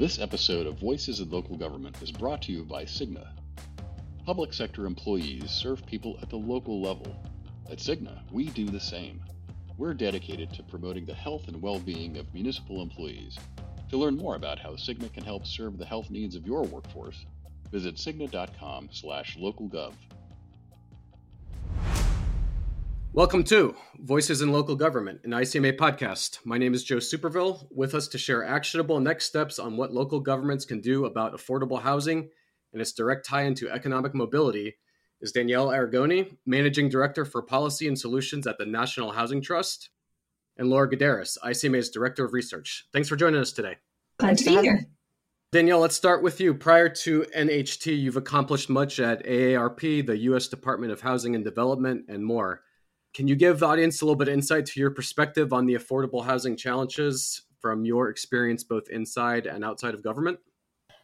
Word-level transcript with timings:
This 0.00 0.18
episode 0.18 0.66
of 0.66 0.80
Voices 0.80 1.20
in 1.20 1.28
Local 1.28 1.58
Government 1.58 2.00
is 2.00 2.10
brought 2.10 2.40
to 2.44 2.52
you 2.52 2.64
by 2.64 2.86
Cigna. 2.86 3.28
Public 4.24 4.54
sector 4.54 4.86
employees 4.86 5.50
serve 5.50 5.84
people 5.84 6.18
at 6.22 6.30
the 6.30 6.38
local 6.38 6.80
level. 6.80 7.22
At 7.70 7.80
Cigna, 7.80 8.22
we 8.32 8.46
do 8.46 8.64
the 8.64 8.80
same. 8.80 9.20
We're 9.76 9.92
dedicated 9.92 10.54
to 10.54 10.62
promoting 10.62 11.04
the 11.04 11.12
health 11.12 11.48
and 11.48 11.60
well-being 11.60 12.16
of 12.16 12.32
municipal 12.32 12.80
employees. 12.80 13.36
To 13.90 13.98
learn 13.98 14.16
more 14.16 14.36
about 14.36 14.58
how 14.58 14.70
Cigna 14.70 15.12
can 15.12 15.22
help 15.22 15.46
serve 15.46 15.76
the 15.76 15.84
health 15.84 16.08
needs 16.08 16.34
of 16.34 16.46
your 16.46 16.62
workforce, 16.62 17.26
visit 17.70 17.96
cigna.com/localgov. 17.96 19.92
Welcome 23.12 23.42
to 23.44 23.74
Voices 23.98 24.40
in 24.40 24.52
Local 24.52 24.76
Government, 24.76 25.22
an 25.24 25.32
ICMA 25.32 25.76
podcast. 25.76 26.38
My 26.44 26.58
name 26.58 26.74
is 26.74 26.84
Joe 26.84 26.98
Superville. 26.98 27.66
With 27.72 27.92
us 27.92 28.06
to 28.06 28.18
share 28.18 28.44
actionable 28.44 29.00
next 29.00 29.24
steps 29.24 29.58
on 29.58 29.76
what 29.76 29.92
local 29.92 30.20
governments 30.20 30.64
can 30.64 30.80
do 30.80 31.06
about 31.06 31.34
affordable 31.34 31.82
housing 31.82 32.30
and 32.72 32.80
its 32.80 32.92
direct 32.92 33.26
tie 33.26 33.42
into 33.42 33.68
economic 33.68 34.14
mobility 34.14 34.76
is 35.20 35.32
Danielle 35.32 35.70
Arigoni, 35.70 36.36
Managing 36.46 36.88
Director 36.88 37.24
for 37.24 37.42
Policy 37.42 37.88
and 37.88 37.98
Solutions 37.98 38.46
at 38.46 38.58
the 38.58 38.64
National 38.64 39.10
Housing 39.10 39.42
Trust, 39.42 39.90
and 40.56 40.70
Laura 40.70 40.88
Goddeeris, 40.88 41.36
ICMA's 41.44 41.90
Director 41.90 42.24
of 42.24 42.32
Research. 42.32 42.86
Thanks 42.92 43.08
for 43.08 43.16
joining 43.16 43.40
us 43.40 43.50
today. 43.50 43.78
Glad 44.18 44.38
to 44.38 44.44
be 44.44 44.60
here. 44.60 44.86
Danielle, 45.50 45.80
let's 45.80 45.96
start 45.96 46.22
with 46.22 46.40
you. 46.40 46.54
Prior 46.54 46.88
to 46.88 47.26
NHT, 47.36 47.98
you've 47.98 48.16
accomplished 48.16 48.70
much 48.70 49.00
at 49.00 49.26
AARP, 49.26 50.06
the 50.06 50.16
U.S. 50.16 50.46
Department 50.46 50.92
of 50.92 51.00
Housing 51.00 51.34
and 51.34 51.44
Development, 51.44 52.04
and 52.08 52.24
more. 52.24 52.62
Can 53.12 53.26
you 53.26 53.34
give 53.34 53.58
the 53.58 53.66
audience 53.66 54.00
a 54.00 54.04
little 54.04 54.16
bit 54.16 54.28
of 54.28 54.34
insight 54.34 54.66
to 54.66 54.80
your 54.80 54.90
perspective 54.90 55.52
on 55.52 55.66
the 55.66 55.74
affordable 55.74 56.24
housing 56.24 56.56
challenges 56.56 57.42
from 57.60 57.84
your 57.84 58.08
experience 58.08 58.64
both 58.64 58.88
inside 58.88 59.46
and 59.46 59.64
outside 59.64 59.94
of 59.94 60.02
government? 60.02 60.38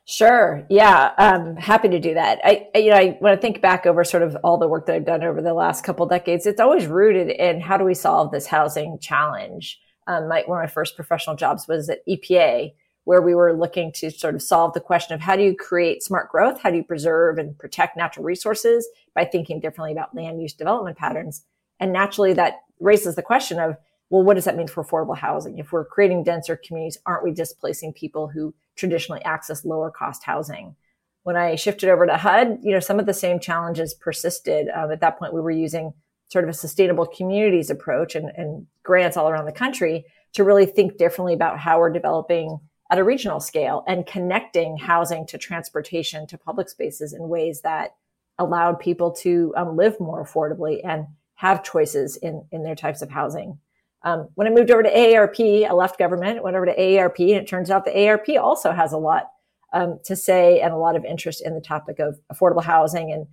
Sure. 0.08 0.64
Yeah, 0.70 1.12
I'm 1.18 1.56
happy 1.56 1.88
to 1.88 1.98
do 1.98 2.14
that. 2.14 2.38
I, 2.44 2.68
you 2.76 2.90
know, 2.90 2.96
I, 2.96 3.16
when 3.18 3.32
I 3.32 3.36
think 3.36 3.60
back 3.60 3.86
over 3.86 4.04
sort 4.04 4.22
of 4.22 4.36
all 4.44 4.56
the 4.56 4.68
work 4.68 4.86
that 4.86 4.94
I've 4.94 5.04
done 5.04 5.24
over 5.24 5.42
the 5.42 5.52
last 5.52 5.82
couple 5.82 6.06
decades, 6.06 6.46
it's 6.46 6.60
always 6.60 6.86
rooted 6.86 7.28
in 7.28 7.60
how 7.60 7.76
do 7.76 7.84
we 7.84 7.94
solve 7.94 8.30
this 8.30 8.46
housing 8.46 9.00
challenge. 9.00 9.80
Um, 10.06 10.28
my, 10.28 10.44
one 10.46 10.58
of 10.58 10.62
my 10.62 10.72
first 10.72 10.94
professional 10.94 11.34
jobs 11.34 11.66
was 11.66 11.88
at 11.88 12.06
EPA, 12.08 12.72
where 13.02 13.20
we 13.20 13.34
were 13.34 13.52
looking 13.52 13.90
to 13.94 14.12
sort 14.12 14.36
of 14.36 14.42
solve 14.42 14.74
the 14.74 14.80
question 14.80 15.12
of 15.12 15.20
how 15.20 15.34
do 15.34 15.42
you 15.42 15.56
create 15.56 16.04
smart 16.04 16.30
growth? 16.30 16.60
How 16.60 16.70
do 16.70 16.76
you 16.76 16.84
preserve 16.84 17.38
and 17.38 17.58
protect 17.58 17.96
natural 17.96 18.24
resources 18.24 18.88
by 19.12 19.24
thinking 19.24 19.58
differently 19.58 19.90
about 19.90 20.14
land 20.14 20.40
use 20.40 20.52
development 20.52 20.96
patterns? 20.96 21.44
And 21.80 21.92
naturally, 21.92 22.32
that 22.34 22.62
raises 22.80 23.14
the 23.14 23.22
question 23.22 23.58
of, 23.58 23.76
well, 24.10 24.22
what 24.22 24.34
does 24.34 24.44
that 24.44 24.56
mean 24.56 24.68
for 24.68 24.84
affordable 24.84 25.16
housing? 25.16 25.58
If 25.58 25.72
we're 25.72 25.84
creating 25.84 26.24
denser 26.24 26.56
communities, 26.56 26.98
aren't 27.06 27.24
we 27.24 27.32
displacing 27.32 27.92
people 27.92 28.28
who 28.28 28.54
traditionally 28.76 29.22
access 29.24 29.64
lower 29.64 29.90
cost 29.90 30.22
housing? 30.22 30.76
When 31.24 31.36
I 31.36 31.56
shifted 31.56 31.88
over 31.88 32.06
to 32.06 32.16
HUD, 32.16 32.60
you 32.62 32.72
know, 32.72 32.80
some 32.80 33.00
of 33.00 33.06
the 33.06 33.14
same 33.14 33.40
challenges 33.40 33.94
persisted. 33.94 34.68
Um, 34.68 34.92
at 34.92 35.00
that 35.00 35.18
point, 35.18 35.34
we 35.34 35.40
were 35.40 35.50
using 35.50 35.92
sort 36.28 36.44
of 36.44 36.50
a 36.50 36.54
sustainable 36.54 37.06
communities 37.06 37.70
approach 37.70 38.14
and, 38.14 38.30
and 38.36 38.66
grants 38.84 39.16
all 39.16 39.28
around 39.28 39.46
the 39.46 39.52
country 39.52 40.04
to 40.34 40.44
really 40.44 40.66
think 40.66 40.98
differently 40.98 41.34
about 41.34 41.58
how 41.58 41.78
we're 41.78 41.92
developing 41.92 42.58
at 42.90 42.98
a 42.98 43.04
regional 43.04 43.40
scale 43.40 43.82
and 43.88 44.06
connecting 44.06 44.76
housing 44.76 45.26
to 45.26 45.38
transportation 45.38 46.26
to 46.26 46.38
public 46.38 46.68
spaces 46.68 47.12
in 47.12 47.28
ways 47.28 47.62
that 47.62 47.96
allowed 48.38 48.78
people 48.78 49.10
to 49.10 49.52
um, 49.56 49.76
live 49.76 49.98
more 49.98 50.24
affordably 50.24 50.80
and 50.84 51.06
have 51.36 51.64
choices 51.64 52.16
in, 52.16 52.44
in 52.50 52.62
their 52.62 52.74
types 52.74 53.02
of 53.02 53.10
housing. 53.10 53.58
Um, 54.02 54.28
when 54.34 54.46
I 54.46 54.50
moved 54.50 54.70
over 54.70 54.82
to 54.82 54.90
AARP, 54.90 55.66
I 55.66 55.72
left 55.72 55.98
government, 55.98 56.42
went 56.42 56.56
over 56.56 56.66
to 56.66 56.76
AARP, 56.76 57.18
and 57.20 57.42
it 57.42 57.48
turns 57.48 57.70
out 57.70 57.84
the 57.84 57.90
AARP 57.90 58.40
also 58.40 58.72
has 58.72 58.92
a 58.92 58.98
lot 58.98 59.30
um, 59.72 59.98
to 60.04 60.16
say 60.16 60.60
and 60.60 60.72
a 60.72 60.76
lot 60.76 60.96
of 60.96 61.04
interest 61.04 61.42
in 61.44 61.54
the 61.54 61.60
topic 61.60 61.98
of 61.98 62.18
affordable 62.32 62.62
housing 62.62 63.12
and 63.12 63.26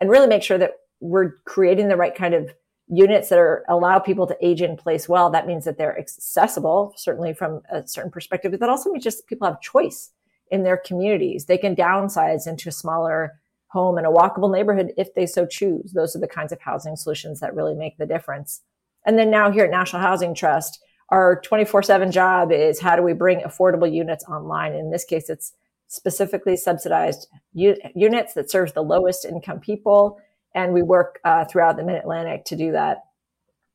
and 0.00 0.08
really 0.08 0.26
make 0.26 0.42
sure 0.42 0.56
that 0.56 0.72
we're 1.00 1.32
creating 1.44 1.88
the 1.88 1.96
right 1.96 2.14
kind 2.14 2.32
of 2.32 2.50
units 2.88 3.28
that 3.28 3.38
are 3.38 3.64
allow 3.68 3.98
people 3.98 4.26
to 4.26 4.36
age 4.40 4.62
in 4.62 4.76
place 4.76 5.08
well. 5.08 5.30
That 5.30 5.46
means 5.46 5.64
that 5.64 5.78
they're 5.78 5.98
accessible, 5.98 6.94
certainly 6.96 7.34
from 7.34 7.62
a 7.70 7.86
certain 7.86 8.10
perspective, 8.10 8.50
but 8.50 8.60
that 8.60 8.70
also 8.70 8.90
means 8.90 9.04
just 9.04 9.26
people 9.26 9.46
have 9.46 9.60
choice 9.60 10.10
in 10.50 10.62
their 10.62 10.76
communities. 10.76 11.44
They 11.44 11.58
can 11.58 11.76
downsize 11.76 12.46
into 12.46 12.70
smaller 12.70 13.40
home 13.70 13.98
in 13.98 14.04
a 14.04 14.10
walkable 14.10 14.52
neighborhood 14.52 14.92
if 14.96 15.14
they 15.14 15.26
so 15.26 15.46
choose. 15.46 15.92
Those 15.92 16.14
are 16.16 16.20
the 16.20 16.28
kinds 16.28 16.52
of 16.52 16.60
housing 16.60 16.96
solutions 16.96 17.40
that 17.40 17.54
really 17.54 17.74
make 17.74 17.98
the 17.98 18.06
difference. 18.06 18.62
And 19.06 19.18
then 19.18 19.30
now 19.30 19.50
here 19.50 19.64
at 19.64 19.70
National 19.70 20.02
Housing 20.02 20.34
Trust, 20.34 20.82
our 21.08 21.40
24 21.40 21.82
7 21.82 22.12
job 22.12 22.52
is 22.52 22.80
how 22.80 22.96
do 22.96 23.02
we 23.02 23.12
bring 23.12 23.40
affordable 23.40 23.92
units 23.92 24.24
online? 24.24 24.74
In 24.74 24.90
this 24.90 25.04
case, 25.04 25.28
it's 25.28 25.52
specifically 25.88 26.56
subsidized 26.56 27.28
u- 27.52 27.76
units 27.94 28.34
that 28.34 28.50
serves 28.50 28.72
the 28.72 28.82
lowest 28.82 29.24
income 29.24 29.60
people. 29.60 30.18
And 30.54 30.72
we 30.72 30.82
work 30.82 31.20
uh, 31.24 31.44
throughout 31.44 31.76
the 31.76 31.84
Mid 31.84 31.96
Atlantic 31.96 32.44
to 32.46 32.56
do 32.56 32.72
that. 32.72 33.04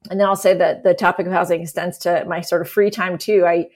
And 0.10 0.20
then 0.20 0.28
I'll 0.28 0.36
say 0.36 0.54
that 0.56 0.84
the 0.84 0.94
topic 0.94 1.26
of 1.26 1.32
housing 1.32 1.62
extends 1.62 1.98
to 2.00 2.24
my 2.26 2.42
sort 2.42 2.62
of 2.62 2.70
free 2.70 2.90
time 2.90 3.18
too. 3.18 3.46
I 3.46 3.68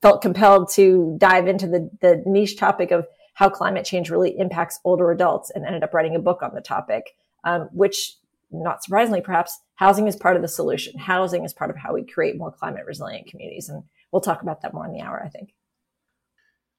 felt 0.00 0.22
compelled 0.22 0.70
to 0.72 1.16
dive 1.18 1.48
into 1.48 1.66
the, 1.66 1.90
the 2.00 2.22
niche 2.26 2.56
topic 2.56 2.90
of 2.90 3.06
how 3.34 3.48
climate 3.48 3.84
change 3.84 4.10
really 4.10 4.38
impacts 4.38 4.78
older 4.84 5.10
adults 5.10 5.50
and 5.50 5.64
ended 5.64 5.82
up 5.82 5.94
writing 5.94 6.14
a 6.14 6.20
book 6.20 6.42
on 6.42 6.54
the 6.54 6.60
topic, 6.60 7.14
um, 7.44 7.68
which 7.72 8.16
not 8.50 8.84
surprisingly, 8.84 9.20
perhaps 9.20 9.58
housing 9.76 10.06
is 10.06 10.16
part 10.16 10.36
of 10.36 10.42
the 10.42 10.48
solution. 10.48 10.98
Housing 10.98 11.44
is 11.44 11.54
part 11.54 11.70
of 11.70 11.76
how 11.76 11.94
we 11.94 12.04
create 12.04 12.36
more 12.36 12.52
climate 12.52 12.84
resilient 12.86 13.26
communities. 13.26 13.68
And 13.68 13.82
we'll 14.12 14.20
talk 14.20 14.42
about 14.42 14.60
that 14.60 14.74
more 14.74 14.86
in 14.86 14.92
the 14.92 15.00
hour, 15.00 15.22
I 15.24 15.28
think. 15.28 15.54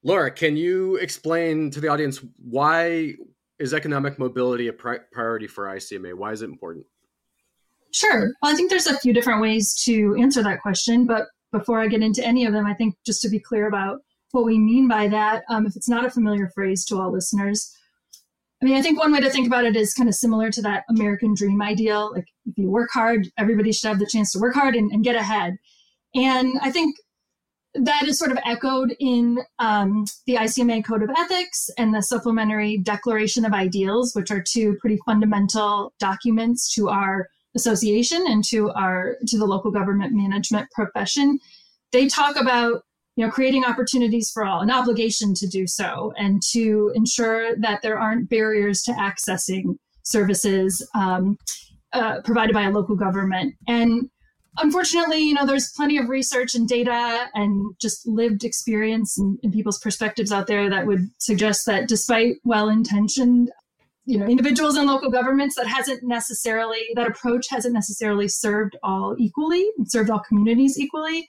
Laura, 0.04 0.30
can 0.30 0.56
you 0.56 0.96
explain 0.96 1.70
to 1.70 1.80
the 1.80 1.88
audience 1.88 2.20
why 2.38 3.14
is 3.58 3.74
economic 3.74 4.18
mobility 4.18 4.68
a 4.68 4.72
pri- 4.72 5.00
priority 5.12 5.46
for 5.46 5.64
ICMA? 5.64 6.14
Why 6.14 6.32
is 6.32 6.42
it 6.42 6.50
important? 6.50 6.86
Sure. 7.92 8.32
Well, 8.42 8.52
I 8.52 8.54
think 8.54 8.70
there's 8.70 8.86
a 8.86 8.98
few 8.98 9.12
different 9.12 9.40
ways 9.40 9.74
to 9.84 10.16
answer 10.18 10.42
that 10.42 10.60
question, 10.60 11.06
but 11.06 11.28
before 11.52 11.80
I 11.80 11.86
get 11.86 12.02
into 12.02 12.24
any 12.24 12.44
of 12.44 12.52
them, 12.52 12.66
I 12.66 12.74
think 12.74 12.96
just 13.06 13.22
to 13.22 13.28
be 13.28 13.38
clear 13.38 13.66
about 13.66 14.00
what 14.34 14.44
we 14.44 14.58
mean 14.58 14.88
by 14.88 15.08
that, 15.08 15.44
um, 15.48 15.66
if 15.66 15.76
it's 15.76 15.88
not 15.88 16.04
a 16.04 16.10
familiar 16.10 16.50
phrase 16.54 16.84
to 16.86 17.00
all 17.00 17.12
listeners. 17.12 17.74
I 18.62 18.66
mean, 18.66 18.76
I 18.76 18.82
think 18.82 18.98
one 18.98 19.12
way 19.12 19.20
to 19.20 19.30
think 19.30 19.46
about 19.46 19.64
it 19.64 19.76
is 19.76 19.94
kind 19.94 20.08
of 20.08 20.14
similar 20.14 20.50
to 20.50 20.62
that 20.62 20.84
American 20.88 21.34
dream 21.34 21.60
ideal. 21.60 22.12
Like, 22.14 22.26
if 22.46 22.56
you 22.56 22.70
work 22.70 22.90
hard, 22.92 23.28
everybody 23.36 23.72
should 23.72 23.88
have 23.88 23.98
the 23.98 24.06
chance 24.06 24.32
to 24.32 24.38
work 24.38 24.54
hard 24.54 24.74
and, 24.74 24.90
and 24.90 25.04
get 25.04 25.16
ahead. 25.16 25.56
And 26.14 26.58
I 26.62 26.70
think 26.70 26.96
that 27.74 28.04
is 28.04 28.18
sort 28.18 28.30
of 28.30 28.38
echoed 28.44 28.94
in 29.00 29.38
um, 29.58 30.06
the 30.26 30.36
ICMA 30.36 30.84
Code 30.84 31.02
of 31.02 31.10
Ethics 31.10 31.68
and 31.76 31.92
the 31.92 32.02
Supplementary 32.02 32.78
Declaration 32.78 33.44
of 33.44 33.52
Ideals, 33.52 34.14
which 34.14 34.30
are 34.30 34.42
two 34.42 34.76
pretty 34.80 34.98
fundamental 35.04 35.92
documents 35.98 36.72
to 36.74 36.88
our 36.88 37.28
association 37.56 38.24
and 38.26 38.44
to 38.44 38.70
our 38.70 39.16
to 39.26 39.38
the 39.38 39.44
local 39.44 39.70
government 39.70 40.12
management 40.14 40.70
profession. 40.70 41.38
They 41.92 42.08
talk 42.08 42.36
about 42.36 42.82
you 43.16 43.24
know, 43.24 43.30
creating 43.30 43.64
opportunities 43.64 44.30
for 44.30 44.44
all, 44.44 44.60
an 44.60 44.70
obligation 44.70 45.34
to 45.34 45.46
do 45.46 45.66
so, 45.66 46.12
and 46.16 46.42
to 46.50 46.92
ensure 46.94 47.56
that 47.56 47.80
there 47.82 47.98
aren't 47.98 48.28
barriers 48.28 48.82
to 48.82 48.92
accessing 48.92 49.78
services 50.02 50.86
um, 50.94 51.38
uh, 51.92 52.20
provided 52.22 52.52
by 52.52 52.62
a 52.62 52.70
local 52.70 52.96
government. 52.96 53.54
And 53.68 54.10
unfortunately, 54.58 55.18
you 55.18 55.34
know, 55.34 55.46
there's 55.46 55.70
plenty 55.76 55.96
of 55.96 56.08
research 56.08 56.54
and 56.54 56.68
data 56.68 57.28
and 57.34 57.74
just 57.80 58.06
lived 58.06 58.44
experience 58.44 59.18
and, 59.18 59.38
and 59.42 59.52
people's 59.52 59.78
perspectives 59.78 60.32
out 60.32 60.46
there 60.46 60.68
that 60.70 60.86
would 60.86 61.08
suggest 61.18 61.66
that 61.66 61.88
despite 61.88 62.36
well-intentioned 62.44 63.50
you 64.06 64.18
know 64.18 64.26
individuals 64.26 64.76
and 64.76 64.86
local 64.86 65.10
governments 65.10 65.56
that 65.56 65.66
hasn't 65.66 66.02
necessarily 66.02 66.80
that 66.94 67.06
approach 67.06 67.48
hasn't 67.48 67.72
necessarily 67.72 68.28
served 68.28 68.76
all 68.82 69.14
equally 69.18 69.66
served 69.86 70.10
all 70.10 70.18
communities 70.18 70.78
equally 70.78 71.26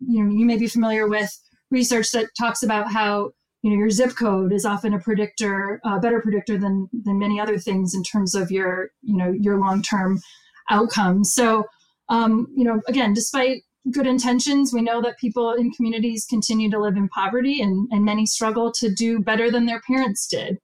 you 0.00 0.22
know 0.22 0.32
you 0.32 0.46
may 0.46 0.56
be 0.56 0.66
familiar 0.66 1.08
with 1.08 1.30
research 1.70 2.10
that 2.12 2.30
talks 2.38 2.62
about 2.62 2.92
how 2.92 3.30
you 3.62 3.70
know 3.70 3.76
your 3.76 3.90
zip 3.90 4.14
code 4.16 4.52
is 4.52 4.64
often 4.64 4.94
a 4.94 4.98
predictor 4.98 5.80
a 5.84 5.98
better 6.00 6.20
predictor 6.20 6.58
than 6.58 6.88
than 6.92 7.18
many 7.18 7.40
other 7.40 7.58
things 7.58 7.94
in 7.94 8.02
terms 8.02 8.34
of 8.34 8.50
your 8.50 8.90
you 9.02 9.16
know 9.16 9.30
your 9.30 9.58
long 9.58 9.82
term 9.82 10.20
outcomes. 10.70 11.34
So 11.34 11.64
um, 12.08 12.46
you 12.54 12.64
know 12.64 12.80
again 12.88 13.12
despite 13.12 13.62
good 13.90 14.06
intentions 14.06 14.74
we 14.74 14.82
know 14.82 15.00
that 15.00 15.18
people 15.18 15.54
in 15.54 15.70
communities 15.72 16.26
continue 16.28 16.70
to 16.70 16.78
live 16.78 16.96
in 16.96 17.08
poverty 17.08 17.62
and, 17.62 17.88
and 17.90 18.04
many 18.04 18.26
struggle 18.26 18.70
to 18.70 18.92
do 18.92 19.18
better 19.20 19.50
than 19.50 19.64
their 19.64 19.80
parents 19.86 20.26
did. 20.26 20.58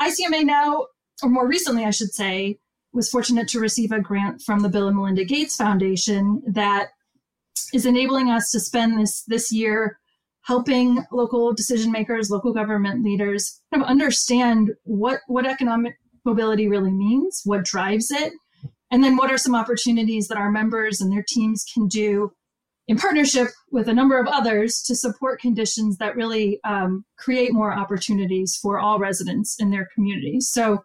Icma 0.00 0.44
now 0.44 0.86
or 1.22 1.28
more 1.28 1.48
recently 1.48 1.84
i 1.84 1.90
should 1.90 2.12
say 2.12 2.58
was 2.92 3.10
fortunate 3.10 3.48
to 3.48 3.60
receive 3.60 3.92
a 3.92 4.00
grant 4.00 4.40
from 4.42 4.60
the 4.60 4.68
bill 4.68 4.88
and 4.88 4.96
melinda 4.96 5.24
gates 5.24 5.56
foundation 5.56 6.42
that 6.46 6.88
is 7.72 7.86
enabling 7.86 8.30
us 8.30 8.50
to 8.50 8.60
spend 8.60 8.98
this 8.98 9.22
this 9.26 9.52
year 9.52 9.98
helping 10.42 11.04
local 11.12 11.52
decision 11.52 11.92
makers, 11.92 12.30
local 12.30 12.54
government 12.54 13.04
leaders 13.04 13.60
kind 13.72 13.82
of 13.82 13.88
understand 13.88 14.70
what 14.84 15.20
what 15.26 15.46
economic 15.46 15.94
mobility 16.24 16.68
really 16.68 16.90
means, 16.90 17.42
what 17.44 17.64
drives 17.64 18.10
it, 18.10 18.32
and 18.90 19.04
then 19.04 19.16
what 19.16 19.30
are 19.30 19.38
some 19.38 19.54
opportunities 19.54 20.28
that 20.28 20.38
our 20.38 20.50
members 20.50 21.00
and 21.00 21.12
their 21.12 21.24
teams 21.26 21.64
can 21.72 21.86
do 21.86 22.32
in 22.88 22.96
partnership 22.96 23.48
with 23.70 23.88
a 23.88 23.94
number 23.94 24.18
of 24.18 24.26
others 24.26 24.82
to 24.82 24.96
support 24.96 25.40
conditions 25.40 25.98
that 25.98 26.16
really 26.16 26.58
um, 26.64 27.04
create 27.18 27.52
more 27.52 27.72
opportunities 27.72 28.58
for 28.60 28.78
all 28.78 28.98
residents 28.98 29.56
in 29.60 29.70
their 29.70 29.88
communities. 29.94 30.48
So, 30.50 30.82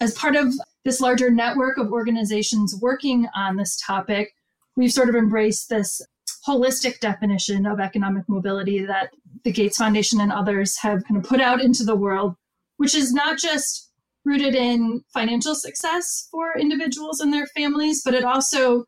as 0.00 0.14
part 0.14 0.36
of 0.36 0.52
this 0.84 1.00
larger 1.00 1.30
network 1.30 1.78
of 1.78 1.92
organizations 1.92 2.74
working 2.80 3.28
on 3.34 3.56
this 3.56 3.80
topic, 3.84 4.32
we've 4.78 4.92
sort 4.92 5.08
of 5.08 5.16
embraced 5.16 5.68
this 5.68 6.00
holistic 6.46 7.00
definition 7.00 7.66
of 7.66 7.80
economic 7.80 8.22
mobility 8.28 8.86
that 8.86 9.10
the 9.42 9.50
Gates 9.50 9.76
Foundation 9.76 10.20
and 10.20 10.32
others 10.32 10.78
have 10.78 11.04
kind 11.04 11.18
of 11.22 11.28
put 11.28 11.40
out 11.40 11.60
into 11.60 11.82
the 11.82 11.96
world, 11.96 12.36
which 12.76 12.94
is 12.94 13.12
not 13.12 13.38
just 13.38 13.90
rooted 14.24 14.54
in 14.54 15.02
financial 15.12 15.56
success 15.56 16.28
for 16.30 16.56
individuals 16.56 17.18
and 17.18 17.32
their 17.32 17.46
families, 17.48 18.02
but 18.04 18.14
it 18.14 18.24
also 18.24 18.84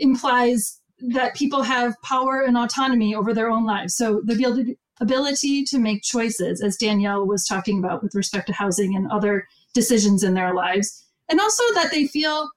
implies 0.00 0.80
that 1.10 1.36
people 1.36 1.62
have 1.62 1.94
power 2.02 2.42
and 2.42 2.58
autonomy 2.58 3.14
over 3.14 3.32
their 3.32 3.48
own 3.48 3.64
lives. 3.64 3.94
So 3.94 4.20
the 4.24 4.76
ability 5.00 5.64
to 5.64 5.78
make 5.78 6.02
choices, 6.02 6.60
as 6.60 6.76
Danielle 6.76 7.24
was 7.24 7.46
talking 7.46 7.78
about 7.78 8.02
with 8.02 8.16
respect 8.16 8.48
to 8.48 8.52
housing 8.52 8.96
and 8.96 9.08
other 9.10 9.46
decisions 9.72 10.24
in 10.24 10.34
their 10.34 10.52
lives, 10.52 11.04
and 11.28 11.38
also 11.38 11.62
that 11.74 11.92
they 11.92 12.08
feel 12.08 12.50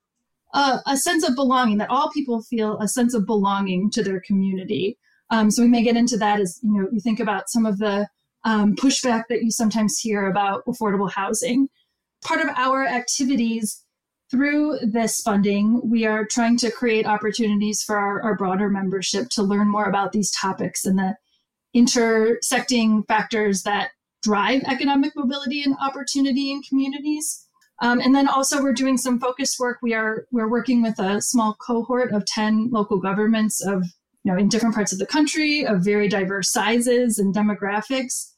uh, 0.53 0.79
a 0.85 0.97
sense 0.97 1.27
of 1.27 1.35
belonging, 1.35 1.77
that 1.77 1.89
all 1.89 2.11
people 2.11 2.41
feel 2.41 2.77
a 2.79 2.87
sense 2.87 3.13
of 3.13 3.25
belonging 3.25 3.89
to 3.91 4.03
their 4.03 4.21
community. 4.21 4.97
Um, 5.29 5.49
so 5.49 5.61
we 5.61 5.69
may 5.69 5.83
get 5.83 5.95
into 5.95 6.17
that 6.17 6.39
as 6.39 6.59
you 6.61 6.73
know 6.73 6.89
you 6.91 6.99
think 6.99 7.19
about 7.19 7.49
some 7.49 7.65
of 7.65 7.77
the 7.77 8.07
um, 8.43 8.75
pushback 8.75 9.23
that 9.29 9.43
you 9.43 9.51
sometimes 9.51 9.99
hear 9.99 10.27
about 10.27 10.65
affordable 10.65 11.11
housing. 11.11 11.69
Part 12.23 12.41
of 12.41 12.49
our 12.55 12.85
activities 12.85 13.83
through 14.29 14.79
this 14.81 15.21
funding, 15.21 15.81
we 15.83 16.05
are 16.05 16.25
trying 16.25 16.57
to 16.57 16.71
create 16.71 17.05
opportunities 17.05 17.83
for 17.83 17.97
our, 17.97 18.21
our 18.21 18.35
broader 18.35 18.69
membership 18.69 19.27
to 19.29 19.43
learn 19.43 19.67
more 19.67 19.85
about 19.85 20.11
these 20.11 20.31
topics 20.31 20.85
and 20.85 20.97
the 20.97 21.15
intersecting 21.73 23.03
factors 23.03 23.63
that 23.63 23.91
drive 24.23 24.61
economic 24.67 25.13
mobility 25.15 25.63
and 25.63 25.75
opportunity 25.81 26.51
in 26.51 26.61
communities. 26.61 27.47
Um, 27.81 27.99
and 27.99 28.13
then 28.15 28.27
also 28.27 28.61
we're 28.61 28.73
doing 28.73 28.97
some 28.97 29.19
focus 29.19 29.57
work. 29.59 29.79
We 29.81 29.93
are 29.93 30.25
we're 30.31 30.49
working 30.49 30.81
with 30.81 30.99
a 30.99 31.21
small 31.21 31.55
cohort 31.55 32.13
of 32.13 32.25
10 32.25 32.69
local 32.71 32.99
governments 32.99 33.59
of 33.65 33.83
you 34.23 34.31
know 34.31 34.37
in 34.37 34.49
different 34.49 34.75
parts 34.75 34.93
of 34.93 34.99
the 34.99 35.07
country 35.07 35.65
of 35.65 35.83
very 35.83 36.07
diverse 36.07 36.51
sizes 36.51 37.17
and 37.17 37.33
demographics 37.33 38.31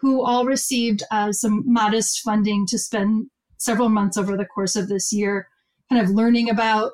who 0.00 0.22
all 0.22 0.44
received 0.44 1.02
uh, 1.10 1.32
some 1.32 1.62
modest 1.66 2.20
funding 2.20 2.66
to 2.66 2.78
spend 2.78 3.26
several 3.56 3.88
months 3.88 4.16
over 4.16 4.36
the 4.36 4.44
course 4.44 4.76
of 4.76 4.88
this 4.88 5.12
year, 5.12 5.48
kind 5.88 6.02
of 6.02 6.10
learning 6.10 6.50
about 6.50 6.92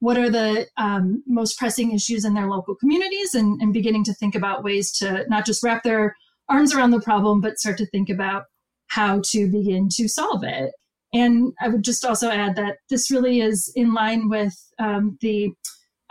what 0.00 0.18
are 0.18 0.30
the 0.30 0.66
um, 0.76 1.22
most 1.26 1.58
pressing 1.58 1.92
issues 1.92 2.24
in 2.24 2.34
their 2.34 2.48
local 2.48 2.74
communities 2.74 3.34
and, 3.34 3.60
and 3.60 3.72
beginning 3.72 4.04
to 4.04 4.14
think 4.14 4.34
about 4.34 4.62
ways 4.62 4.92
to 4.92 5.24
not 5.28 5.46
just 5.46 5.62
wrap 5.62 5.82
their 5.82 6.14
arms 6.48 6.74
around 6.74 6.90
the 6.90 7.00
problem, 7.00 7.40
but 7.40 7.58
start 7.58 7.78
to 7.78 7.86
think 7.86 8.08
about 8.08 8.44
how 8.88 9.20
to 9.24 9.50
begin 9.50 9.88
to 9.90 10.08
solve 10.08 10.42
it. 10.44 10.72
And 11.12 11.52
I 11.60 11.68
would 11.68 11.82
just 11.82 12.04
also 12.04 12.30
add 12.30 12.56
that 12.56 12.78
this 12.88 13.10
really 13.10 13.40
is 13.40 13.72
in 13.74 13.92
line 13.94 14.28
with 14.28 14.54
um, 14.78 15.18
the 15.20 15.52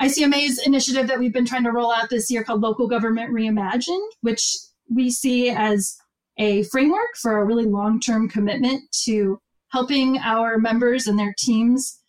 ICMA's 0.01 0.59
initiative 0.65 1.07
that 1.07 1.19
we've 1.19 1.33
been 1.33 1.45
trying 1.45 1.63
to 1.63 1.71
roll 1.71 1.91
out 1.91 2.09
this 2.09 2.29
year 2.31 2.43
called 2.43 2.61
Local 2.61 2.87
Government 2.87 3.31
Reimagined, 3.31 4.09
which 4.21 4.57
we 4.89 5.09
see 5.09 5.49
as 5.49 5.97
a 6.37 6.63
framework 6.63 7.15
for 7.21 7.37
a 7.37 7.45
really 7.45 7.65
long 7.65 7.99
term 7.99 8.29
commitment 8.29 8.83
to 9.03 9.39
helping 9.69 10.17
our 10.19 10.57
members 10.57 11.07
and 11.07 11.19
their 11.19 11.35
teams 11.37 11.99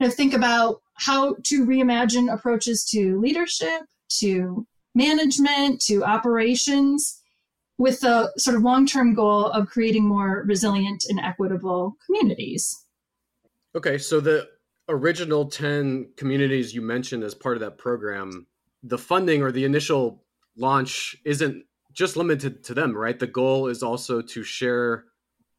to 0.00 0.10
think 0.10 0.34
about 0.34 0.80
how 0.94 1.36
to 1.44 1.66
reimagine 1.66 2.32
approaches 2.32 2.84
to 2.90 3.18
leadership, 3.20 3.82
to 4.08 4.66
management, 4.94 5.80
to 5.80 6.04
operations, 6.04 7.17
with 7.78 8.00
the 8.00 8.32
sort 8.36 8.56
of 8.56 8.62
long 8.62 8.86
term 8.86 9.14
goal 9.14 9.46
of 9.46 9.68
creating 9.68 10.04
more 10.04 10.44
resilient 10.46 11.04
and 11.08 11.20
equitable 11.20 11.96
communities. 12.04 12.84
Okay, 13.74 13.96
so 13.96 14.20
the 14.20 14.48
original 14.88 15.46
10 15.46 16.12
communities 16.16 16.74
you 16.74 16.82
mentioned 16.82 17.22
as 17.22 17.34
part 17.34 17.56
of 17.56 17.60
that 17.60 17.78
program, 17.78 18.46
the 18.82 18.98
funding 18.98 19.42
or 19.42 19.52
the 19.52 19.64
initial 19.64 20.24
launch 20.56 21.16
isn't 21.24 21.64
just 21.92 22.16
limited 22.16 22.64
to 22.64 22.74
them, 22.74 22.96
right? 22.96 23.18
The 23.18 23.26
goal 23.26 23.68
is 23.68 23.82
also 23.82 24.20
to 24.20 24.42
share 24.42 25.04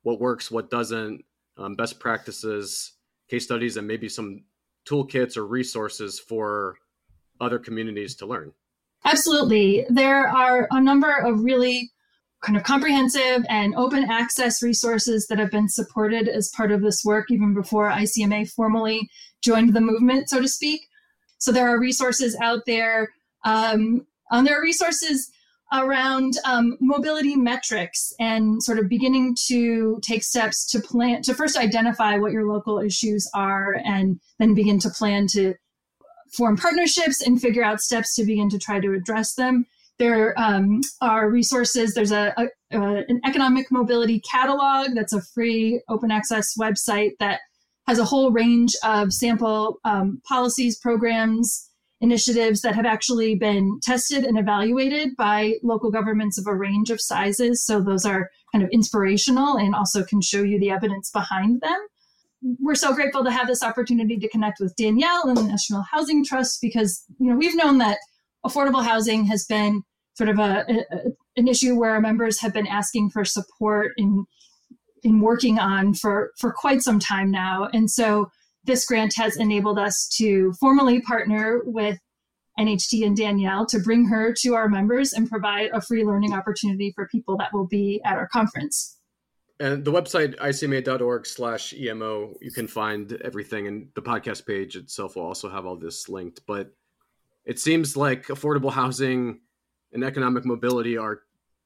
what 0.04 0.20
works, 0.20 0.52
what 0.52 0.70
doesn't, 0.70 1.24
um, 1.58 1.76
best 1.76 2.00
practices, 2.00 2.94
case 3.30 3.46
studies, 3.46 3.78
and 3.78 3.88
maybe 3.88 4.10
some 4.10 4.44
toolkits 4.88 5.38
or 5.38 5.46
resources 5.46 6.20
for 6.20 6.78
other 7.40 7.60
communities 7.60 8.16
to 8.16 8.26
learn. 8.26 8.54
Absolutely. 9.06 9.86
There 9.90 10.28
are 10.28 10.68
a 10.72 10.82
number 10.82 11.12
of 11.12 11.44
really 11.44 11.92
kind 12.42 12.58
of 12.58 12.64
comprehensive 12.64 13.46
and 13.50 13.76
open 13.76 14.10
access 14.10 14.64
resources 14.64 15.28
that 15.28 15.40
have 15.40 15.52
been 15.52 15.68
supported 15.68 16.28
as 16.28 16.52
part 16.56 16.72
of 16.72 16.82
this 16.82 17.04
work 17.04 17.30
even 17.30 17.54
before 17.54 17.90
ICMA 17.90 18.50
formally 18.52 19.10
joined 19.44 19.74
the 19.74 19.82
movement, 19.82 20.30
so 20.30 20.42
to 20.42 20.48
speak. 20.48 20.82
So 21.38 21.52
there 21.52 21.68
are 21.70 21.80
resources 21.80 22.38
out 22.42 22.62
there. 22.66 23.10
Um, 23.46 24.06
and 24.32 24.46
there 24.46 24.60
are 24.60 24.64
resources 24.64 25.32
around 25.72 26.34
um, 26.46 26.78
mobility 26.82 27.36
metrics 27.36 28.12
and 28.20 28.62
sort 28.64 28.80
of 28.80 28.90
beginning 28.90 29.36
to 29.48 30.00
take 30.02 30.24
steps 30.24 30.70
to 30.72 30.80
plan 30.80 31.22
to 31.22 31.34
first 31.34 31.58
identify 31.58 32.18
what 32.18 32.32
your 32.32 32.52
local 32.52 32.80
issues 32.80 33.30
are 33.36 33.80
and 33.86 34.20
then 34.40 34.56
begin 34.56 34.80
to 34.80 34.90
plan 34.90 35.28
to 35.28 35.54
form 36.36 36.58
partnerships 36.58 37.22
and 37.22 37.42
figure 37.42 37.64
out 37.64 37.80
steps 37.80 38.16
to 38.16 38.24
begin 38.24 38.50
to 38.50 38.58
try 38.58 38.80
to 38.80 38.94
address 38.94 39.36
them 39.36 39.66
there 40.00 40.34
um, 40.40 40.82
are 41.02 41.30
resources 41.30 41.94
there's 41.94 42.12
a, 42.12 42.34
a, 42.38 42.48
an 42.72 43.22
economic 43.26 43.72
mobility 43.72 44.20
catalog 44.22 44.96
that's 44.96 45.14
a 45.14 45.22
free 45.22 45.82
open 45.90 46.10
access 46.10 46.58
website 46.58 47.12
that 47.20 47.42
has 47.88 48.00
a 48.00 48.06
whole 48.06 48.32
range 48.32 48.74
of 48.84 49.12
sample 49.12 49.80
um, 49.84 50.22
policies 50.28 50.78
programs 50.80 51.70
initiatives 52.02 52.62
that 52.62 52.76
have 52.76 52.86
actually 52.86 53.36
been 53.36 53.80
tested 53.84 54.24
and 54.24 54.40
evaluated 54.40 55.16
by 55.18 55.56
local 55.64 55.92
governments 55.92 56.38
of 56.38 56.48
a 56.48 56.56
range 56.56 56.90
of 56.90 57.02
sizes. 57.02 57.66
So 57.66 57.82
those 57.82 58.06
are 58.06 58.30
kind 58.52 58.64
of 58.64 58.70
inspirational 58.70 59.58
and 59.58 59.76
also 59.76 60.04
can 60.04 60.22
show 60.22 60.42
you 60.42 60.60
the 60.60 60.70
evidence 60.70 61.12
behind 61.12 61.62
them. 61.62 61.78
We're 62.42 62.76
so 62.76 62.94
grateful 62.94 63.26
to 63.26 63.32
have 63.32 63.48
this 63.48 63.64
opportunity 63.64 64.18
to 64.18 64.30
connect 64.30 64.62
with 64.62 64.76
Danielle 64.78 65.28
and 65.28 65.36
the 65.36 65.44
National 65.44 65.84
Housing 65.92 66.24
Trust 66.24 66.60
because 66.62 67.04
you 67.20 67.30
know 67.30 67.36
we've 67.36 67.56
known 67.56 67.80
that 67.80 67.98
affordable 68.46 68.84
housing 68.84 69.26
has 69.26 69.46
been 69.46 69.84
sort 70.20 70.30
of 70.30 70.38
a, 70.38 70.66
a 70.70 71.12
an 71.38 71.48
issue 71.48 71.80
where 71.80 71.92
our 71.92 72.02
members 72.02 72.42
have 72.42 72.54
been 72.54 72.68
asking 72.68 73.10
for 73.10 73.24
support 73.24 73.94
in 73.98 74.26
in 75.04 75.22
working 75.22 75.58
on 75.58 75.94
for 75.94 76.32
for 76.38 76.52
quite 76.52 76.82
some 76.82 77.00
time 77.00 77.32
now. 77.32 77.70
And 77.72 77.90
so 77.90 78.30
this 78.66 78.86
grant 78.86 79.14
has 79.16 79.38
enabled 79.38 79.80
us 79.80 80.10
to 80.18 80.54
formally 80.60 81.02
partner 81.02 81.62
with 81.64 81.98
NHT 82.60 83.06
and 83.06 83.16
Danielle 83.16 83.66
to 83.68 83.80
bring 83.80 84.06
her 84.08 84.34
to 84.42 84.56
our 84.56 84.68
members 84.68 85.14
and 85.14 85.30
provide 85.30 85.70
a 85.74 85.80
free 85.80 86.04
learning 86.04 86.34
opportunity 86.34 86.92
for 86.94 87.08
people 87.08 87.38
that 87.38 87.54
will 87.54 87.68
be 87.68 88.02
at 88.04 88.18
our 88.18 88.28
conference. 88.28 88.98
And 89.62 89.86
the 89.86 89.92
website 89.94 90.36
icma.org 90.38 91.26
slash 91.26 91.74
EMO, 91.74 92.34
you 92.42 92.52
can 92.52 92.68
find 92.68 93.14
everything, 93.24 93.68
and 93.68 93.88
the 93.96 94.02
podcast 94.02 94.46
page 94.46 94.76
itself 94.76 95.16
will 95.16 95.24
also 95.24 95.50
have 95.50 95.66
all 95.66 95.78
this 95.78 96.10
linked. 96.10 96.42
But 96.46 96.72
it 97.46 97.60
seems 97.60 97.96
like 97.96 98.28
affordable 98.28 98.72
housing 98.72 99.40
and 99.94 100.04
economic 100.04 100.46
mobility 100.46 100.98
are 100.98 101.22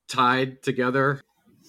tied 0.08 0.62
together. 0.64 1.22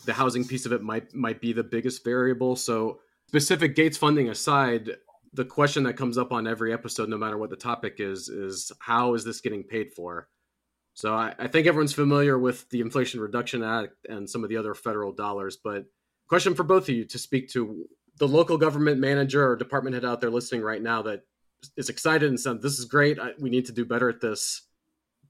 The 0.05 0.13
housing 0.13 0.45
piece 0.45 0.67
of 0.67 0.73
it 0.73 0.83
might 0.83 1.15
might 1.15 1.41
be 1.41 1.53
the 1.53 1.65
biggest 1.65 2.05
variable. 2.05 2.57
So 2.57 3.01
specific 3.29 3.75
Gates 3.75 3.97
funding 3.97 4.29
aside, 4.29 4.91
the 5.33 5.45
question 5.45 5.83
that 5.85 5.95
comes 5.95 6.19
up 6.19 6.33
on 6.33 6.47
every 6.47 6.73
episode, 6.73 7.09
no 7.09 7.19
matter 7.19 7.39
what 7.39 7.51
the 7.51 7.57
topic 7.57 7.97
is, 7.99 8.29
is 8.29 8.71
how 8.79 9.15
is 9.15 9.25
this 9.25 9.41
getting 9.41 9.63
paid 9.63 9.93
for? 9.93 10.29
So 10.95 11.13
I, 11.13 11.35
I, 11.39 11.49
think 11.49 11.67
everyone's 11.67 11.93
familiar 11.93 12.39
with 12.39 12.69
the 12.71 12.81
Inflation 12.81 13.19
Reduction 13.19 13.65
Act 13.65 14.07
and 14.09 14.31
some 14.31 14.45
of 14.45 14.49
the 14.49 14.57
other 14.57 14.75
federal 14.75 15.11
dollars. 15.11 15.57
But 15.57 15.87
question 16.29 16.55
for 16.55 16.63
both 16.63 16.85
of 16.85 16.95
you 16.95 17.05
to 17.07 17.19
speak 17.19 17.49
to 17.51 17.87
the 18.19 18.29
local 18.29 18.57
government 18.57 19.01
manager 19.01 19.45
or 19.45 19.57
department 19.57 19.95
head 19.95 20.05
out 20.05 20.21
there 20.21 20.31
listening 20.31 20.63
right 20.63 20.81
now 20.81 21.03
that 21.03 21.23
is 21.77 21.89
excited 21.89 22.29
and 22.29 22.39
said, 22.39 22.63
"This 22.63 22.79
is 22.79 22.85
great. 22.85 23.19
I, 23.19 23.33
we 23.41 23.51
need 23.51 23.67
to 23.67 23.73
do 23.73 23.85
better 23.85 24.09
at 24.09 24.21
this." 24.21 24.63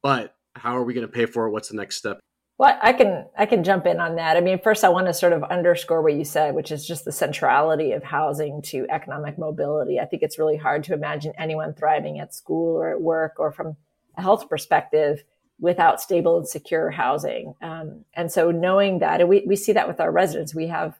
But 0.02 0.36
how 0.54 0.76
are 0.76 0.84
we 0.84 0.94
going 0.94 1.06
to 1.06 1.12
pay 1.12 1.26
for 1.26 1.46
it? 1.46 1.50
What's 1.50 1.68
the 1.68 1.76
next 1.76 1.96
step? 1.96 2.20
Well, 2.56 2.78
I 2.80 2.92
can 2.92 3.26
I 3.36 3.46
can 3.46 3.64
jump 3.64 3.84
in 3.84 3.98
on 3.98 4.14
that. 4.16 4.36
I 4.36 4.40
mean, 4.40 4.60
first 4.60 4.84
I 4.84 4.88
want 4.88 5.08
to 5.08 5.14
sort 5.14 5.32
of 5.32 5.42
underscore 5.44 6.02
what 6.02 6.14
you 6.14 6.24
said, 6.24 6.54
which 6.54 6.70
is 6.70 6.86
just 6.86 7.04
the 7.04 7.10
centrality 7.10 7.92
of 7.92 8.04
housing 8.04 8.62
to 8.66 8.86
economic 8.90 9.38
mobility. 9.38 9.98
I 9.98 10.04
think 10.04 10.22
it's 10.22 10.38
really 10.38 10.56
hard 10.56 10.84
to 10.84 10.94
imagine 10.94 11.32
anyone 11.36 11.74
thriving 11.74 12.20
at 12.20 12.32
school 12.32 12.76
or 12.76 12.90
at 12.90 13.00
work 13.00 13.34
or 13.38 13.50
from 13.50 13.76
a 14.16 14.22
health 14.22 14.48
perspective 14.48 15.24
without 15.58 16.00
stable 16.00 16.36
and 16.36 16.48
secure 16.48 16.90
housing. 16.90 17.54
Um, 17.60 18.04
and 18.14 18.30
so 18.30 18.52
knowing 18.52 19.00
that, 19.00 19.20
and 19.20 19.28
we, 19.28 19.44
we 19.46 19.56
see 19.56 19.72
that 19.72 19.88
with 19.88 19.98
our 20.00 20.12
residents, 20.12 20.54
we 20.54 20.68
have 20.68 20.96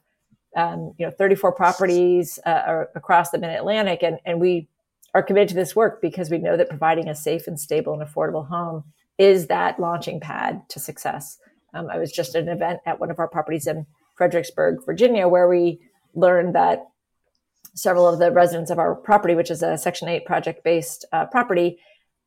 um, 0.57 0.93
you 0.97 1.05
know 1.05 1.11
34 1.11 1.53
properties 1.53 2.37
uh, 2.45 2.83
across 2.95 3.29
the 3.29 3.37
Mid 3.37 3.51
Atlantic, 3.51 4.03
and 4.03 4.19
and 4.25 4.41
we 4.41 4.67
are 5.13 5.23
committed 5.23 5.47
to 5.49 5.55
this 5.55 5.73
work 5.73 6.01
because 6.01 6.29
we 6.29 6.37
know 6.37 6.57
that 6.57 6.67
providing 6.67 7.07
a 7.07 7.15
safe 7.15 7.47
and 7.47 7.57
stable 7.57 7.93
and 7.93 8.01
affordable 8.01 8.49
home 8.49 8.83
is 9.17 9.47
that 9.47 9.79
launching 9.79 10.19
pad 10.19 10.61
to 10.69 10.79
success. 10.79 11.37
Um, 11.73 11.89
I 11.89 11.97
was 11.97 12.11
just 12.11 12.35
at 12.35 12.43
an 12.43 12.49
event 12.49 12.79
at 12.85 12.99
one 12.99 13.11
of 13.11 13.19
our 13.19 13.27
properties 13.27 13.67
in 13.67 13.85
Fredericksburg, 14.15 14.85
Virginia, 14.85 15.27
where 15.27 15.47
we 15.47 15.79
learned 16.13 16.55
that 16.55 16.87
several 17.73 18.07
of 18.07 18.19
the 18.19 18.31
residents 18.31 18.71
of 18.71 18.79
our 18.79 18.95
property, 18.95 19.35
which 19.35 19.51
is 19.51 19.61
a 19.61 19.77
Section 19.77 20.07
8 20.07 20.25
project 20.25 20.63
based 20.63 21.05
uh, 21.11 21.25
property, 21.25 21.77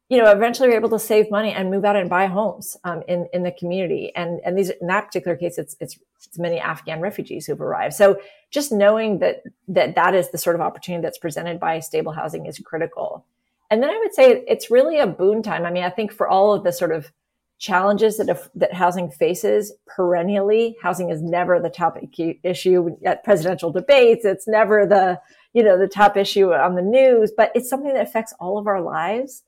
you 0.09 0.17
know, 0.17 0.31
eventually 0.31 0.69
were 0.69 0.77
able 0.77 0.89
to 0.91 0.99
save 0.99 1.31
money 1.31 1.53
and 1.53 1.71
move 1.71 1.85
out 1.85 1.97
and 1.97 2.09
buy 2.09 2.27
homes 2.27 2.77
um, 2.85 3.03
in 3.09 3.29
in 3.33 3.43
the 3.43 3.53
community. 3.53 4.13
And 4.15 4.41
and 4.45 4.57
these 4.57 4.71
in 4.71 4.87
that 4.87 5.07
particular 5.07 5.37
case, 5.37 5.59
it's 5.59 5.77
it's 5.81 5.99
it's 6.25 6.39
many 6.39 6.59
Afghan 6.59 7.01
refugees 7.01 7.47
who've 7.47 7.61
arrived. 7.61 7.95
So 7.95 8.19
just 8.51 8.73
knowing 8.73 9.19
that 9.19 9.43
that 9.69 9.95
that 9.97 10.15
is 10.15 10.31
the 10.31 10.39
sort 10.39 10.57
of 10.57 10.63
opportunity 10.63 11.03
that's 11.03 11.19
presented 11.19 11.61
by 11.61 11.81
stable 11.81 12.13
housing 12.13 12.47
is 12.47 12.59
critical. 12.59 13.27
And 13.71 13.83
then 13.83 13.91
I 13.91 13.99
would 13.99 14.15
say 14.15 14.45
it's 14.49 14.71
really 14.71 14.99
a 14.99 15.07
boon 15.07 15.43
time. 15.43 15.67
I 15.67 15.71
mean, 15.71 15.85
I 15.85 15.91
think 15.91 16.13
for 16.13 16.27
all 16.27 16.55
of 16.55 16.65
the 16.65 16.73
sort 16.73 16.93
of 16.93 17.13
challenges 17.59 18.17
that 18.17 18.29
have, 18.29 18.49
that 18.55 18.73
housing 18.73 19.11
faces 19.11 19.73
perennially, 19.87 20.77
housing 20.81 21.11
is 21.11 21.21
never 21.23 21.61
the 21.61 21.69
top 21.69 21.99
issue 22.45 22.97
at 23.05 23.25
presidential 23.25 23.73
debates. 23.73 24.25
It's 24.25 24.47
never 24.47 24.87
the 24.87 25.21
you 25.55 25.63
know 25.63 25.79
the 25.79 25.89
top 25.89 26.17
issue 26.17 26.53
on 26.53 26.77
the 26.77 26.83
news, 26.83 27.33
but 27.37 27.51
it's 27.55 27.69
something 27.69 27.93
that 27.93 28.07
affects 28.07 28.35
all 28.39 28.59
of 28.59 28.67
our 28.67 28.81
lives 28.81 29.43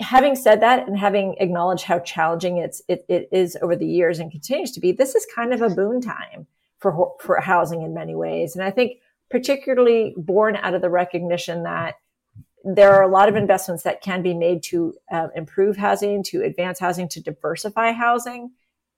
having 0.00 0.34
said 0.34 0.60
that 0.60 0.88
and 0.88 0.98
having 0.98 1.36
acknowledged 1.38 1.84
how 1.84 1.98
challenging 2.00 2.58
it's 2.58 2.82
it, 2.88 3.04
it 3.08 3.28
is 3.30 3.56
over 3.62 3.76
the 3.76 3.86
years 3.86 4.18
and 4.18 4.30
continues 4.30 4.72
to 4.72 4.80
be 4.80 4.92
this 4.92 5.14
is 5.14 5.26
kind 5.34 5.52
of 5.52 5.62
a 5.62 5.70
boon 5.70 6.00
time 6.00 6.46
for 6.78 7.12
for 7.20 7.40
housing 7.40 7.82
in 7.82 7.94
many 7.94 8.14
ways 8.14 8.56
and 8.56 8.64
i 8.64 8.70
think 8.70 8.98
particularly 9.30 10.14
born 10.16 10.56
out 10.56 10.74
of 10.74 10.82
the 10.82 10.90
recognition 10.90 11.62
that 11.62 11.94
there 12.64 12.94
are 12.94 13.02
a 13.02 13.08
lot 13.08 13.28
of 13.28 13.36
investments 13.36 13.82
that 13.82 14.00
can 14.00 14.22
be 14.22 14.34
made 14.34 14.62
to 14.62 14.94
uh, 15.10 15.28
improve 15.34 15.76
housing 15.76 16.22
to 16.24 16.42
advance 16.42 16.78
housing 16.78 17.08
to 17.08 17.20
diversify 17.20 17.92
housing 17.92 18.50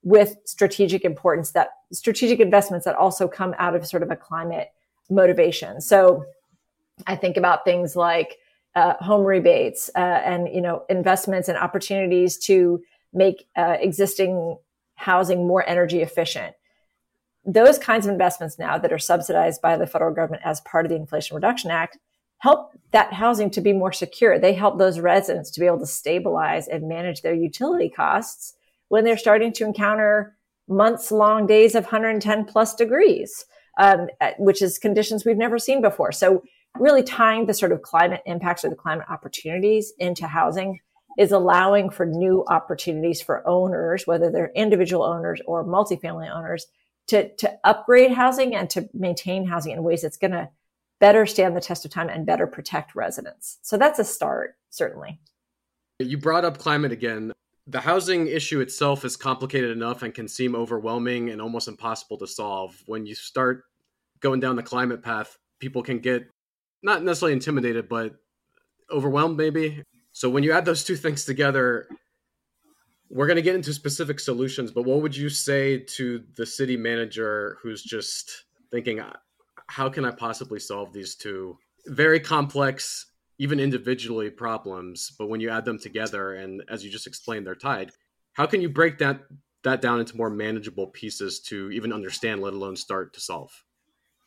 with 0.03 0.37
strategic 0.45 1.05
importance 1.05 1.51
that 1.51 1.71
strategic 1.93 2.39
investments 2.39 2.85
that 2.85 2.95
also 2.95 3.27
come 3.27 3.55
out 3.59 3.75
of 3.75 3.87
sort 3.87 4.03
of 4.03 4.11
a 4.11 4.17
climate 4.17 4.69
motivation 5.11 5.81
so 5.81 6.25
i 7.07 7.17
think 7.17 7.37
about 7.37 7.65
things 7.65 7.97
like 7.97 8.39
uh, 8.77 8.95
home 9.03 9.25
rebates 9.25 9.91
uh, 9.97 9.99
and 9.99 10.55
you 10.55 10.61
know 10.61 10.85
investments 10.89 11.49
and 11.49 11.57
opportunities 11.59 12.37
to 12.37 12.83
make 13.13 13.49
uh, 13.57 13.77
existing 13.81 14.59
housing 14.97 15.47
more 15.47 15.67
energy 15.69 16.03
efficient. 16.03 16.55
Those 17.45 17.79
kinds 17.79 18.07
of 18.07 18.13
investments 18.13 18.59
now 18.59 18.77
that 18.79 18.93
are 18.93 18.99
subsidized 18.99 19.63
by 19.63 19.77
the 19.77 19.87
federal 19.87 20.13
government 20.15 20.43
as 20.45 20.61
part 20.63 20.85
of 20.85 20.91
the 20.91 20.97
Inflation 20.97 21.35
Reduction 21.35 21.71
Act 21.71 21.97
help 22.39 22.73
that 22.93 23.13
housing 23.13 23.51
to 23.51 23.61
be 23.61 23.73
more 23.73 23.93
secure. 23.93 24.39
They 24.39 24.53
help 24.53 24.79
those 24.79 25.01
residents 25.01 25.51
to 25.53 25.61
be 25.61 25.67
able 25.67 25.81
to 25.81 25.87
stabilize 25.87 26.69
and 26.69 26.89
manage 26.89 27.23
their 27.23 27.35
utility 27.35 27.89
costs 27.89 28.55
when 28.89 29.05
they're 29.05 29.19
starting 29.19 29.53
to 29.55 29.65
encounter 29.65 30.37
months 30.69 31.11
long 31.11 31.47
days 31.47 31.75
of 31.75 31.85
110 31.85 32.45
plus 32.45 32.75
degrees, 32.75 33.45
um, 33.79 34.09
which 34.39 34.63
is 34.63 34.79
conditions 34.79 35.25
we've 35.25 35.37
never 35.37 35.59
seen 35.59 35.81
before. 35.81 36.13
So 36.13 36.43
really 36.79 37.03
tying 37.03 37.47
the 37.47 37.55
sort 37.55 37.73
of 37.73 37.83
climate 37.83 38.23
impacts 38.27 38.65
or 38.65 38.71
the 38.71 38.77
climate 38.77 39.07
opportunities 39.09 39.93
into 39.99 40.27
housing 40.27 40.81
is 41.19 41.33
allowing 41.33 41.89
for 41.89 42.05
new 42.05 42.45
opportunities 42.49 43.23
for 43.23 43.47
owners, 43.49 44.07
whether 44.07 44.31
they're 44.31 44.53
individual 44.55 45.03
owners 45.03 45.41
or 45.47 45.65
multifamily 45.65 46.31
owners, 46.31 46.67
to, 47.09 47.35
to 47.37 47.59
upgrade 47.65 48.13
housing 48.13 48.55
and 48.55 48.69
to 48.71 48.89
maintain 48.93 49.47
housing 49.47 49.73
in 49.73 49.83
ways 49.83 50.03
that's 50.03 50.17
going 50.17 50.33
to 50.33 50.49
better 51.01 51.27
stand 51.27 51.57
the 51.57 51.61
test 51.61 51.85
of 51.85 51.91
time 51.91 52.09
and 52.09 52.27
better 52.27 52.47
protect 52.47 52.95
residents. 52.95 53.59
So 53.63 53.77
that's 53.77 53.99
a 53.99 54.05
start, 54.05 54.57
certainly. 54.71 55.21
You 55.99 56.19
brought 56.19 56.45
up 56.45 56.59
climate 56.59 56.93
again. 56.93 57.33
The 57.67 57.81
housing 57.81 58.29
issue 58.29 58.61
itself 58.61 59.05
is 59.05 59.17
complicated 59.17 59.71
enough 59.71 60.03
and 60.03 60.15
can 60.15 60.29
seem 60.29 60.55
overwhelming 60.55 61.31
and 61.31 61.41
almost 61.41 61.69
impossible 61.69 62.19
to 62.19 62.27
solve. 62.27 62.81
When 62.87 63.07
you 63.07 63.15
start 63.15 63.65
going 64.21 64.41
down 64.41 64.57
the 64.57 64.63
climate 64.63 65.03
path, 65.03 65.37
people 65.59 65.83
can 65.83 65.99
get 65.99 66.29
not 66.83 67.03
necessarily 67.03 67.33
intimidated, 67.33 67.89
but 67.89 68.15
overwhelmed 68.91 69.37
maybe. 69.37 69.83
So 70.13 70.31
when 70.31 70.43
you 70.45 70.53
add 70.53 70.65
those 70.65 70.85
two 70.85 70.97
things 70.97 71.25
together, 71.25 71.89
we're 73.11 73.27
going 73.27 73.37
to 73.37 73.43
get 73.43 73.55
into 73.55 73.73
specific 73.73 74.21
solutions, 74.21 74.71
but 74.71 74.83
what 74.83 75.03
would 75.03 75.17
you 75.17 75.29
say 75.29 75.79
to 75.79 76.23
the 76.37 76.47
city 76.47 76.77
manager 76.77 77.59
who's 77.63 77.83
just 77.83 78.45
thinking, 78.71 79.01
how 79.69 79.89
can 79.89 80.05
I 80.05 80.11
possibly 80.11 80.61
solve 80.61 80.93
these 80.93 81.17
two 81.17 81.59
very 81.87 82.21
complex, 82.21 83.07
even 83.39 83.61
individually 83.61 84.31
problems, 84.31 85.13
but 85.19 85.29
when 85.29 85.41
you 85.41 85.51
add 85.51 85.65
them 85.65 85.79
together 85.79 86.35
and 86.35 86.63
as 86.69 86.85
you 86.85 86.91
just 86.91 87.07
explained, 87.07 87.47
they're 87.47 87.55
tied, 87.55 87.93
how 88.33 88.47
can 88.47 88.61
you 88.61 88.69
break 88.69 88.99
that 88.99 89.21
that 89.65 89.81
down 89.81 89.99
into 89.99 90.17
more 90.17 90.31
manageable 90.31 90.87
pieces 90.89 91.41
to 91.41 91.71
even 91.73 91.93
understand, 91.93 92.41
let 92.41 92.53
alone 92.53 92.77
start 92.77 93.13
to 93.15 93.21
solve? 93.21 93.51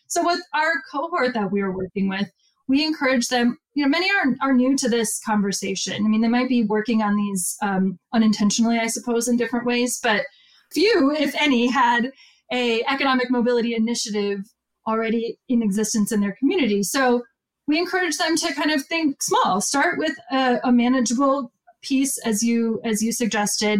So 0.07 0.25
with 0.25 0.41
our 0.53 0.73
cohort 0.91 1.33
that 1.33 1.51
we 1.51 1.61
are 1.61 1.71
working 1.71 2.09
with, 2.09 2.29
we 2.67 2.85
encourage 2.85 3.27
them, 3.27 3.57
you 3.73 3.83
know, 3.83 3.89
many 3.89 4.09
are, 4.11 4.35
are 4.41 4.53
new 4.53 4.75
to 4.77 4.89
this 4.89 5.19
conversation. 5.25 6.05
I 6.05 6.07
mean, 6.09 6.21
they 6.21 6.27
might 6.27 6.49
be 6.49 6.63
working 6.63 7.01
on 7.01 7.15
these 7.15 7.55
um, 7.61 7.97
unintentionally, 8.13 8.79
I 8.79 8.87
suppose, 8.87 9.27
in 9.27 9.37
different 9.37 9.65
ways, 9.65 9.99
but 10.03 10.23
few, 10.71 11.11
if 11.11 11.33
any, 11.35 11.67
had 11.67 12.11
a 12.51 12.83
economic 12.85 13.31
mobility 13.31 13.75
initiative 13.75 14.41
already 14.89 15.37
in 15.47 15.61
existence 15.61 16.11
in 16.11 16.19
their 16.19 16.35
community. 16.39 16.83
So 16.83 17.23
we 17.67 17.77
encourage 17.77 18.17
them 18.17 18.35
to 18.35 18.53
kind 18.53 18.71
of 18.71 18.83
think 18.85 19.21
small, 19.21 19.61
start 19.61 19.99
with 19.99 20.15
a, 20.31 20.59
a 20.63 20.71
manageable 20.71 21.51
piece 21.81 22.17
as 22.25 22.41
you 22.43 22.81
as 22.83 23.01
you 23.01 23.11
suggested, 23.11 23.79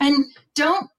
and 0.00 0.24
don't 0.54 0.90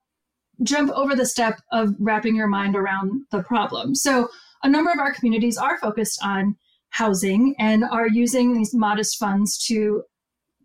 jump 0.63 0.91
over 0.91 1.15
the 1.15 1.25
step 1.25 1.60
of 1.72 1.93
wrapping 2.00 2.36
your 2.36 2.48
mind 2.48 2.75
around 2.75 3.24
the 3.31 3.43
problem. 3.43 3.96
So 3.96 4.29
a 4.63 4.70
number 4.70 4.91
of 4.91 5.00
our 5.00 5.13
communities 5.13 5.58
are 5.58 5.77
focused 5.79 6.20
on 6.24 6.55
housing 6.89 7.55
and 7.60 7.84
are 7.84 8.08
using 8.08 8.53
these 8.53 8.74
modest 8.74 9.17
funds 9.17 9.58
to 9.67 10.03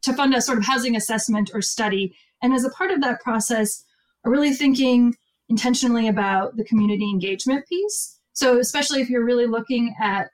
to 0.03 0.13
fund 0.13 0.35
a 0.35 0.41
sort 0.41 0.59
of 0.59 0.65
housing 0.65 0.95
assessment 0.95 1.51
or 1.53 1.63
study. 1.63 2.15
And 2.43 2.53
as 2.53 2.65
a 2.65 2.71
part 2.71 2.93
of 2.93 3.01
that 3.01 3.21
process, 3.21 3.83
are 4.25 4.31
really 4.31 4.53
thinking 4.53 5.15
intentionally 5.49 6.09
about 6.09 6.57
the 6.57 6.65
community 6.65 7.09
engagement 7.11 7.67
piece. 7.67 8.16
So 8.37 8.59
especially 8.59 9.01
if 9.01 9.09
you're 9.09 9.25
really 9.25 9.47
looking 9.47 9.95
at 10.01 10.29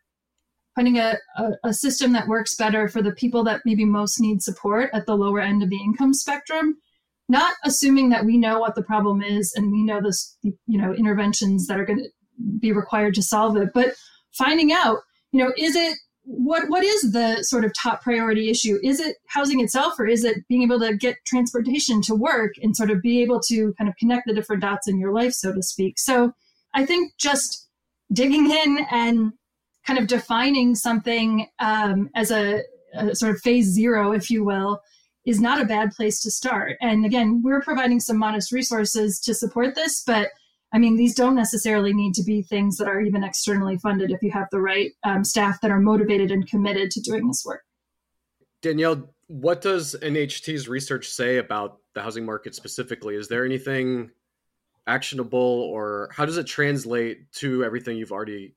finding 0.74 0.98
a, 0.98 1.16
a, 1.36 1.50
a, 1.64 1.72
system 1.72 2.12
that 2.12 2.26
works 2.26 2.56
better 2.56 2.88
for 2.88 3.00
the 3.00 3.12
people 3.12 3.44
that 3.44 3.60
maybe 3.64 3.84
most 3.84 4.20
need 4.20 4.42
support 4.42 4.90
at 4.92 5.06
the 5.06 5.14
lower 5.14 5.38
end 5.38 5.62
of 5.62 5.70
the 5.70 5.80
income 5.80 6.12
spectrum, 6.12 6.76
not 7.28 7.54
assuming 7.64 8.08
that 8.08 8.24
we 8.24 8.36
know 8.36 8.58
what 8.58 8.74
the 8.74 8.82
problem 8.82 9.22
is 9.22 9.52
and 9.54 9.70
we 9.70 9.84
know 9.84 10.00
this, 10.02 10.36
you 10.42 10.56
know, 10.66 10.92
interventions 10.92 11.68
that 11.68 11.78
are 11.78 11.84
going 11.84 11.98
to 11.98 12.08
be 12.58 12.72
required 12.72 13.14
to 13.14 13.22
solve 13.22 13.56
it, 13.56 13.68
but 13.72 13.94
finding 14.32 14.72
out, 14.72 14.98
you 15.30 15.42
know, 15.42 15.52
is 15.56 15.76
it 15.76 15.96
what 16.24 16.68
what 16.68 16.84
is 16.84 17.12
the 17.12 17.42
sort 17.42 17.64
of 17.64 17.72
top 17.74 18.02
priority 18.02 18.48
issue? 18.50 18.78
Is 18.82 19.00
it 19.00 19.16
housing 19.28 19.60
itself, 19.60 19.94
or 19.98 20.06
is 20.06 20.24
it 20.24 20.38
being 20.48 20.62
able 20.62 20.78
to 20.80 20.96
get 20.96 21.16
transportation 21.26 22.00
to 22.02 22.14
work 22.14 22.52
and 22.62 22.76
sort 22.76 22.90
of 22.90 23.02
be 23.02 23.22
able 23.22 23.40
to 23.48 23.74
kind 23.74 23.88
of 23.88 23.96
connect 23.96 24.26
the 24.26 24.34
different 24.34 24.62
dots 24.62 24.88
in 24.88 24.98
your 24.98 25.12
life, 25.12 25.32
so 25.32 25.52
to 25.52 25.62
speak? 25.62 25.98
So 25.98 26.32
I 26.74 26.86
think 26.86 27.12
just 27.18 27.68
digging 28.12 28.50
in 28.50 28.86
and 28.90 29.32
kind 29.86 29.98
of 29.98 30.06
defining 30.06 30.74
something 30.74 31.46
um, 31.58 32.08
as 32.14 32.30
a, 32.30 32.62
a 32.94 33.14
sort 33.14 33.34
of 33.34 33.40
phase 33.40 33.66
zero, 33.66 34.12
if 34.12 34.30
you 34.30 34.44
will, 34.44 34.80
is 35.24 35.40
not 35.40 35.60
a 35.60 35.64
bad 35.64 35.90
place 35.92 36.20
to 36.20 36.30
start. 36.30 36.76
And 36.80 37.04
again, 37.04 37.42
we're 37.44 37.60
providing 37.60 38.00
some 38.00 38.18
modest 38.18 38.52
resources 38.52 39.20
to 39.20 39.34
support 39.34 39.74
this, 39.74 40.02
but 40.06 40.28
I 40.72 40.78
mean, 40.78 40.96
these 40.96 41.14
don't 41.14 41.34
necessarily 41.34 41.92
need 41.92 42.14
to 42.14 42.22
be 42.22 42.42
things 42.42 42.78
that 42.78 42.88
are 42.88 43.00
even 43.00 43.22
externally 43.22 43.76
funded 43.76 44.10
if 44.10 44.22
you 44.22 44.30
have 44.30 44.48
the 44.50 44.60
right 44.60 44.90
um, 45.04 45.22
staff 45.22 45.60
that 45.60 45.70
are 45.70 45.80
motivated 45.80 46.30
and 46.30 46.48
committed 46.48 46.90
to 46.92 47.00
doing 47.00 47.28
this 47.28 47.44
work. 47.44 47.62
Danielle, 48.62 49.10
what 49.26 49.60
does 49.60 49.94
NHT's 50.02 50.68
research 50.68 51.08
say 51.08 51.36
about 51.36 51.78
the 51.94 52.00
housing 52.00 52.24
market 52.24 52.54
specifically? 52.54 53.16
Is 53.16 53.28
there 53.28 53.44
anything 53.44 54.10
actionable 54.86 55.38
or 55.38 56.10
how 56.12 56.24
does 56.24 56.36
it 56.36 56.46
translate 56.46 57.30
to 57.32 57.64
everything 57.64 57.96
you've 57.96 58.12
already 58.12 58.54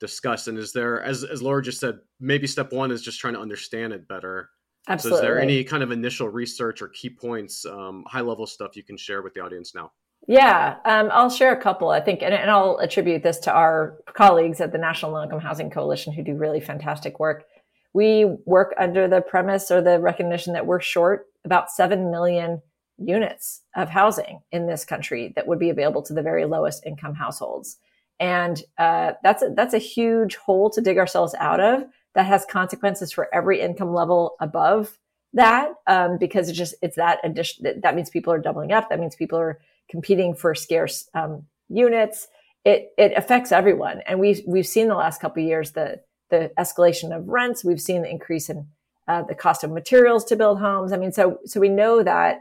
discussed? 0.00 0.48
And 0.48 0.58
is 0.58 0.72
there, 0.72 1.02
as, 1.02 1.24
as 1.24 1.42
Laura 1.42 1.62
just 1.62 1.80
said, 1.80 1.98
maybe 2.20 2.46
step 2.46 2.72
one 2.72 2.90
is 2.90 3.02
just 3.02 3.20
trying 3.20 3.34
to 3.34 3.40
understand 3.40 3.92
it 3.92 4.08
better. 4.08 4.50
Absolutely. 4.88 5.18
So 5.18 5.22
is 5.22 5.28
there 5.28 5.40
any 5.40 5.64
kind 5.64 5.82
of 5.82 5.90
initial 5.90 6.28
research 6.28 6.80
or 6.80 6.88
key 6.88 7.10
points, 7.10 7.66
um, 7.66 8.04
high 8.06 8.20
level 8.20 8.46
stuff 8.46 8.76
you 8.76 8.84
can 8.84 8.96
share 8.96 9.22
with 9.22 9.34
the 9.34 9.40
audience 9.40 9.74
now? 9.74 9.92
Yeah, 10.28 10.76
um, 10.84 11.08
I'll 11.12 11.30
share 11.30 11.52
a 11.52 11.60
couple, 11.60 11.90
I 11.90 12.00
think, 12.00 12.22
and, 12.22 12.34
and, 12.34 12.50
I'll 12.50 12.78
attribute 12.78 13.22
this 13.22 13.38
to 13.40 13.52
our 13.52 13.98
colleagues 14.14 14.60
at 14.60 14.72
the 14.72 14.78
National 14.78 15.12
Low 15.12 15.22
Income 15.22 15.40
Housing 15.40 15.70
Coalition 15.70 16.12
who 16.12 16.22
do 16.24 16.34
really 16.34 16.60
fantastic 16.60 17.20
work. 17.20 17.44
We 17.92 18.24
work 18.44 18.74
under 18.76 19.06
the 19.06 19.20
premise 19.20 19.70
or 19.70 19.80
the 19.80 20.00
recognition 20.00 20.52
that 20.54 20.66
we're 20.66 20.80
short 20.80 21.26
about 21.44 21.70
7 21.70 22.10
million 22.10 22.60
units 22.98 23.62
of 23.74 23.88
housing 23.88 24.40
in 24.52 24.66
this 24.66 24.84
country 24.84 25.32
that 25.36 25.46
would 25.46 25.58
be 25.58 25.70
available 25.70 26.02
to 26.02 26.14
the 26.14 26.22
very 26.22 26.44
lowest 26.44 26.84
income 26.86 27.14
households. 27.14 27.78
And 28.18 28.62
uh, 28.78 29.12
that's, 29.22 29.42
a, 29.42 29.50
that's 29.50 29.74
a 29.74 29.78
huge 29.78 30.36
hole 30.36 30.70
to 30.70 30.80
dig 30.80 30.98
ourselves 30.98 31.34
out 31.38 31.60
of 31.60 31.84
that 32.14 32.26
has 32.26 32.46
consequences 32.46 33.12
for 33.12 33.28
every 33.34 33.60
income 33.60 33.92
level 33.92 34.36
above 34.40 34.98
that 35.36 35.74
um, 35.86 36.16
because 36.18 36.48
it's 36.48 36.56
just 36.56 36.74
it's 36.80 36.96
that 36.96 37.18
addition 37.22 37.80
that 37.82 37.94
means 37.94 38.10
people 38.10 38.32
are 38.32 38.40
doubling 38.40 38.72
up. 38.72 38.88
That 38.88 38.98
means 38.98 39.14
people 39.14 39.38
are 39.38 39.60
competing 39.90 40.34
for 40.34 40.54
scarce 40.54 41.08
um, 41.14 41.44
units. 41.68 42.28
It 42.64 42.88
it 42.96 43.12
affects 43.16 43.52
everyone. 43.52 44.00
And 44.06 44.18
we've 44.18 44.40
we've 44.46 44.66
seen 44.66 44.88
the 44.88 44.94
last 44.94 45.20
couple 45.20 45.42
years 45.42 45.72
the 45.72 46.00
the 46.30 46.50
escalation 46.58 47.14
of 47.14 47.28
rents. 47.28 47.64
We've 47.64 47.80
seen 47.80 48.02
the 48.02 48.10
increase 48.10 48.48
in 48.48 48.66
uh, 49.06 49.22
the 49.22 49.34
cost 49.34 49.62
of 49.62 49.70
materials 49.70 50.24
to 50.26 50.36
build 50.36 50.58
homes. 50.58 50.92
I 50.92 50.96
mean 50.96 51.12
so 51.12 51.38
so 51.44 51.60
we 51.60 51.68
know 51.68 52.02
that 52.02 52.38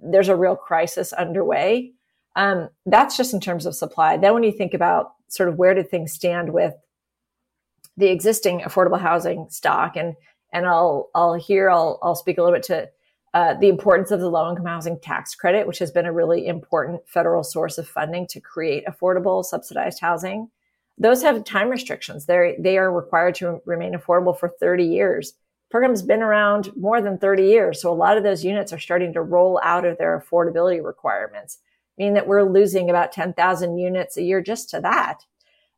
there's 0.00 0.28
a 0.28 0.36
real 0.36 0.56
crisis 0.56 1.12
underway 1.12 1.92
um, 2.36 2.68
that's 2.86 3.16
just 3.16 3.32
in 3.32 3.40
terms 3.40 3.66
of 3.66 3.74
supply 3.74 4.16
then 4.16 4.34
when 4.34 4.42
you 4.42 4.52
think 4.52 4.74
about 4.74 5.12
sort 5.28 5.48
of 5.48 5.56
where 5.56 5.74
did 5.74 5.88
things 5.88 6.12
stand 6.12 6.52
with 6.52 6.74
the 7.96 8.10
existing 8.10 8.60
affordable 8.60 9.00
housing 9.00 9.48
stock 9.50 9.96
and 9.96 10.14
and 10.52 10.66
I'll 10.66 11.10
I'll 11.14 11.34
hear 11.34 11.68
I'll 11.68 11.98
I'll 12.02 12.14
speak 12.14 12.38
a 12.38 12.42
little 12.42 12.56
bit 12.56 12.62
to 12.64 12.88
uh, 13.34 13.54
the 13.54 13.68
importance 13.68 14.12
of 14.12 14.20
the 14.20 14.30
low 14.30 14.48
income 14.48 14.66
housing 14.66 14.98
tax 15.00 15.34
credit, 15.34 15.66
which 15.66 15.80
has 15.80 15.90
been 15.90 16.06
a 16.06 16.12
really 16.12 16.46
important 16.46 17.02
federal 17.08 17.42
source 17.42 17.76
of 17.78 17.88
funding 17.88 18.28
to 18.28 18.40
create 18.40 18.86
affordable 18.86 19.44
subsidized 19.44 20.00
housing. 20.00 20.48
Those 20.96 21.22
have 21.22 21.44
time 21.44 21.68
restrictions. 21.68 22.26
They 22.26 22.56
they 22.58 22.78
are 22.78 22.92
required 22.92 23.34
to 23.36 23.60
remain 23.66 23.94
affordable 23.94 24.38
for 24.38 24.48
30 24.60 24.84
years. 24.84 25.34
Program's 25.74 26.02
been 26.02 26.22
around 26.22 26.70
more 26.76 27.00
than 27.00 27.18
30 27.18 27.46
years, 27.46 27.82
so 27.82 27.92
a 27.92 27.96
lot 27.96 28.16
of 28.16 28.22
those 28.22 28.44
units 28.44 28.72
are 28.72 28.78
starting 28.78 29.12
to 29.12 29.20
roll 29.20 29.58
out 29.64 29.84
of 29.84 29.98
their 29.98 30.16
affordability 30.16 30.80
requirements, 30.80 31.58
meaning 31.98 32.14
that 32.14 32.28
we're 32.28 32.48
losing 32.48 32.88
about 32.88 33.10
10,000 33.10 33.76
units 33.76 34.16
a 34.16 34.22
year 34.22 34.40
just 34.40 34.70
to 34.70 34.80
that. 34.80 35.24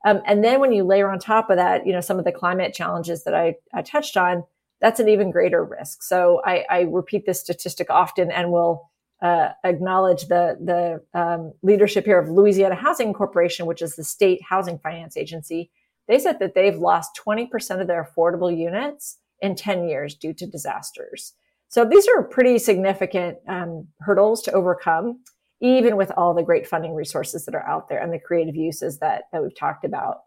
Um, 0.04 0.20
and 0.26 0.44
then 0.44 0.60
when 0.60 0.72
you 0.72 0.84
layer 0.84 1.10
on 1.10 1.18
top 1.18 1.48
of 1.48 1.56
that, 1.56 1.86
you 1.86 1.94
know, 1.94 2.02
some 2.02 2.18
of 2.18 2.26
the 2.26 2.30
climate 2.30 2.74
challenges 2.74 3.24
that 3.24 3.32
I, 3.32 3.54
I 3.72 3.80
touched 3.80 4.18
on, 4.18 4.44
that's 4.82 5.00
an 5.00 5.08
even 5.08 5.30
greater 5.30 5.64
risk. 5.64 6.02
So 6.02 6.42
I, 6.44 6.66
I 6.68 6.80
repeat 6.82 7.24
this 7.24 7.40
statistic 7.40 7.88
often 7.88 8.30
and 8.30 8.52
will 8.52 8.90
uh, 9.22 9.52
acknowledge 9.64 10.26
the 10.26 10.58
the 10.62 11.18
um, 11.18 11.54
leadership 11.62 12.04
here 12.04 12.18
of 12.18 12.28
Louisiana 12.28 12.74
Housing 12.74 13.14
Corporation, 13.14 13.64
which 13.64 13.80
is 13.80 13.96
the 13.96 14.04
state 14.04 14.42
housing 14.46 14.78
finance 14.78 15.16
agency. 15.16 15.70
They 16.06 16.18
said 16.18 16.38
that 16.40 16.54
they've 16.54 16.76
lost 16.76 17.18
20% 17.26 17.80
of 17.80 17.86
their 17.86 18.06
affordable 18.06 18.54
units 18.54 19.16
in 19.40 19.55
10 19.55 19.88
years 19.88 20.14
due 20.14 20.33
to 20.35 20.47
disasters. 20.47 21.35
So 21.69 21.85
these 21.85 22.07
are 22.09 22.23
pretty 22.23 22.59
significant 22.59 23.38
um, 23.49 23.88
hurdles 24.00 24.43
to 24.43 24.52
overcome, 24.52 25.21
even 25.61 25.97
with 25.97 26.12
all 26.16 26.35
the 26.35 26.43
great 26.43 26.66
funding 26.66 26.95
resources 26.95 27.45
that 27.45 27.55
are 27.55 27.66
out 27.66 27.88
there 27.88 27.99
and 27.99 28.12
the 28.12 28.19
creative 28.19 28.57
uses 28.57 28.99
that, 28.99 29.25
that 29.33 29.43
we've 29.43 29.59
talked 29.59 29.85
about 29.85 30.19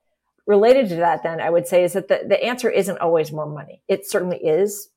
related 0.48 0.90
to 0.90 0.96
that, 0.96 1.24
then 1.24 1.40
I 1.40 1.50
would 1.50 1.68
say 1.68 1.84
is 1.84 1.94
that 1.94 2.08
the, 2.08 2.22
the 2.28 2.44
answer 2.44 2.70
isn't 2.70 2.98
always 3.00 3.32
more 3.32 3.46
money. 3.46 3.84
It 3.88 4.10
certainly 4.10 4.38
is, 4.38 4.90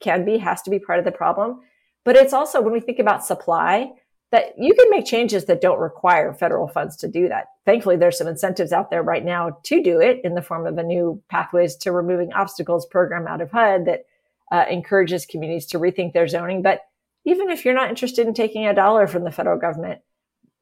can 0.00 0.24
be, 0.24 0.38
has 0.38 0.62
to 0.62 0.70
be 0.70 0.78
part 0.78 0.98
of 0.98 1.04
the 1.04 1.12
problem. 1.12 1.60
But 2.04 2.16
it's 2.16 2.32
also 2.32 2.60
when 2.60 2.72
we 2.72 2.80
think 2.80 2.98
about 2.98 3.24
supply, 3.24 3.90
that 4.32 4.54
you 4.58 4.74
can 4.74 4.88
make 4.90 5.04
changes 5.04 5.44
that 5.44 5.60
don't 5.60 5.78
require 5.78 6.32
federal 6.32 6.66
funds 6.66 6.96
to 6.96 7.06
do 7.06 7.28
that. 7.28 7.48
Thankfully, 7.66 7.96
there's 7.96 8.16
some 8.16 8.26
incentives 8.26 8.72
out 8.72 8.90
there 8.90 9.02
right 9.02 9.24
now 9.24 9.58
to 9.64 9.82
do 9.82 10.00
it 10.00 10.22
in 10.24 10.34
the 10.34 10.42
form 10.42 10.66
of 10.66 10.78
a 10.78 10.82
new 10.82 11.22
Pathways 11.28 11.76
to 11.76 11.92
Removing 11.92 12.32
Obstacles 12.32 12.86
program 12.86 13.26
out 13.28 13.42
of 13.42 13.52
HUD 13.52 13.84
that 13.84 14.06
uh, 14.50 14.64
encourages 14.70 15.26
communities 15.26 15.66
to 15.66 15.78
rethink 15.78 16.14
their 16.14 16.26
zoning. 16.26 16.62
But 16.62 16.80
even 17.24 17.50
if 17.50 17.64
you're 17.64 17.74
not 17.74 17.90
interested 17.90 18.26
in 18.26 18.32
taking 18.32 18.66
a 18.66 18.74
dollar 18.74 19.06
from 19.06 19.24
the 19.24 19.30
federal 19.30 19.58
government, 19.58 20.00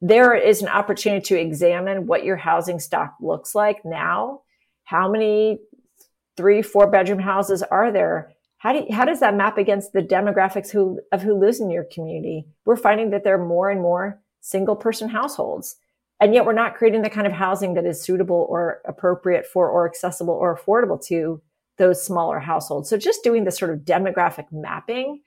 there 0.01 0.35
is 0.35 0.61
an 0.61 0.67
opportunity 0.67 1.21
to 1.27 1.39
examine 1.39 2.07
what 2.07 2.25
your 2.25 2.35
housing 2.35 2.79
stock 2.79 3.15
looks 3.21 3.55
like 3.55 3.85
now. 3.85 4.41
How 4.83 5.09
many 5.09 5.59
three, 6.35 6.61
four 6.61 6.87
bedroom 6.87 7.19
houses 7.19 7.63
are 7.63 7.91
there? 7.91 8.33
How, 8.61 8.73
do 8.73 8.85
how 8.91 9.05
does 9.05 9.21
that 9.21 9.35
map 9.35 9.57
against 9.57 9.91
the 9.91 10.03
demographics 10.03 10.69
who, 10.69 10.99
of 11.11 11.23
who 11.23 11.33
lives 11.33 11.59
in 11.59 11.71
your 11.71 11.83
community? 11.83 12.45
We're 12.63 12.75
finding 12.75 13.09
that 13.09 13.23
there 13.23 13.33
are 13.33 13.43
more 13.43 13.71
and 13.71 13.81
more 13.81 14.21
single 14.39 14.75
person 14.75 15.09
households. 15.09 15.77
And 16.19 16.35
yet 16.35 16.45
we're 16.45 16.53
not 16.53 16.75
creating 16.75 17.01
the 17.01 17.09
kind 17.09 17.25
of 17.25 17.33
housing 17.33 17.73
that 17.73 17.87
is 17.87 18.03
suitable 18.03 18.45
or 18.47 18.83
appropriate 18.85 19.47
for 19.47 19.67
or 19.67 19.87
accessible 19.87 20.35
or 20.35 20.55
affordable 20.55 21.03
to 21.07 21.41
those 21.79 22.05
smaller 22.05 22.39
households. 22.39 22.87
So 22.87 22.97
just 22.97 23.23
doing 23.23 23.45
this 23.45 23.57
sort 23.57 23.73
of 23.73 23.79
demographic 23.79 24.45
mapping 24.51 25.21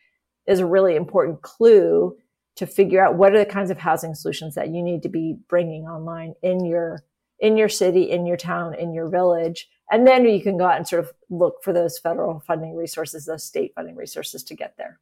is 0.46 0.60
a 0.60 0.66
really 0.66 0.94
important 0.94 1.42
clue 1.42 2.16
to 2.54 2.66
figure 2.68 3.04
out 3.04 3.16
what 3.16 3.34
are 3.34 3.38
the 3.40 3.46
kinds 3.46 3.72
of 3.72 3.78
housing 3.78 4.14
solutions 4.14 4.54
that 4.54 4.68
you 4.68 4.80
need 4.80 5.02
to 5.02 5.08
be 5.08 5.38
bringing 5.48 5.88
online 5.88 6.34
in 6.44 6.64
your 6.64 7.02
in 7.40 7.56
your 7.56 7.68
city 7.68 8.08
in 8.08 8.26
your 8.26 8.36
town 8.36 8.74
in 8.76 8.94
your 8.94 9.08
village 9.08 9.68
and 9.94 10.06
then 10.06 10.24
you 10.24 10.42
can 10.42 10.58
go 10.58 10.66
out 10.66 10.76
and 10.76 10.86
sort 10.86 11.04
of 11.04 11.12
look 11.30 11.62
for 11.62 11.72
those 11.72 11.98
federal 11.98 12.40
funding 12.46 12.74
resources 12.74 13.26
those 13.26 13.44
state 13.44 13.72
funding 13.74 13.96
resources 13.96 14.42
to 14.44 14.54
get 14.54 14.74
there. 14.76 15.00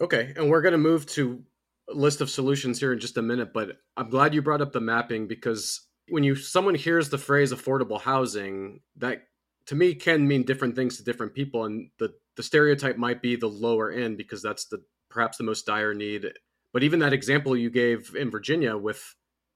Okay 0.00 0.32
and 0.36 0.50
we're 0.50 0.62
going 0.62 0.72
to 0.72 0.78
move 0.78 1.06
to 1.06 1.42
a 1.90 1.94
list 1.94 2.20
of 2.20 2.30
solutions 2.30 2.78
here 2.78 2.92
in 2.92 3.00
just 3.00 3.16
a 3.16 3.22
minute 3.22 3.52
but 3.54 3.78
i'm 3.96 4.10
glad 4.10 4.34
you 4.34 4.42
brought 4.42 4.60
up 4.60 4.72
the 4.72 4.80
mapping 4.80 5.26
because 5.26 5.86
when 6.10 6.22
you 6.22 6.34
someone 6.34 6.74
hears 6.74 7.08
the 7.08 7.16
phrase 7.16 7.50
affordable 7.50 7.98
housing 8.00 8.80
that 8.96 9.22
to 9.64 9.74
me 9.74 9.94
can 9.94 10.28
mean 10.28 10.42
different 10.42 10.76
things 10.76 10.98
to 10.98 11.04
different 11.04 11.34
people 11.34 11.64
and 11.64 11.88
the 11.98 12.12
the 12.38 12.42
stereotype 12.44 12.96
might 12.96 13.20
be 13.20 13.34
the 13.34 13.48
lower 13.48 13.90
end 13.90 14.16
because 14.16 14.40
that's 14.40 14.66
the 14.66 14.80
perhaps 15.10 15.38
the 15.38 15.44
most 15.44 15.66
dire 15.66 15.92
need. 15.92 16.32
But 16.72 16.84
even 16.84 17.00
that 17.00 17.12
example 17.12 17.56
you 17.56 17.68
gave 17.68 18.14
in 18.14 18.30
Virginia 18.30 18.76
with 18.76 19.02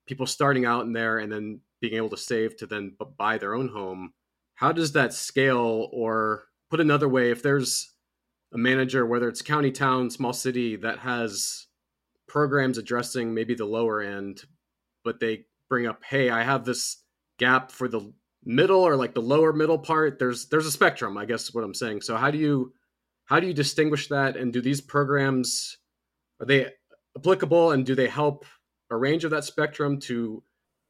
people 0.06 0.26
starting 0.26 0.64
out 0.64 0.84
in 0.84 0.92
there 0.92 1.18
and 1.18 1.30
then 1.30 1.60
being 1.80 1.94
able 1.94 2.10
to 2.10 2.16
save 2.16 2.56
to 2.56 2.66
then 2.66 2.96
buy 3.16 3.38
their 3.38 3.54
own 3.54 3.68
home, 3.68 4.12
how 4.62 4.70
does 4.70 4.92
that 4.92 5.12
scale? 5.12 5.88
Or 5.92 6.44
put 6.70 6.78
another 6.78 7.08
way, 7.08 7.32
if 7.32 7.42
there's 7.42 7.92
a 8.54 8.58
manager, 8.58 9.04
whether 9.04 9.28
it's 9.28 9.42
county, 9.42 9.72
town, 9.72 10.08
small 10.08 10.32
city, 10.32 10.76
that 10.76 11.00
has 11.00 11.66
programs 12.28 12.78
addressing 12.78 13.34
maybe 13.34 13.56
the 13.56 13.64
lower 13.64 14.00
end, 14.00 14.44
but 15.02 15.18
they 15.18 15.46
bring 15.68 15.88
up, 15.88 16.04
hey, 16.04 16.30
I 16.30 16.44
have 16.44 16.64
this 16.64 17.02
gap 17.40 17.72
for 17.72 17.88
the 17.88 18.12
middle 18.44 18.86
or 18.86 18.94
like 18.94 19.14
the 19.14 19.20
lower 19.20 19.52
middle 19.52 19.80
part. 19.80 20.20
There's 20.20 20.46
there's 20.46 20.66
a 20.66 20.70
spectrum, 20.70 21.18
I 21.18 21.24
guess 21.24 21.42
is 21.42 21.54
what 21.54 21.64
I'm 21.64 21.74
saying. 21.74 22.02
So 22.02 22.16
how 22.16 22.30
do 22.30 22.38
you 22.38 22.72
how 23.24 23.40
do 23.40 23.48
you 23.48 23.54
distinguish 23.54 24.06
that? 24.10 24.36
And 24.36 24.52
do 24.52 24.60
these 24.60 24.80
programs 24.80 25.76
are 26.38 26.46
they 26.46 26.68
applicable 27.16 27.72
and 27.72 27.84
do 27.84 27.96
they 27.96 28.08
help 28.08 28.46
a 28.92 28.96
range 28.96 29.24
of 29.24 29.32
that 29.32 29.42
spectrum 29.42 29.98
to 30.02 30.40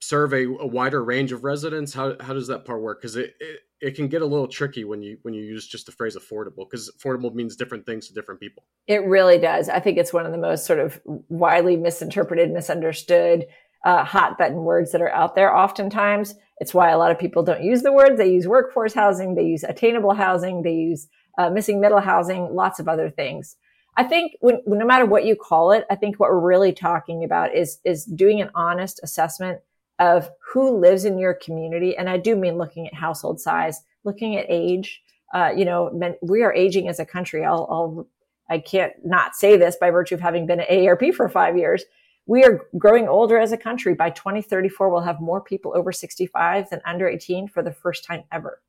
serve 0.02 0.32
a, 0.32 0.42
a 0.42 0.66
wider 0.66 1.02
range 1.04 1.30
of 1.30 1.44
residents 1.44 1.94
how, 1.94 2.16
how 2.20 2.32
does 2.32 2.48
that 2.48 2.64
part 2.64 2.82
work? 2.82 3.00
Because 3.00 3.14
it, 3.14 3.34
it, 3.38 3.60
it 3.80 3.94
can 3.94 4.08
get 4.08 4.20
a 4.20 4.26
little 4.26 4.48
tricky 4.48 4.84
when 4.84 5.00
you 5.00 5.18
when 5.22 5.32
you 5.32 5.44
use 5.44 5.66
just 5.66 5.86
the 5.86 5.92
phrase 5.92 6.16
affordable 6.16 6.68
because 6.68 6.90
affordable 6.98 7.32
means 7.32 7.54
different 7.54 7.86
things 7.86 8.08
to 8.08 8.14
different 8.14 8.40
people. 8.40 8.64
It 8.88 9.04
really 9.04 9.38
does. 9.38 9.68
I 9.68 9.78
think 9.78 9.98
it's 9.98 10.12
one 10.12 10.26
of 10.26 10.32
the 10.32 10.38
most 10.38 10.66
sort 10.66 10.80
of 10.80 11.00
widely 11.28 11.76
misinterpreted 11.76 12.50
misunderstood 12.50 13.46
uh, 13.84 14.04
hot 14.04 14.38
button 14.38 14.64
words 14.64 14.90
that 14.92 15.00
are 15.00 15.10
out 15.10 15.34
there 15.36 15.56
oftentimes. 15.56 16.34
It's 16.58 16.74
why 16.74 16.90
a 16.90 16.98
lot 16.98 17.10
of 17.12 17.18
people 17.18 17.44
don't 17.44 17.62
use 17.62 17.82
the 17.82 17.92
words. 17.92 18.18
They 18.18 18.30
use 18.30 18.48
workforce 18.48 18.94
housing 18.94 19.36
they 19.36 19.44
use 19.44 19.62
attainable 19.62 20.14
housing 20.14 20.62
they 20.62 20.74
use 20.74 21.06
uh, 21.38 21.50
missing 21.50 21.80
middle 21.80 22.00
housing 22.00 22.54
lots 22.54 22.80
of 22.80 22.88
other 22.88 23.08
things. 23.08 23.56
I 23.96 24.04
think 24.04 24.32
when, 24.40 24.62
no 24.66 24.86
matter 24.86 25.04
what 25.04 25.26
you 25.26 25.36
call 25.36 25.72
it, 25.72 25.84
I 25.90 25.96
think 25.96 26.18
what 26.18 26.30
we're 26.30 26.40
really 26.40 26.72
talking 26.72 27.24
about 27.24 27.54
is, 27.54 27.78
is 27.84 28.04
doing 28.04 28.40
an 28.40 28.50
honest 28.54 29.00
assessment 29.02 29.60
of 30.02 30.28
who 30.52 30.76
lives 30.78 31.04
in 31.04 31.16
your 31.16 31.32
community. 31.32 31.96
And 31.96 32.10
I 32.10 32.16
do 32.16 32.34
mean 32.34 32.58
looking 32.58 32.88
at 32.88 32.94
household 32.94 33.40
size, 33.40 33.80
looking 34.02 34.36
at 34.36 34.46
age. 34.48 35.00
Uh, 35.32 35.50
you 35.56 35.64
know, 35.64 35.90
men, 35.94 36.16
we 36.20 36.42
are 36.42 36.52
aging 36.52 36.88
as 36.88 36.98
a 36.98 37.06
country. 37.06 37.44
I'll, 37.44 37.68
I'll, 37.70 38.08
I 38.50 38.58
can't 38.58 38.92
not 39.04 39.36
say 39.36 39.56
this 39.56 39.76
by 39.76 39.90
virtue 39.90 40.16
of 40.16 40.20
having 40.20 40.44
been 40.44 40.58
at 40.58 40.68
AARP 40.68 41.14
for 41.14 41.28
five 41.28 41.56
years. 41.56 41.84
We 42.26 42.42
are 42.42 42.62
growing 42.76 43.06
older 43.06 43.38
as 43.38 43.52
a 43.52 43.56
country. 43.56 43.94
By 43.94 44.10
2034, 44.10 44.90
we'll 44.90 45.02
have 45.02 45.20
more 45.20 45.40
people 45.40 45.72
over 45.76 45.92
65 45.92 46.70
than 46.70 46.80
under 46.84 47.08
18 47.08 47.46
for 47.46 47.62
the 47.62 47.72
first 47.72 48.04
time 48.04 48.24
ever. 48.32 48.60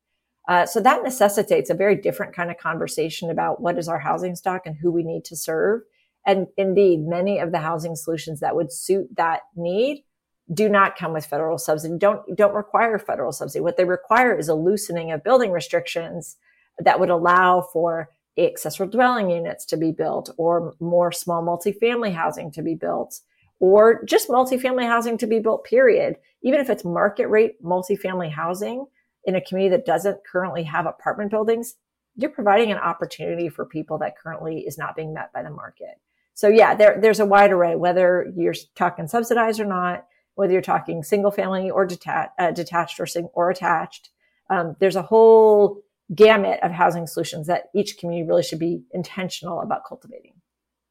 Uh, 0.48 0.66
so 0.66 0.80
that 0.80 1.02
necessitates 1.02 1.68
a 1.68 1.74
very 1.74 1.96
different 1.96 2.32
kind 2.32 2.50
of 2.50 2.58
conversation 2.58 3.28
about 3.28 3.60
what 3.60 3.76
is 3.76 3.88
our 3.88 3.98
housing 3.98 4.36
stock 4.36 4.62
and 4.66 4.76
who 4.76 4.92
we 4.92 5.02
need 5.02 5.24
to 5.24 5.36
serve. 5.36 5.80
And 6.24 6.46
indeed, 6.56 7.00
many 7.00 7.40
of 7.40 7.50
the 7.50 7.58
housing 7.58 7.96
solutions 7.96 8.38
that 8.40 8.54
would 8.54 8.72
suit 8.72 9.08
that 9.16 9.40
need 9.56 10.04
do 10.52 10.68
not 10.68 10.96
come 10.96 11.12
with 11.12 11.26
federal 11.26 11.58
subsidy, 11.58 11.96
don't, 11.98 12.36
don't 12.36 12.54
require 12.54 12.98
federal 12.98 13.32
subsidy. 13.32 13.62
What 13.62 13.76
they 13.76 13.84
require 13.84 14.38
is 14.38 14.48
a 14.48 14.54
loosening 14.54 15.10
of 15.12 15.24
building 15.24 15.50
restrictions 15.50 16.36
that 16.78 17.00
would 17.00 17.10
allow 17.10 17.62
for 17.72 18.10
accessory 18.36 18.88
dwelling 18.88 19.30
units 19.30 19.64
to 19.64 19.76
be 19.76 19.92
built 19.92 20.30
or 20.36 20.74
more 20.80 21.12
small 21.12 21.42
multifamily 21.42 22.12
housing 22.12 22.50
to 22.50 22.62
be 22.62 22.74
built 22.74 23.20
or 23.60 24.04
just 24.04 24.28
multifamily 24.28 24.86
housing 24.86 25.16
to 25.16 25.26
be 25.26 25.38
built, 25.38 25.64
period. 25.64 26.16
Even 26.42 26.60
if 26.60 26.68
it's 26.68 26.84
market 26.84 27.28
rate 27.28 27.62
multifamily 27.62 28.30
housing, 28.30 28.86
in 29.24 29.36
a 29.36 29.40
community 29.40 29.76
that 29.76 29.86
doesn't 29.86 30.20
currently 30.30 30.62
have 30.64 30.86
apartment 30.86 31.30
buildings, 31.30 31.74
you're 32.16 32.30
providing 32.30 32.70
an 32.70 32.78
opportunity 32.78 33.48
for 33.48 33.64
people 33.64 33.98
that 33.98 34.16
currently 34.18 34.60
is 34.60 34.78
not 34.78 34.94
being 34.94 35.12
met 35.12 35.32
by 35.32 35.42
the 35.42 35.50
market. 35.50 36.00
So 36.34 36.48
yeah, 36.48 36.74
there, 36.74 36.98
there's 37.00 37.20
a 37.20 37.26
wide 37.26 37.52
array, 37.52 37.76
whether 37.76 38.32
you're 38.36 38.54
talking 38.74 39.06
subsidized 39.06 39.60
or 39.60 39.64
not, 39.64 40.06
whether 40.34 40.52
you're 40.52 40.62
talking 40.62 41.02
single 41.02 41.30
family 41.30 41.70
or 41.70 41.86
detached, 41.86 42.32
uh, 42.38 42.50
detached 42.50 43.00
or, 43.00 43.06
sing- 43.06 43.30
or 43.34 43.50
attached. 43.50 44.10
Um, 44.50 44.76
there's 44.80 44.96
a 44.96 45.02
whole 45.02 45.82
gamut 46.14 46.60
of 46.62 46.70
housing 46.70 47.06
solutions 47.06 47.46
that 47.46 47.64
each 47.74 47.98
community 47.98 48.28
really 48.28 48.42
should 48.42 48.58
be 48.58 48.82
intentional 48.92 49.60
about 49.60 49.84
cultivating. 49.88 50.34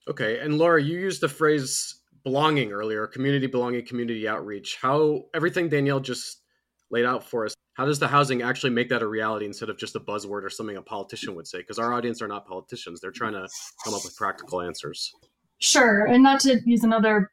Okay. 0.08 0.40
And 0.40 0.58
Laura, 0.58 0.82
you 0.82 1.00
used 1.00 1.22
the 1.22 1.30
phrase 1.30 2.00
belonging 2.24 2.72
earlier, 2.72 3.06
community 3.08 3.48
belonging, 3.48 3.86
community 3.86 4.28
outreach. 4.28 4.78
How 4.82 5.26
everything 5.34 5.70
Danielle 5.70 6.00
just 6.00 6.42
laid 6.90 7.06
out 7.06 7.24
for 7.24 7.46
us, 7.46 7.54
how 7.74 7.86
does 7.86 8.00
the 8.00 8.08
housing 8.08 8.42
actually 8.42 8.70
make 8.70 8.90
that 8.90 9.02
a 9.02 9.08
reality 9.08 9.46
instead 9.46 9.70
of 9.70 9.78
just 9.78 9.96
a 9.96 10.00
buzzword 10.00 10.44
or 10.44 10.50
something 10.50 10.78
a 10.78 10.82
politician 10.82 11.36
would 11.36 11.48
say? 11.48 11.60
Because 11.60 11.80
our 11.80 11.94
audience 11.94 12.22
are 12.22 12.28
not 12.28 12.48
politicians. 12.48 13.02
They're 13.02 13.12
trying 13.12 13.34
to 13.34 13.48
come 13.84 13.94
up 13.94 14.04
with 14.04 14.16
practical 14.16 14.62
answers. 14.62 15.12
Sure. 15.60 16.06
And 16.06 16.24
not 16.24 16.40
to 16.42 16.60
use 16.66 16.84
another 16.84 17.32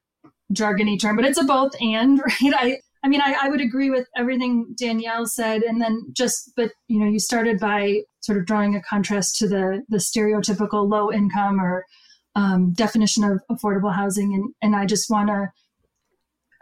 jargony 0.53 1.01
term, 1.01 1.17
but 1.17 1.25
it's 1.25 1.39
a 1.39 1.45
both 1.45 1.73
and, 1.81 2.21
right? 2.43 2.55
I 2.57 2.79
I 3.03 3.09
mean, 3.09 3.21
I, 3.23 3.35
I 3.41 3.49
would 3.49 3.63
agree 3.63 3.89
with 3.89 4.07
everything 4.15 4.75
Danielle 4.77 5.27
said, 5.27 5.63
and 5.63 5.81
then 5.81 6.07
just, 6.13 6.53
but 6.55 6.73
you 6.89 7.01
know, 7.01 7.07
you 7.07 7.19
started 7.19 7.59
by 7.59 8.03
sort 8.21 8.37
of 8.37 8.45
drawing 8.45 8.77
a 8.77 8.83
contrast 8.83 9.39
to 9.39 9.49
the 9.49 9.83
the 9.89 9.97
stereotypical 9.97 10.89
low 10.89 11.11
income 11.11 11.61
or 11.61 11.87
um, 12.37 12.73
definition 12.73 13.25
of 13.25 13.41
affordable 13.51 13.95
housing, 13.95 14.35
and 14.35 14.53
and 14.61 14.77
I 14.77 14.85
just 14.85 15.11
want 15.11 15.29
to 15.29 15.51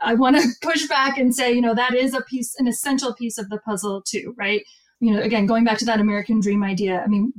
I 0.00 0.14
want 0.14 0.36
to 0.36 0.48
push 0.62 0.86
back 0.86 1.18
and 1.18 1.34
say, 1.34 1.52
you 1.52 1.60
know, 1.60 1.74
that 1.74 1.94
is 1.94 2.14
a 2.14 2.22
piece, 2.22 2.54
an 2.58 2.68
essential 2.68 3.14
piece 3.14 3.38
of 3.38 3.48
the 3.48 3.58
puzzle 3.58 4.02
too, 4.02 4.34
right? 4.38 4.62
You 5.00 5.14
know, 5.14 5.22
again, 5.22 5.46
going 5.46 5.64
back 5.64 5.78
to 5.78 5.84
that 5.86 6.00
American 6.00 6.40
dream 6.40 6.62
idea. 6.62 7.02
I 7.04 7.08
mean, 7.08 7.32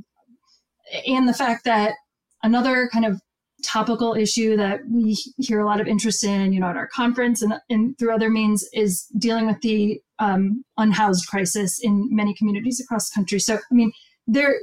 and 1.06 1.28
the 1.28 1.34
fact 1.34 1.64
that 1.64 1.94
another 2.42 2.88
kind 2.92 3.04
of 3.04 3.20
topical 3.62 4.14
issue 4.14 4.56
that 4.56 4.80
we 4.88 5.16
hear 5.38 5.60
a 5.60 5.66
lot 5.66 5.80
of 5.80 5.86
interest 5.86 6.24
in, 6.24 6.52
you 6.52 6.60
know, 6.60 6.68
at 6.68 6.76
our 6.76 6.88
conference 6.88 7.42
and, 7.42 7.54
and 7.68 7.98
through 7.98 8.14
other 8.14 8.30
means 8.30 8.68
is 8.72 9.06
dealing 9.18 9.46
with 9.46 9.60
the 9.60 10.00
um, 10.18 10.64
unhoused 10.76 11.26
crisis 11.28 11.80
in 11.82 12.08
many 12.10 12.34
communities 12.34 12.80
across 12.80 13.08
the 13.08 13.14
country. 13.14 13.38
So, 13.38 13.56
I 13.56 13.74
mean, 13.74 13.92
there 14.26 14.56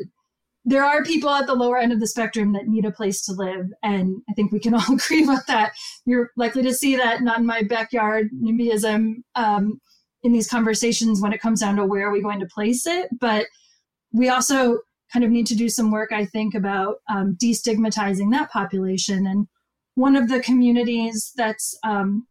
there 0.65 0.83
are 0.83 1.01
people 1.01 1.29
at 1.29 1.47
the 1.47 1.55
lower 1.55 1.77
end 1.77 1.93
of 1.93 2.01
the 2.01 2.07
spectrum 2.07 2.51
that 2.51 2.67
need 2.67 2.83
a 2.83 2.91
place 2.91 3.21
to 3.21 3.31
live, 3.31 3.67
and 3.83 4.21
I 4.29 4.33
think 4.33 4.51
we 4.51 4.59
can 4.59 4.73
all 4.73 4.93
agree 4.93 5.23
about 5.23 5.47
that. 5.47 5.71
You're 6.05 6.31
likely 6.35 6.61
to 6.63 6.73
see 6.73 6.97
that 6.97 7.21
not 7.21 7.39
in 7.39 7.45
my 7.45 7.63
backyard 7.63 8.29
NIMBYism 8.33 9.15
um, 9.35 9.79
in 10.23 10.33
these 10.33 10.49
conversations 10.49 11.21
when 11.21 11.31
it 11.31 11.39
comes 11.39 11.61
down 11.61 11.77
to 11.77 11.85
where 11.85 12.07
are 12.07 12.11
we 12.11 12.21
going 12.21 12.41
to 12.41 12.47
place 12.47 12.85
it, 12.85 13.07
but 13.19 13.45
we 14.11 14.27
also 14.29 14.79
kind 15.11 15.23
of 15.23 15.31
need 15.31 15.47
to 15.47 15.55
do 15.55 15.69
some 15.69 15.91
work, 15.91 16.11
I 16.11 16.25
think, 16.25 16.53
about 16.53 16.97
um, 17.09 17.37
destigmatizing 17.41 18.31
that 18.31 18.51
population. 18.51 19.25
And 19.25 19.47
one 19.95 20.15
of 20.15 20.29
the 20.29 20.41
communities 20.41 21.33
that's 21.35 21.77
um, 21.83 22.27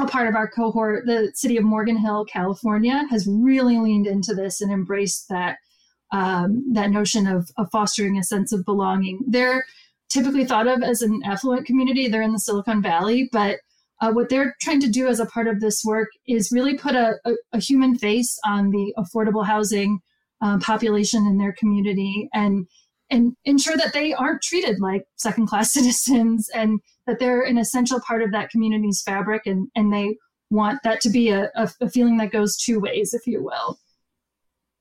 a 0.00 0.06
part 0.06 0.28
of 0.28 0.34
our 0.34 0.48
cohort, 0.48 1.06
the 1.06 1.32
city 1.34 1.56
of 1.56 1.64
Morgan 1.64 1.96
Hill, 1.96 2.24
California, 2.24 3.04
has 3.10 3.28
really 3.28 3.78
leaned 3.78 4.06
into 4.06 4.34
this 4.34 4.60
and 4.60 4.72
embraced 4.72 5.28
that 5.28 5.58
um, 6.12 6.62
that 6.74 6.90
notion 6.90 7.26
of, 7.26 7.48
of 7.56 7.70
fostering 7.70 8.18
a 8.18 8.22
sense 8.22 8.52
of 8.52 8.66
belonging. 8.66 9.20
They're 9.26 9.64
typically 10.10 10.44
thought 10.44 10.66
of 10.66 10.82
as 10.82 11.00
an 11.00 11.22
affluent 11.24 11.66
community. 11.66 12.06
They're 12.06 12.20
in 12.20 12.32
the 12.32 12.38
Silicon 12.38 12.82
Valley, 12.82 13.30
but 13.32 13.60
uh, 14.02 14.12
what 14.12 14.28
they're 14.28 14.54
trying 14.60 14.80
to 14.80 14.90
do 14.90 15.08
as 15.08 15.20
a 15.20 15.26
part 15.26 15.48
of 15.48 15.60
this 15.60 15.82
work 15.84 16.08
is 16.26 16.52
really 16.52 16.76
put 16.76 16.94
a, 16.94 17.14
a, 17.24 17.32
a 17.54 17.58
human 17.58 17.96
face 17.96 18.38
on 18.44 18.70
the 18.70 18.92
affordable 18.98 19.46
housing 19.46 20.00
um, 20.42 20.60
population 20.60 21.26
in 21.26 21.38
their 21.38 21.52
community 21.52 22.28
and 22.34 22.66
and 23.10 23.36
ensure 23.44 23.76
that 23.76 23.92
they 23.92 24.12
aren't 24.12 24.42
treated 24.42 24.80
like 24.80 25.04
second 25.16 25.46
class 25.46 25.72
citizens 25.72 26.50
and 26.54 26.80
that 27.06 27.18
they're 27.18 27.42
an 27.42 27.58
essential 27.58 28.00
part 28.00 28.22
of 28.22 28.32
that 28.32 28.50
community's 28.50 29.02
fabric 29.02 29.46
and 29.46 29.68
and 29.74 29.92
they 29.92 30.16
want 30.50 30.80
that 30.84 31.00
to 31.00 31.08
be 31.08 31.30
a, 31.30 31.50
a, 31.54 31.70
a 31.80 31.88
feeling 31.88 32.18
that 32.18 32.30
goes 32.30 32.58
two 32.58 32.78
ways 32.78 33.14
if 33.14 33.26
you 33.26 33.42
will. 33.42 33.78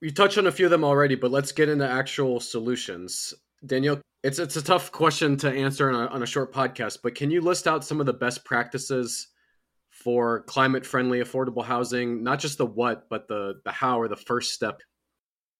You 0.01 0.11
touched 0.11 0.37
on 0.37 0.47
a 0.47 0.51
few 0.51 0.65
of 0.65 0.71
them 0.71 0.83
already 0.83 1.15
but 1.15 1.31
let's 1.31 1.51
get 1.51 1.69
into 1.69 1.87
actual 1.87 2.39
solutions. 2.39 3.33
Danielle 3.65 4.01
it's 4.23 4.39
it's 4.39 4.55
a 4.55 4.63
tough 4.63 4.91
question 4.91 5.37
to 5.37 5.51
answer 5.51 5.91
on 5.91 6.03
a, 6.03 6.07
on 6.07 6.23
a 6.23 6.25
short 6.27 6.51
podcast 6.51 6.99
but 7.03 7.13
can 7.13 7.29
you 7.29 7.41
list 7.41 7.67
out 7.67 7.85
some 7.85 7.99
of 7.99 8.07
the 8.07 8.13
best 8.13 8.43
practices 8.43 9.27
for 9.91 10.41
climate 10.43 10.85
friendly 10.85 11.19
affordable 11.19 11.63
housing? 11.63 12.23
Not 12.23 12.39
just 12.39 12.57
the 12.57 12.65
what 12.65 13.07
but 13.09 13.27
the 13.27 13.61
the 13.63 13.71
how 13.71 13.99
or 13.99 14.07
the 14.07 14.15
first 14.15 14.53
step 14.53 14.81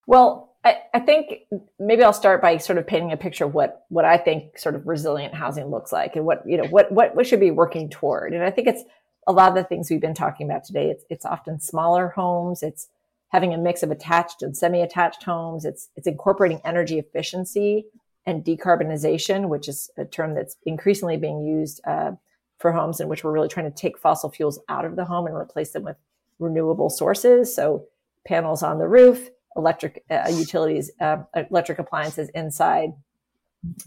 well, 0.07 0.55
I, 0.63 0.77
I, 0.93 0.99
think 0.99 1.39
maybe 1.79 2.03
I'll 2.03 2.13
start 2.13 2.41
by 2.41 2.57
sort 2.57 2.77
of 2.77 2.85
painting 2.85 3.11
a 3.11 3.17
picture 3.17 3.45
of 3.45 3.53
what 3.53 3.85
what 3.89 4.05
I 4.05 4.17
think 4.17 4.59
sort 4.59 4.75
of 4.75 4.87
resilient 4.87 5.33
housing 5.33 5.67
looks 5.67 5.91
like 5.91 6.15
and 6.15 6.25
what 6.25 6.43
you 6.45 6.57
know 6.57 6.67
what 6.67 6.91
what 6.91 7.15
we 7.15 7.23
should 7.23 7.39
be 7.39 7.51
working 7.51 7.89
toward. 7.89 8.33
And 8.33 8.43
I 8.43 8.51
think 8.51 8.67
it's 8.67 8.83
a 9.27 9.31
lot 9.31 9.49
of 9.49 9.55
the 9.55 9.63
things 9.63 9.89
we've 9.89 10.01
been 10.01 10.13
talking 10.13 10.47
about 10.49 10.63
today. 10.63 10.89
It's 10.89 11.03
it's 11.09 11.25
often 11.25 11.59
smaller 11.59 12.09
homes. 12.09 12.61
It's 12.61 12.87
having 13.29 13.53
a 13.53 13.57
mix 13.57 13.81
of 13.81 13.91
attached 13.91 14.43
and 14.43 14.55
semi-attached 14.55 15.23
homes. 15.23 15.65
It's 15.65 15.89
it's 15.95 16.07
incorporating 16.07 16.61
energy 16.63 16.99
efficiency 16.99 17.85
and 18.25 18.45
decarbonization, 18.45 19.49
which 19.49 19.67
is 19.67 19.89
a 19.97 20.05
term 20.05 20.35
that's 20.35 20.57
increasingly 20.65 21.17
being 21.17 21.41
used 21.41 21.81
uh, 21.87 22.11
for 22.59 22.71
homes 22.71 22.99
in 22.99 23.07
which 23.07 23.23
we're 23.23 23.31
really 23.31 23.47
trying 23.47 23.71
to 23.71 23.75
take 23.75 23.97
fossil 23.97 24.29
fuels 24.29 24.59
out 24.69 24.85
of 24.85 24.95
the 24.95 25.05
home 25.05 25.25
and 25.25 25.35
replace 25.35 25.71
them 25.71 25.83
with 25.83 25.97
renewable 26.37 26.91
sources. 26.91 27.55
So 27.55 27.87
panels 28.27 28.61
on 28.61 28.77
the 28.77 28.87
roof 28.87 29.29
electric 29.55 30.03
uh, 30.09 30.29
utilities, 30.31 30.91
uh, 30.99 31.17
electric 31.49 31.79
appliances 31.79 32.29
inside. 32.35 32.93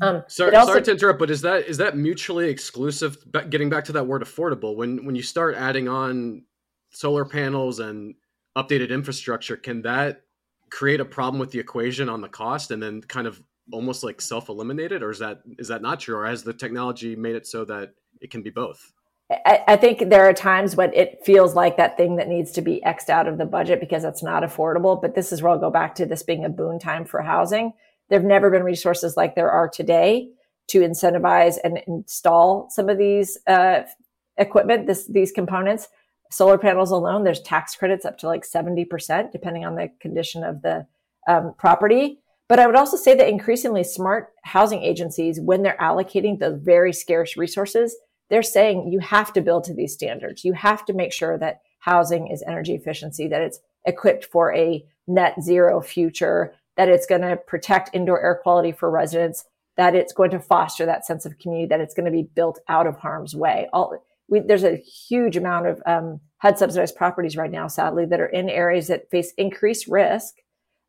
Um, 0.01 0.23
sorry, 0.29 0.55
also, 0.55 0.73
sorry 0.73 0.83
to 0.83 0.91
interrupt, 0.93 1.19
but 1.19 1.31
is 1.31 1.41
that 1.41 1.67
is 1.67 1.79
that 1.79 1.97
mutually 1.97 2.49
exclusive? 2.49 3.19
Getting 3.51 3.69
back 3.69 3.85
to 3.87 3.93
that 3.93 4.07
word 4.07 4.23
affordable, 4.23 4.77
when 4.77 5.05
when 5.05 5.17
you 5.17 5.23
start 5.23 5.57
adding 5.57 5.89
on 5.89 6.45
solar 6.91 7.25
panels 7.25 7.81
and 7.81 8.15
updated 8.57 8.91
infrastructure, 8.91 9.57
can 9.57 9.83
that 9.83 10.23
create 10.71 11.01
a 11.01 11.05
problem 11.05 11.41
with 11.41 11.51
the 11.51 11.59
equation 11.59 12.09
on 12.09 12.21
the 12.21 12.29
cost, 12.29 12.71
and 12.71 12.81
then 12.81 13.01
kind 13.03 13.27
of 13.27 13.43
almost 13.73 14.05
like 14.05 14.21
self 14.21 14.49
eliminated, 14.49 15.03
or 15.03 15.11
is 15.11 15.19
that 15.19 15.41
is 15.59 15.67
that 15.69 15.83
not 15.83 15.99
true, 15.99 16.17
or 16.17 16.27
has 16.27 16.45
the 16.45 16.55
technology 16.55 17.17
made 17.17 17.35
it 17.35 17.47
so 17.47 17.65
that 17.65 17.95
it 18.21 18.31
can 18.31 18.43
be 18.43 18.51
both? 18.51 18.94
I, 19.31 19.63
I, 19.67 19.77
think 19.77 20.11
there 20.11 20.29
are 20.29 20.35
times 20.35 20.77
when 20.77 20.93
it 20.93 21.25
feels 21.25 21.55
like 21.55 21.79
that 21.79 21.97
thing 21.97 22.17
that 22.17 22.29
needs 22.29 22.53
to 22.53 22.61
be 22.61 22.83
xed 22.85 23.09
out 23.09 23.27
of 23.27 23.39
the 23.39 23.47
budget 23.47 23.81
because 23.81 24.05
it's 24.05 24.23
not 24.23 24.43
affordable. 24.43 25.01
But 25.01 25.15
this 25.15 25.33
is 25.33 25.41
where 25.41 25.53
I'll 25.53 25.59
go 25.59 25.71
back 25.71 25.95
to 25.97 26.07
this 26.07 26.23
being 26.23 26.45
a 26.45 26.51
boon 26.51 26.79
time 26.79 27.07
for 27.07 27.23
housing. 27.23 27.73
There 28.11 28.19
have 28.19 28.27
never 28.27 28.51
been 28.51 28.63
resources 28.63 29.17
like 29.17 29.35
there 29.35 29.51
are 29.51 29.69
today 29.69 30.29
to 30.69 30.81
incentivize 30.81 31.57
and 31.63 31.81
install 31.87 32.69
some 32.71 32.89
of 32.89 32.99
these 32.99 33.39
uh, 33.47 33.83
equipment, 34.37 34.87
this, 34.87 35.07
these 35.07 35.33
components. 35.33 35.89
Solar 36.31 36.59
panels 36.59 36.91
alone, 36.91 37.25
there's 37.25 37.41
tax 37.41 37.77
credits 37.77 38.05
up 38.05 38.19
to 38.19 38.27
like 38.27 38.45
70%, 38.45 39.31
depending 39.31 39.65
on 39.65 39.77
the 39.77 39.91
condition 40.01 40.43
of 40.43 40.63
the 40.63 40.87
um, 41.29 41.55
property. 41.57 42.19
But 42.49 42.59
I 42.59 42.67
would 42.67 42.77
also 42.77 42.97
say 42.97 43.15
that 43.15 43.29
increasingly 43.29 43.85
smart 43.85 44.33
housing 44.43 44.83
agencies, 44.83 45.41
when 45.41 45.63
they're 45.63 45.79
allocating 45.81 46.39
those 46.39 46.61
very 46.61 46.93
scarce 46.93 47.37
resources, 47.37 47.97
they're 48.35 48.43
saying 48.43 48.91
you 48.91 48.99
have 48.99 49.33
to 49.33 49.41
build 49.41 49.63
to 49.63 49.73
these 49.73 49.95
standards. 49.95 50.45
You 50.45 50.55
have 50.55 50.85
to 50.87 50.93
make 50.93 51.13
sure 51.13 51.39
that 51.39 51.61
housing 51.79 52.27
is 52.27 52.43
energy 52.43 52.75
efficiency, 52.75 53.29
that 53.29 53.43
it's 53.43 53.61
equipped 53.85 54.25
for 54.25 54.53
a 54.53 54.85
net 55.07 55.41
zero 55.41 55.81
future, 55.81 56.53
that 56.77 56.89
it's 56.89 57.07
going 57.07 57.21
to 57.21 57.37
protect 57.37 57.95
indoor 57.95 58.21
air 58.21 58.41
quality 58.43 58.73
for 58.73 58.91
residents, 58.91 59.45
that 59.77 59.95
it's 59.95 60.13
going 60.13 60.33
to 60.33 60.41
foster 60.41 60.85
that 60.85 61.07
sense 61.07 61.25
of 61.25 61.39
community, 61.39 61.69
that 61.69 61.81
it's 61.81 61.95
going 61.95 62.07
to 62.07 62.11
be 62.11 62.29
built 62.35 62.59
out 62.69 62.89
of 62.89 62.97
harm's 62.97 63.37
way. 63.37 63.69
All, 63.73 63.97
we, 64.27 64.41
there's 64.41 64.65
a 64.65 64.79
huge 64.79 65.37
amount 65.37 65.69
of 65.69 65.81
um, 65.87 66.21
HUD 66.39 66.59
subsidized 66.59 66.97
properties 66.97 67.37
right 67.37 67.53
now, 67.53 67.69
sadly, 67.69 68.05
that 68.07 68.21
are 68.21 68.27
in 68.27 68.51
areas 68.51 68.89
that 68.89 69.09
face 69.13 69.33
increased 69.39 69.87
risk 69.87 70.35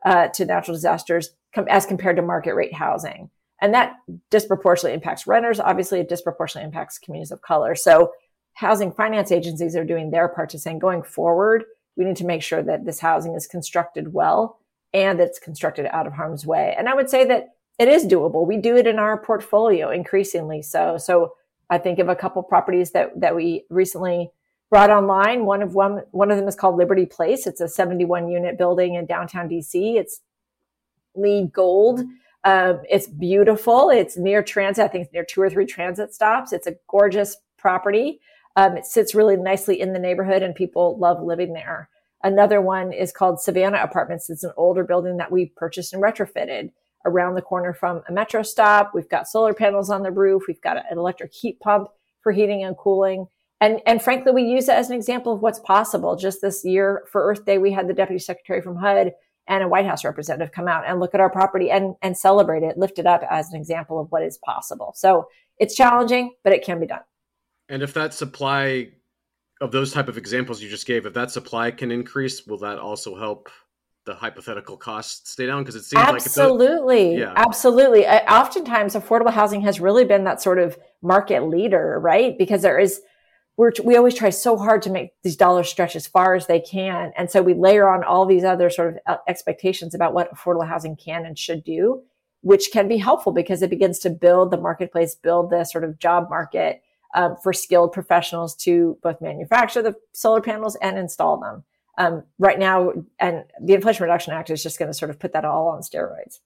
uh, 0.04 0.30
to 0.30 0.46
natural 0.46 0.76
disasters 0.76 1.30
com- 1.54 1.68
as 1.70 1.86
compared 1.86 2.16
to 2.16 2.24
market 2.24 2.56
rate 2.56 2.74
housing. 2.74 3.30
And 3.62 3.74
that 3.74 3.96
disproportionately 4.30 4.94
impacts 4.94 5.28
renters. 5.28 5.60
Obviously, 5.60 6.00
it 6.00 6.10
disproportionately 6.10 6.68
impacts 6.68 7.00
communities 7.00 7.32
of 7.32 7.42
color. 7.42 7.76
So 7.76 8.12
housing 8.54 8.92
finance 8.92 9.32
agencies 9.32 9.76
are 9.76 9.86
doing 9.86 10.12
their 10.12 10.28
part 10.28 10.50
to 10.50 10.60
saying 10.60 10.80
going 10.80 11.04
forward, 11.04 11.64
we 11.96 12.06
need 12.06 12.18
to 12.18 12.26
make 12.26 12.42
sure 12.42 12.62
that 12.64 12.86
this 12.86 13.00
housing 13.00 13.34
is 13.34 13.48
constructed 13.48 14.14
well 14.14 14.60
and 14.94 15.20
it's 15.20 15.40
constructed 15.40 15.86
out 15.92 16.08
of 16.08 16.14
harm's 16.14 16.46
way. 16.46 16.76
And 16.78 16.90
I 16.90 16.94
would 16.94 17.10
say 17.10 17.26
that 17.26 17.50
it 17.78 17.88
is 17.88 18.06
doable. 18.06 18.48
We 18.48 18.58
do 18.58 18.76
it 18.78 18.88
in 18.88 19.00
our 19.00 19.18
portfolio 19.18 19.90
increasingly 19.90 20.62
so. 20.62 20.98
So 20.98 21.34
I 21.70 21.78
think 21.78 22.00
of 22.00 22.10
a 22.10 22.16
couple 22.16 22.42
properties 22.44 22.92
that 22.92 23.20
that 23.20 23.36
we 23.36 23.66
recently 23.70 24.32
brought 24.70 24.90
online. 24.90 25.46
One 25.46 25.62
of 25.62 25.74
one 25.76 26.04
one 26.12 26.32
of 26.32 26.38
them 26.38 26.48
is 26.48 26.56
called 26.56 26.78
Liberty 26.78 27.06
Place. 27.06 27.48
It's 27.48 27.62
a 27.62 27.68
71 27.68 28.30
unit 28.30 28.58
building 28.58 28.96
in 28.96 29.06
downtown 29.06 29.50
DC. 29.50 29.96
It's 29.96 30.22
LEED 31.16 31.52
Gold. 31.52 32.02
Um, 32.46 32.82
it's 32.88 33.08
beautiful. 33.08 33.90
It's 33.90 34.18
near 34.18 34.44
transit. 34.44 34.86
I 34.86 34.88
think 34.88 35.06
it's 35.06 35.14
near 35.14 35.26
two 35.26 35.42
or 35.42 35.50
three 35.50 35.66
transit 35.66 36.14
stops. 36.14 36.54
It's 36.54 36.68
a 36.68 36.76
gorgeous 36.88 37.38
property. 37.58 38.20
Um, 38.56 38.78
it 38.78 38.86
sits 38.86 39.16
really 39.16 39.36
nicely 39.36 39.82
in 39.82 39.94
the 39.94 40.00
neighborhood 40.00 40.44
and 40.44 40.56
people 40.56 40.98
love 40.98 41.22
living 41.22 41.54
there. 41.54 41.90
Another 42.24 42.62
one 42.62 42.94
is 42.94 43.12
called 43.12 43.42
Savannah 43.42 43.82
Apartments. 43.82 44.30
It's 44.30 44.44
an 44.44 44.54
older 44.58 44.84
building 44.84 45.18
that 45.18 45.32
we 45.32 45.48
purchased 45.58 45.94
and 45.94 46.02
retrofitted 46.02 46.72
around 47.06 47.36
the 47.36 47.42
corner 47.42 47.74
from 47.74 48.04
a 48.08 48.12
metro 48.12 48.44
stop. 48.44 48.92
We've 48.94 49.10
got 49.10 49.28
solar 49.28 49.54
panels 49.54 49.90
on 49.90 50.04
the 50.04 50.12
roof. 50.12 50.44
We've 50.48 50.62
got 50.62 50.78
an 50.78 50.98
electric 50.98 51.34
heat 51.34 51.60
pump 51.60 51.90
for 52.22 52.32
heating 52.32 52.64
and 52.64 52.78
cooling. 52.78 53.28
And, 53.60 53.82
and 53.86 54.02
frankly, 54.02 54.32
we 54.32 54.44
use 54.44 54.70
it 54.70 54.76
as 54.76 54.90
an 54.90 54.96
example 54.96 55.34
of 55.34 55.42
what's 55.42 55.60
possible. 55.60 56.16
Just 56.16 56.42
this 56.42 56.64
year 56.64 57.04
for 57.12 57.24
Earth 57.24 57.46
Day, 57.46 57.58
we 57.58 57.72
had 57.72 57.88
the 57.88 57.94
deputy 57.94 58.20
secretary 58.20 58.62
from 58.62 58.76
HUD 58.76 59.14
and 59.48 59.64
a 59.64 59.68
White 59.68 59.86
House 59.86 60.04
representative 60.04 60.52
come 60.52 60.68
out 60.68 60.84
and 60.88 61.00
look 61.00 61.14
at 61.14 61.20
our 61.20 61.30
property 61.30 61.70
and, 61.70 61.96
and 62.02 62.18
celebrate 62.18 62.64
it, 62.64 62.78
lift 62.78 63.00
it 63.00 63.06
up 63.06 63.24
as 63.30 63.52
an 63.52 63.60
example 63.60 64.00
of 64.00 64.12
what 64.12 64.24
is 64.24 64.38
possible. 64.40 64.94
So 64.96 65.28
it's 65.58 65.76
challenging, 65.76 66.34
but 66.44 66.54
it 66.54 66.64
can 66.64 66.80
be 66.80 66.88
done. 66.88 67.02
And 67.70 67.82
if 67.82 67.94
that 67.94 68.14
supply 68.14 68.90
of 69.62 69.72
those 69.72 69.94
type 69.94 70.08
of 70.08 70.18
examples 70.18 70.62
you 70.62 70.70
just 70.70 70.86
gave, 70.86 71.06
if 71.06 71.14
that 71.14 71.32
supply 71.32 71.72
can 71.72 71.92
increase, 71.92 72.46
will 72.46 72.58
that 72.60 72.80
also 72.80 73.18
help 73.18 73.50
the 74.06 74.14
hypothetical 74.14 74.78
costs 74.78 75.32
stay 75.32 75.46
down? 75.46 75.64
Because 75.64 75.76
it 75.76 75.84
seems 75.84 76.04
absolutely, 76.04 77.12
like 77.12 77.20
yeah. 77.20 77.34
absolutely. 77.36 78.06
Oftentimes, 78.06 78.96
affordable 78.96 79.32
housing 79.32 79.62
has 79.62 79.80
really 79.80 80.06
been 80.06 80.24
that 80.26 80.42
sort 80.42 80.60
of 80.60 80.78
market 81.02 81.44
leader, 81.44 82.00
right? 82.00 82.38
Because 82.38 82.62
there 82.62 82.80
is 82.80 83.02
we're, 83.58 83.72
we 83.84 83.96
always 83.96 84.16
try 84.16 84.30
so 84.30 84.58
hard 84.58 84.82
to 84.82 84.90
make 84.90 85.12
these 85.24 85.38
dollars 85.38 85.70
stretch 85.70 85.96
as 85.96 86.08
far 86.08 86.36
as 86.36 86.48
they 86.48 86.60
can. 86.60 87.14
And 87.18 87.32
so 87.32 87.42
we 87.42 87.54
layer 87.54 87.88
on 87.88 88.04
all 88.04 88.26
these 88.26 88.44
other 88.44 88.70
sort 88.70 88.96
of 88.96 89.00
uh, 89.06 89.18
expectations 89.28 89.96
about 89.96 90.14
what 90.14 90.34
affordable 90.34 90.68
housing 90.68 90.96
can 90.96 91.26
and 91.26 91.40
should 91.40 91.64
do, 91.64 92.04
which 92.42 92.70
can 92.74 92.88
be 92.88 92.98
helpful 92.98 93.32
because 93.32 93.62
it 93.62 93.70
begins 93.70 94.00
to 94.00 94.10
build 94.10 94.52
the 94.52 94.58
marketplace, 94.58 95.16
build 95.16 95.50
the 95.50 95.64
sort 95.64 95.84
of 95.84 96.00
job 96.00 96.30
market 96.30 96.82
um, 97.16 97.38
for 97.42 97.54
skilled 97.54 97.94
professionals 97.94 98.56
to 98.56 98.98
both 99.02 99.22
manufacture 99.22 99.82
the 99.82 99.96
solar 100.12 100.42
panels 100.42 100.76
and 100.82 100.98
install 100.98 101.40
them. 101.40 101.64
Um, 101.98 102.24
right 102.40 102.60
now, 102.60 102.92
and 103.20 103.46
the 103.64 103.74
Inflation 103.74 104.04
Reduction 104.04 104.34
Act 104.34 104.50
is 104.50 104.62
just 104.62 104.78
going 104.78 104.90
to 104.90 104.94
sort 104.94 105.12
of 105.12 105.18
put 105.18 105.32
that 105.32 105.46
all 105.46 105.70
on 105.70 105.82
steroids. 105.82 106.40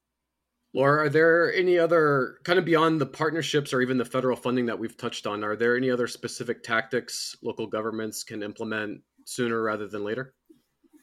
Or 0.74 1.00
are 1.00 1.10
there 1.10 1.54
any 1.54 1.80
other 1.80 2.38
kind 2.44 2.60
of 2.60 2.66
beyond 2.66 3.02
the 3.02 3.06
partnerships 3.06 3.74
or 3.74 3.82
even 3.82 3.98
the 3.98 4.06
federal 4.06 4.36
funding 4.36 4.68
that 4.68 4.78
we've 4.78 4.96
touched 4.96 5.26
on? 5.26 5.44
Are 5.44 5.56
there 5.56 5.76
any 5.76 5.90
other 5.90 6.08
specific 6.08 6.64
tactics 6.64 7.36
local 7.42 7.66
governments 7.66 8.24
can 8.24 8.44
implement 8.44 9.02
sooner 9.26 9.62
rather 9.62 9.88
than 9.88 10.04
later? 10.04 10.34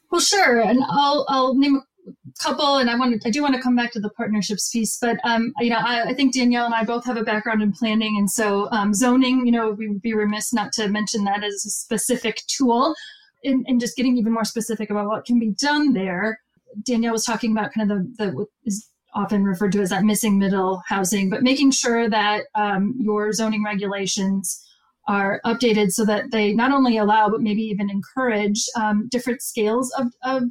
Well, 0.09 0.21
sure, 0.21 0.61
and 0.61 0.79
I'll 0.89 1.25
I'll 1.27 1.53
name 1.53 1.81
a 2.07 2.11
couple, 2.41 2.77
and 2.77 2.89
I 2.89 2.95
want 2.95 3.21
to 3.21 3.27
I 3.27 3.31
do 3.31 3.41
want 3.41 3.55
to 3.55 3.61
come 3.61 3.75
back 3.75 3.91
to 3.91 3.99
the 3.99 4.09
partnerships 4.11 4.69
piece, 4.69 4.97
but 4.99 5.17
um, 5.25 5.53
you 5.59 5.69
know, 5.69 5.79
I, 5.79 6.09
I 6.09 6.13
think 6.13 6.33
Danielle 6.33 6.65
and 6.65 6.73
I 6.73 6.85
both 6.85 7.03
have 7.05 7.17
a 7.17 7.23
background 7.23 7.61
in 7.61 7.73
planning, 7.73 8.15
and 8.17 8.31
so 8.31 8.69
um, 8.71 8.93
zoning, 8.93 9.45
you 9.45 9.51
know, 9.51 9.71
we 9.71 9.89
would 9.89 10.01
be 10.01 10.13
remiss 10.13 10.53
not 10.53 10.71
to 10.73 10.87
mention 10.87 11.25
that 11.25 11.43
as 11.43 11.65
a 11.65 11.69
specific 11.69 12.41
tool, 12.47 12.95
and, 13.43 13.81
just 13.81 13.97
getting 13.97 14.17
even 14.17 14.31
more 14.31 14.45
specific 14.45 14.89
about 14.89 15.07
what 15.07 15.25
can 15.25 15.39
be 15.39 15.53
done 15.59 15.91
there. 15.91 16.39
Danielle 16.83 17.13
was 17.13 17.25
talking 17.25 17.51
about 17.51 17.73
kind 17.73 17.91
of 17.91 17.97
the 18.17 18.25
the 18.25 18.45
is 18.63 18.87
often 19.17 19.43
referred 19.43 19.71
to 19.71 19.81
as 19.81 19.89
that 19.89 20.03
missing 20.03 20.37
middle 20.37 20.83
housing, 20.87 21.29
but 21.29 21.41
making 21.41 21.71
sure 21.71 22.09
that 22.09 22.43
um, 22.55 22.93
your 22.99 23.33
zoning 23.33 23.63
regulations 23.63 24.63
are 25.07 25.41
updated 25.45 25.91
so 25.91 26.05
that 26.05 26.31
they 26.31 26.53
not 26.53 26.71
only 26.71 26.97
allow 26.97 27.27
but 27.29 27.41
maybe 27.41 27.61
even 27.61 27.89
encourage 27.89 28.61
um, 28.75 29.07
different 29.09 29.41
scales 29.41 29.91
of, 29.97 30.07
of 30.23 30.43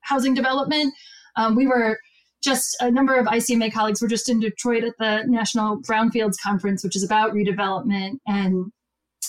housing 0.00 0.34
development. 0.34 0.94
Um, 1.36 1.56
we 1.56 1.66
were 1.66 1.98
just 2.42 2.76
a 2.80 2.90
number 2.90 3.16
of 3.16 3.26
ICMA 3.26 3.72
colleagues 3.72 4.00
were 4.00 4.08
just 4.08 4.28
in 4.28 4.40
Detroit 4.40 4.84
at 4.84 4.94
the 4.98 5.24
National 5.26 5.80
Brownfields 5.82 6.40
Conference, 6.42 6.84
which 6.84 6.96
is 6.96 7.04
about 7.04 7.32
redevelopment, 7.32 8.18
and 8.26 8.72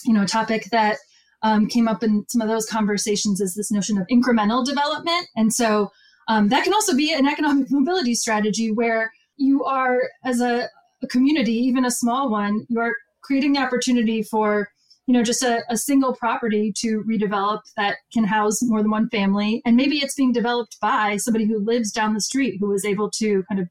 you 0.06 0.14
know, 0.14 0.24
a 0.24 0.28
topic 0.28 0.66
that 0.72 0.98
um, 1.44 1.68
came 1.68 1.88
up 1.88 2.04
in 2.04 2.26
some 2.30 2.42
of 2.42 2.48
those 2.48 2.66
conversations 2.66 3.40
is 3.40 3.56
this 3.56 3.72
notion 3.72 3.98
of 3.98 4.08
incremental 4.08 4.66
development, 4.66 5.28
and 5.36 5.54
so 5.54 5.92
um, 6.28 6.50
that 6.50 6.64
can 6.64 6.74
also 6.74 6.96
be 6.96 7.14
an 7.14 7.28
economic 7.28 7.68
mobility 7.70 8.16
strategy 8.16 8.72
where 8.72 9.12
you 9.38 9.64
are, 9.64 10.02
as 10.24 10.42
a, 10.42 10.68
a 11.02 11.08
community, 11.08 11.54
even 11.54 11.86
a 11.86 11.92
small 11.92 12.30
one, 12.30 12.66
you 12.70 12.80
are 12.80 12.94
creating 13.22 13.54
the 13.54 13.60
opportunity 13.60 14.24
for 14.24 14.70
you 15.08 15.14
know 15.14 15.24
just 15.24 15.44
a, 15.44 15.64
a, 15.70 15.76
single 15.76 16.16
property 16.16 16.72
to 16.78 17.04
redevelop 17.04 17.60
that 17.76 17.98
can 18.14 18.24
house 18.24 18.62
more 18.62 18.82
than 18.82 18.92
one 18.92 19.10
family. 19.10 19.62
And 19.66 19.76
maybe 19.76 19.98
it's 19.98 20.16
being 20.16 20.32
developed 20.32 20.78
by 20.82 21.18
somebody 21.18 21.46
who 21.46 21.60
lives 21.60 21.92
down 21.92 22.14
the 22.14 22.22
street 22.22 22.58
who 22.60 22.72
is 22.72 22.86
able 22.86 23.12
to 23.12 23.44
kind 23.50 23.60
of 23.60 23.68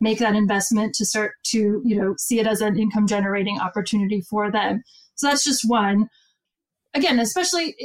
make 0.00 0.18
that 0.20 0.36
investment 0.36 0.94
to 0.94 1.04
start 1.04 1.32
to 1.46 1.82
you 1.84 1.96
know 1.96 2.14
see 2.18 2.38
it 2.38 2.46
as 2.46 2.60
an 2.60 2.78
income 2.78 3.06
generating 3.06 3.58
opportunity 3.58 4.20
for 4.20 4.50
them. 4.50 4.82
So 5.16 5.28
that's 5.28 5.44
just 5.44 5.68
one 5.68 6.08
again, 6.96 7.18
especially 7.18 7.76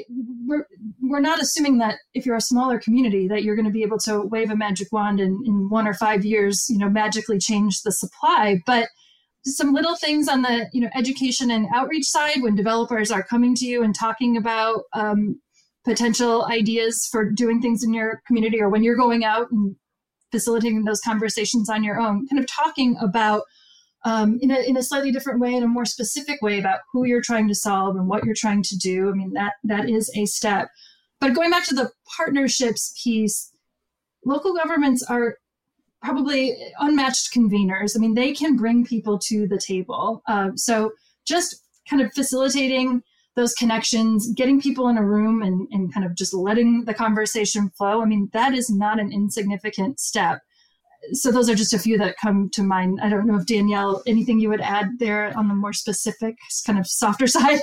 we're, 0.46 0.66
we're 1.02 1.20
not 1.20 1.42
assuming 1.42 1.78
that 1.80 1.96
if 2.14 2.26
you're 2.26 2.36
a 2.36 2.42
smaller 2.42 2.80
community 2.80 3.28
that 3.28 3.44
you're 3.44 3.56
going 3.56 3.66
to 3.66 3.72
be 3.72 3.84
able 3.84 4.00
to 4.00 4.22
wave 4.22 4.50
a 4.50 4.56
magic 4.56 4.88
wand 4.92 5.20
and 5.20 5.46
in 5.46 5.70
one 5.70 5.88
or 5.88 5.94
five 5.94 6.24
years, 6.24 6.66
you 6.70 6.78
know, 6.78 6.90
magically 6.90 7.38
change 7.38 7.82
the 7.82 7.92
supply. 7.92 8.60
But 8.66 8.88
some 9.44 9.74
little 9.74 9.96
things 9.96 10.28
on 10.28 10.44
the 10.44 10.68
you 10.72 10.82
know 10.82 10.90
education 10.96 11.50
and 11.50 11.68
outreach 11.74 12.06
side 12.06 12.42
when 12.42 12.56
developers 12.56 13.12
are 13.12 13.24
coming 13.24 13.56
to 13.56 13.66
you 13.66 13.84
and 13.84 13.96
talking 13.96 14.38
about 14.38 14.84
um, 14.94 15.40
potential 15.84 16.46
ideas 16.46 17.08
for 17.12 17.30
doing 17.30 17.60
things 17.62 17.84
in 17.84 17.94
your 17.94 18.22
community 18.28 18.62
or 18.62 18.70
when 18.70 18.84
you're 18.84 18.96
going 18.96 19.24
out 19.24 19.48
and 19.52 19.76
facilitating 20.32 20.84
those 20.84 21.02
conversations 21.02 21.70
on 21.70 21.84
your 21.84 22.00
own 22.00 22.28
kind 22.28 22.40
of 22.40 22.48
talking 22.48 22.96
about 23.02 23.42
um, 24.04 24.40
in, 24.42 24.52
a, 24.52 24.60
in 24.60 24.78
a 24.78 24.84
slightly 24.84 25.12
different 25.12 25.40
way, 25.40 25.54
in 25.54 25.64
a 25.64 25.68
more 25.68 25.86
specific 25.86 26.42
way 26.42 26.60
about 26.60 26.80
who 26.92 27.06
you're 27.06 27.22
trying 27.22 27.48
to 27.48 27.56
solve 27.56 27.96
and 27.96 28.08
what 28.08 28.24
you're 28.24 28.36
trying 28.36 28.64
to 28.64 28.78
do. 28.78 29.10
I 29.10 29.14
mean, 29.14 29.34
that 29.34 29.54
that 29.64 29.90
is 29.90 30.12
a 30.16 30.26
step. 30.26 30.70
But 31.20 31.36
going 31.36 31.52
back 31.52 31.66
to 31.66 31.76
the 31.76 31.92
partnerships 32.18 33.00
piece, 33.02 33.52
local 34.26 34.56
governments 34.56 35.04
are 35.04 35.38
probably 36.02 36.58
unmatched 36.80 37.32
conveners. 37.32 37.96
I 37.96 38.00
mean, 38.00 38.16
they 38.16 38.34
can 38.34 38.56
bring 38.56 38.86
people 38.86 39.20
to 39.20 39.48
the 39.48 39.60
table. 39.60 40.24
Uh, 40.28 40.50
so 40.56 40.92
just 41.26 41.64
kind 41.88 42.02
of 42.02 42.12
facilitating 42.14 43.04
those 43.36 43.54
connections, 43.54 44.34
getting 44.34 44.60
people 44.60 44.90
in 44.90 44.98
a 44.98 45.06
room 45.06 45.42
and, 45.42 45.68
and 45.72 45.94
kind 45.94 46.06
of 46.06 46.16
just 46.16 46.34
letting 46.34 46.86
the 46.86 46.94
conversation 46.94 47.70
flow. 47.78 48.02
I 48.02 48.06
mean, 48.06 48.30
that 48.34 48.54
is 48.54 48.70
not 48.70 49.00
an 49.00 49.12
insignificant 49.12 50.00
step 50.00 50.42
so 51.14 51.32
those 51.32 51.50
are 51.50 51.56
just 51.56 51.74
a 51.74 51.80
few 51.80 51.98
that 51.98 52.16
come 52.22 52.50
to 52.52 52.64
mind. 52.64 53.00
I 53.02 53.10
don't 53.10 53.26
know 53.26 53.38
if 53.38 53.46
Danielle, 53.46 54.04
anything 54.06 54.40
you 54.40 54.50
would 54.50 54.62
add 54.62 55.00
there 55.00 55.36
on 55.38 55.48
the 55.48 55.56
more 55.56 55.74
specific, 55.74 56.38
kind 56.66 56.80
of 56.80 56.88
softer 56.88 57.28
side. 57.28 57.62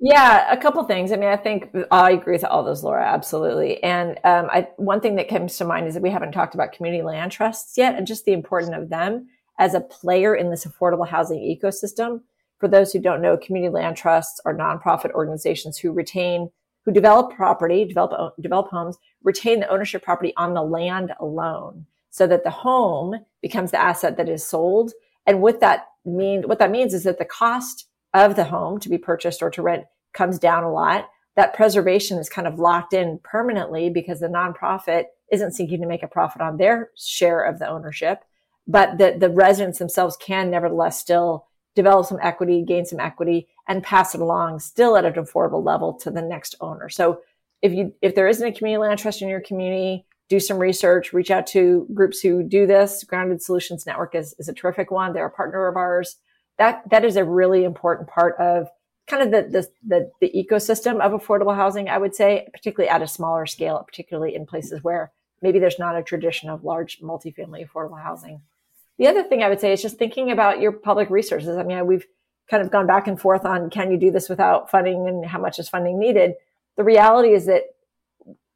Yeah, 0.00 0.50
a 0.52 0.56
couple 0.56 0.82
things. 0.84 1.10
I 1.10 1.16
mean, 1.16 1.28
I 1.28 1.36
think 1.36 1.74
I 1.90 2.12
agree 2.12 2.34
with 2.34 2.44
all 2.44 2.62
those, 2.62 2.84
Laura, 2.84 3.04
absolutely. 3.04 3.82
And 3.82 4.18
um, 4.22 4.48
I, 4.52 4.68
one 4.76 5.00
thing 5.00 5.16
that 5.16 5.28
comes 5.28 5.56
to 5.56 5.64
mind 5.64 5.88
is 5.88 5.94
that 5.94 6.02
we 6.02 6.10
haven't 6.10 6.32
talked 6.32 6.54
about 6.54 6.72
community 6.72 7.02
land 7.02 7.32
trusts 7.32 7.76
yet, 7.76 7.96
and 7.96 8.06
just 8.06 8.24
the 8.24 8.32
importance 8.32 8.72
of 8.76 8.90
them 8.90 9.26
as 9.58 9.74
a 9.74 9.80
player 9.80 10.36
in 10.36 10.50
this 10.50 10.64
affordable 10.64 11.08
housing 11.08 11.40
ecosystem. 11.40 12.20
For 12.58 12.68
those 12.68 12.92
who 12.92 13.00
don't 13.00 13.22
know, 13.22 13.36
community 13.36 13.72
land 13.72 13.96
trusts 13.96 14.40
are 14.44 14.54
nonprofit 14.54 15.10
organizations 15.12 15.78
who 15.78 15.92
retain, 15.92 16.48
who 16.84 16.92
develop 16.92 17.34
property, 17.34 17.84
develop 17.84 18.34
develop 18.40 18.68
homes, 18.68 18.98
retain 19.24 19.58
the 19.60 19.68
ownership 19.68 20.02
property 20.02 20.32
on 20.36 20.54
the 20.54 20.62
land 20.62 21.12
alone 21.18 21.86
so 22.10 22.26
that 22.26 22.44
the 22.44 22.50
home 22.50 23.16
becomes 23.42 23.70
the 23.70 23.80
asset 23.80 24.16
that 24.16 24.28
is 24.28 24.44
sold. 24.44 24.92
And 25.26 25.40
what 25.40 25.60
that 25.60 25.86
mean, 26.04 26.42
what 26.42 26.58
that 26.58 26.70
means 26.70 26.94
is 26.94 27.04
that 27.04 27.18
the 27.18 27.24
cost 27.24 27.86
of 28.14 28.36
the 28.36 28.44
home 28.44 28.80
to 28.80 28.88
be 28.88 28.98
purchased 28.98 29.42
or 29.42 29.50
to 29.50 29.62
rent 29.62 29.84
comes 30.12 30.38
down 30.38 30.64
a 30.64 30.72
lot. 30.72 31.08
That 31.36 31.54
preservation 31.54 32.18
is 32.18 32.28
kind 32.28 32.48
of 32.48 32.58
locked 32.58 32.92
in 32.92 33.20
permanently 33.22 33.90
because 33.90 34.20
the 34.20 34.28
nonprofit 34.28 35.04
isn't 35.30 35.52
seeking 35.52 35.80
to 35.80 35.86
make 35.86 36.02
a 36.02 36.08
profit 36.08 36.42
on 36.42 36.56
their 36.56 36.90
share 36.96 37.42
of 37.42 37.58
the 37.58 37.68
ownership, 37.68 38.24
but 38.66 38.98
the, 38.98 39.16
the 39.18 39.30
residents 39.30 39.78
themselves 39.78 40.16
can 40.16 40.50
nevertheless 40.50 40.98
still 40.98 41.46
develop 41.74 42.06
some 42.06 42.18
equity, 42.22 42.64
gain 42.64 42.84
some 42.84 42.98
equity, 42.98 43.46
and 43.68 43.84
pass 43.84 44.14
it 44.14 44.20
along 44.20 44.58
still 44.58 44.96
at 44.96 45.04
an 45.04 45.12
affordable 45.12 45.64
level 45.64 45.92
to 45.92 46.10
the 46.10 46.22
next 46.22 46.56
owner. 46.60 46.88
So 46.88 47.20
if 47.62 47.72
you 47.72 47.94
if 48.02 48.14
there 48.14 48.28
isn't 48.28 48.46
a 48.46 48.52
community 48.52 48.80
land 48.80 48.98
trust 48.98 49.22
in 49.22 49.28
your 49.28 49.40
community, 49.40 50.04
do 50.28 50.38
some 50.38 50.58
research, 50.58 51.12
reach 51.12 51.30
out 51.30 51.46
to 51.48 51.86
groups 51.94 52.20
who 52.20 52.42
do 52.42 52.66
this. 52.66 53.02
Grounded 53.04 53.42
Solutions 53.42 53.86
Network 53.86 54.14
is, 54.14 54.34
is 54.38 54.48
a 54.48 54.52
terrific 54.52 54.90
one. 54.90 55.12
They're 55.12 55.26
a 55.26 55.30
partner 55.30 55.66
of 55.66 55.76
ours. 55.76 56.16
That, 56.58 56.88
that 56.90 57.04
is 57.04 57.16
a 57.16 57.24
really 57.24 57.64
important 57.64 58.08
part 58.08 58.36
of 58.38 58.68
kind 59.06 59.22
of 59.22 59.30
the, 59.30 59.50
the, 59.50 59.68
the, 59.86 60.10
the 60.20 60.46
ecosystem 60.46 61.00
of 61.00 61.12
affordable 61.12 61.56
housing, 61.56 61.88
I 61.88 61.98
would 61.98 62.14
say, 62.14 62.46
particularly 62.52 62.90
at 62.90 63.02
a 63.02 63.08
smaller 63.08 63.46
scale, 63.46 63.82
particularly 63.86 64.34
in 64.34 64.44
places 64.44 64.82
where 64.82 65.12
maybe 65.40 65.58
there's 65.58 65.78
not 65.78 65.96
a 65.96 66.02
tradition 66.02 66.50
of 66.50 66.64
large 66.64 67.00
multifamily 67.00 67.66
affordable 67.66 68.02
housing. 68.02 68.42
The 68.98 69.06
other 69.06 69.22
thing 69.22 69.42
I 69.42 69.48
would 69.48 69.60
say 69.60 69.72
is 69.72 69.80
just 69.80 69.96
thinking 69.96 70.30
about 70.30 70.60
your 70.60 70.72
public 70.72 71.08
resources. 71.08 71.56
I 71.56 71.62
mean, 71.62 71.86
we've 71.86 72.06
kind 72.50 72.62
of 72.62 72.70
gone 72.70 72.86
back 72.86 73.06
and 73.06 73.18
forth 73.18 73.44
on 73.44 73.70
can 73.70 73.90
you 73.90 73.96
do 73.96 74.10
this 74.10 74.28
without 74.28 74.70
funding 74.70 75.06
and 75.08 75.24
how 75.24 75.40
much 75.40 75.58
is 75.58 75.68
funding 75.68 75.98
needed. 75.98 76.34
The 76.76 76.84
reality 76.84 77.32
is 77.32 77.46
that 77.46 77.62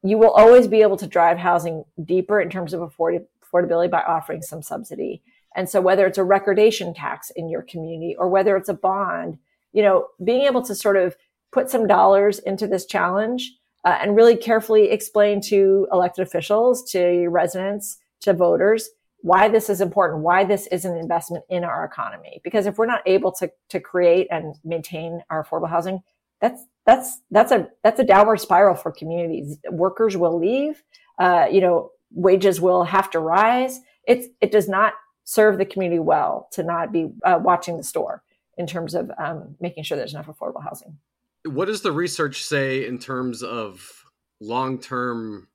you 0.03 0.17
will 0.17 0.31
always 0.31 0.67
be 0.67 0.81
able 0.81 0.97
to 0.97 1.07
drive 1.07 1.37
housing 1.37 1.85
deeper 2.03 2.41
in 2.41 2.49
terms 2.49 2.73
of 2.73 2.81
afford- 2.81 3.25
affordability 3.43 3.89
by 3.89 4.01
offering 4.01 4.41
some 4.41 4.61
subsidy. 4.61 5.21
And 5.55 5.69
so 5.69 5.81
whether 5.81 6.05
it's 6.05 6.17
a 6.17 6.23
recordation 6.23 6.93
tax 6.93 7.29
in 7.29 7.49
your 7.49 7.61
community 7.61 8.15
or 8.17 8.27
whether 8.27 8.57
it's 8.57 8.69
a 8.69 8.73
bond, 8.73 9.37
you 9.71 9.81
know, 9.81 10.07
being 10.23 10.41
able 10.41 10.63
to 10.63 10.75
sort 10.75 10.97
of 10.97 11.15
put 11.51 11.69
some 11.69 11.87
dollars 11.87 12.39
into 12.39 12.67
this 12.67 12.85
challenge 12.85 13.53
uh, 13.85 13.97
and 14.01 14.15
really 14.15 14.35
carefully 14.35 14.89
explain 14.89 15.41
to 15.41 15.87
elected 15.91 16.25
officials, 16.25 16.89
to 16.91 17.27
residents, 17.29 17.97
to 18.21 18.33
voters 18.33 18.89
why 19.23 19.47
this 19.47 19.69
is 19.69 19.79
important, 19.79 20.21
why 20.21 20.43
this 20.43 20.67
is 20.67 20.83
an 20.83 20.97
investment 20.97 21.45
in 21.49 21.63
our 21.63 21.85
economy. 21.85 22.41
Because 22.43 22.65
if 22.65 22.77
we're 22.77 22.85
not 22.85 23.01
able 23.05 23.31
to, 23.31 23.49
to 23.69 23.79
create 23.79 24.27
and 24.29 24.55
maintain 24.65 25.23
our 25.29 25.45
affordable 25.45 25.69
housing, 25.69 26.01
that's 26.41 26.61
that's 26.85 27.21
that's 27.31 27.51
a 27.51 27.69
that's 27.83 27.99
a 27.99 28.03
downward 28.03 28.37
spiral 28.37 28.75
for 28.75 28.91
communities. 28.91 29.57
Workers 29.69 30.17
will 30.17 30.37
leave. 30.37 30.83
Uh, 31.19 31.47
you 31.51 31.61
know, 31.61 31.91
wages 32.11 32.59
will 32.59 32.83
have 32.83 33.09
to 33.11 33.19
rise. 33.19 33.79
It's 34.07 34.27
it 34.41 34.51
does 34.51 34.67
not 34.67 34.93
serve 35.23 35.57
the 35.57 35.65
community 35.65 35.99
well 35.99 36.49
to 36.51 36.63
not 36.63 36.91
be 36.91 37.09
uh, 37.23 37.39
watching 37.41 37.77
the 37.77 37.83
store 37.83 38.23
in 38.57 38.67
terms 38.67 38.93
of 38.93 39.11
um, 39.17 39.55
making 39.59 39.83
sure 39.83 39.97
there's 39.97 40.13
enough 40.13 40.27
affordable 40.27 40.63
housing. 40.63 40.97
What 41.45 41.65
does 41.65 41.81
the 41.81 41.91
research 41.91 42.43
say 42.43 42.85
in 42.85 42.99
terms 42.99 43.43
of 43.43 44.05
long 44.39 44.79
term 44.79 45.47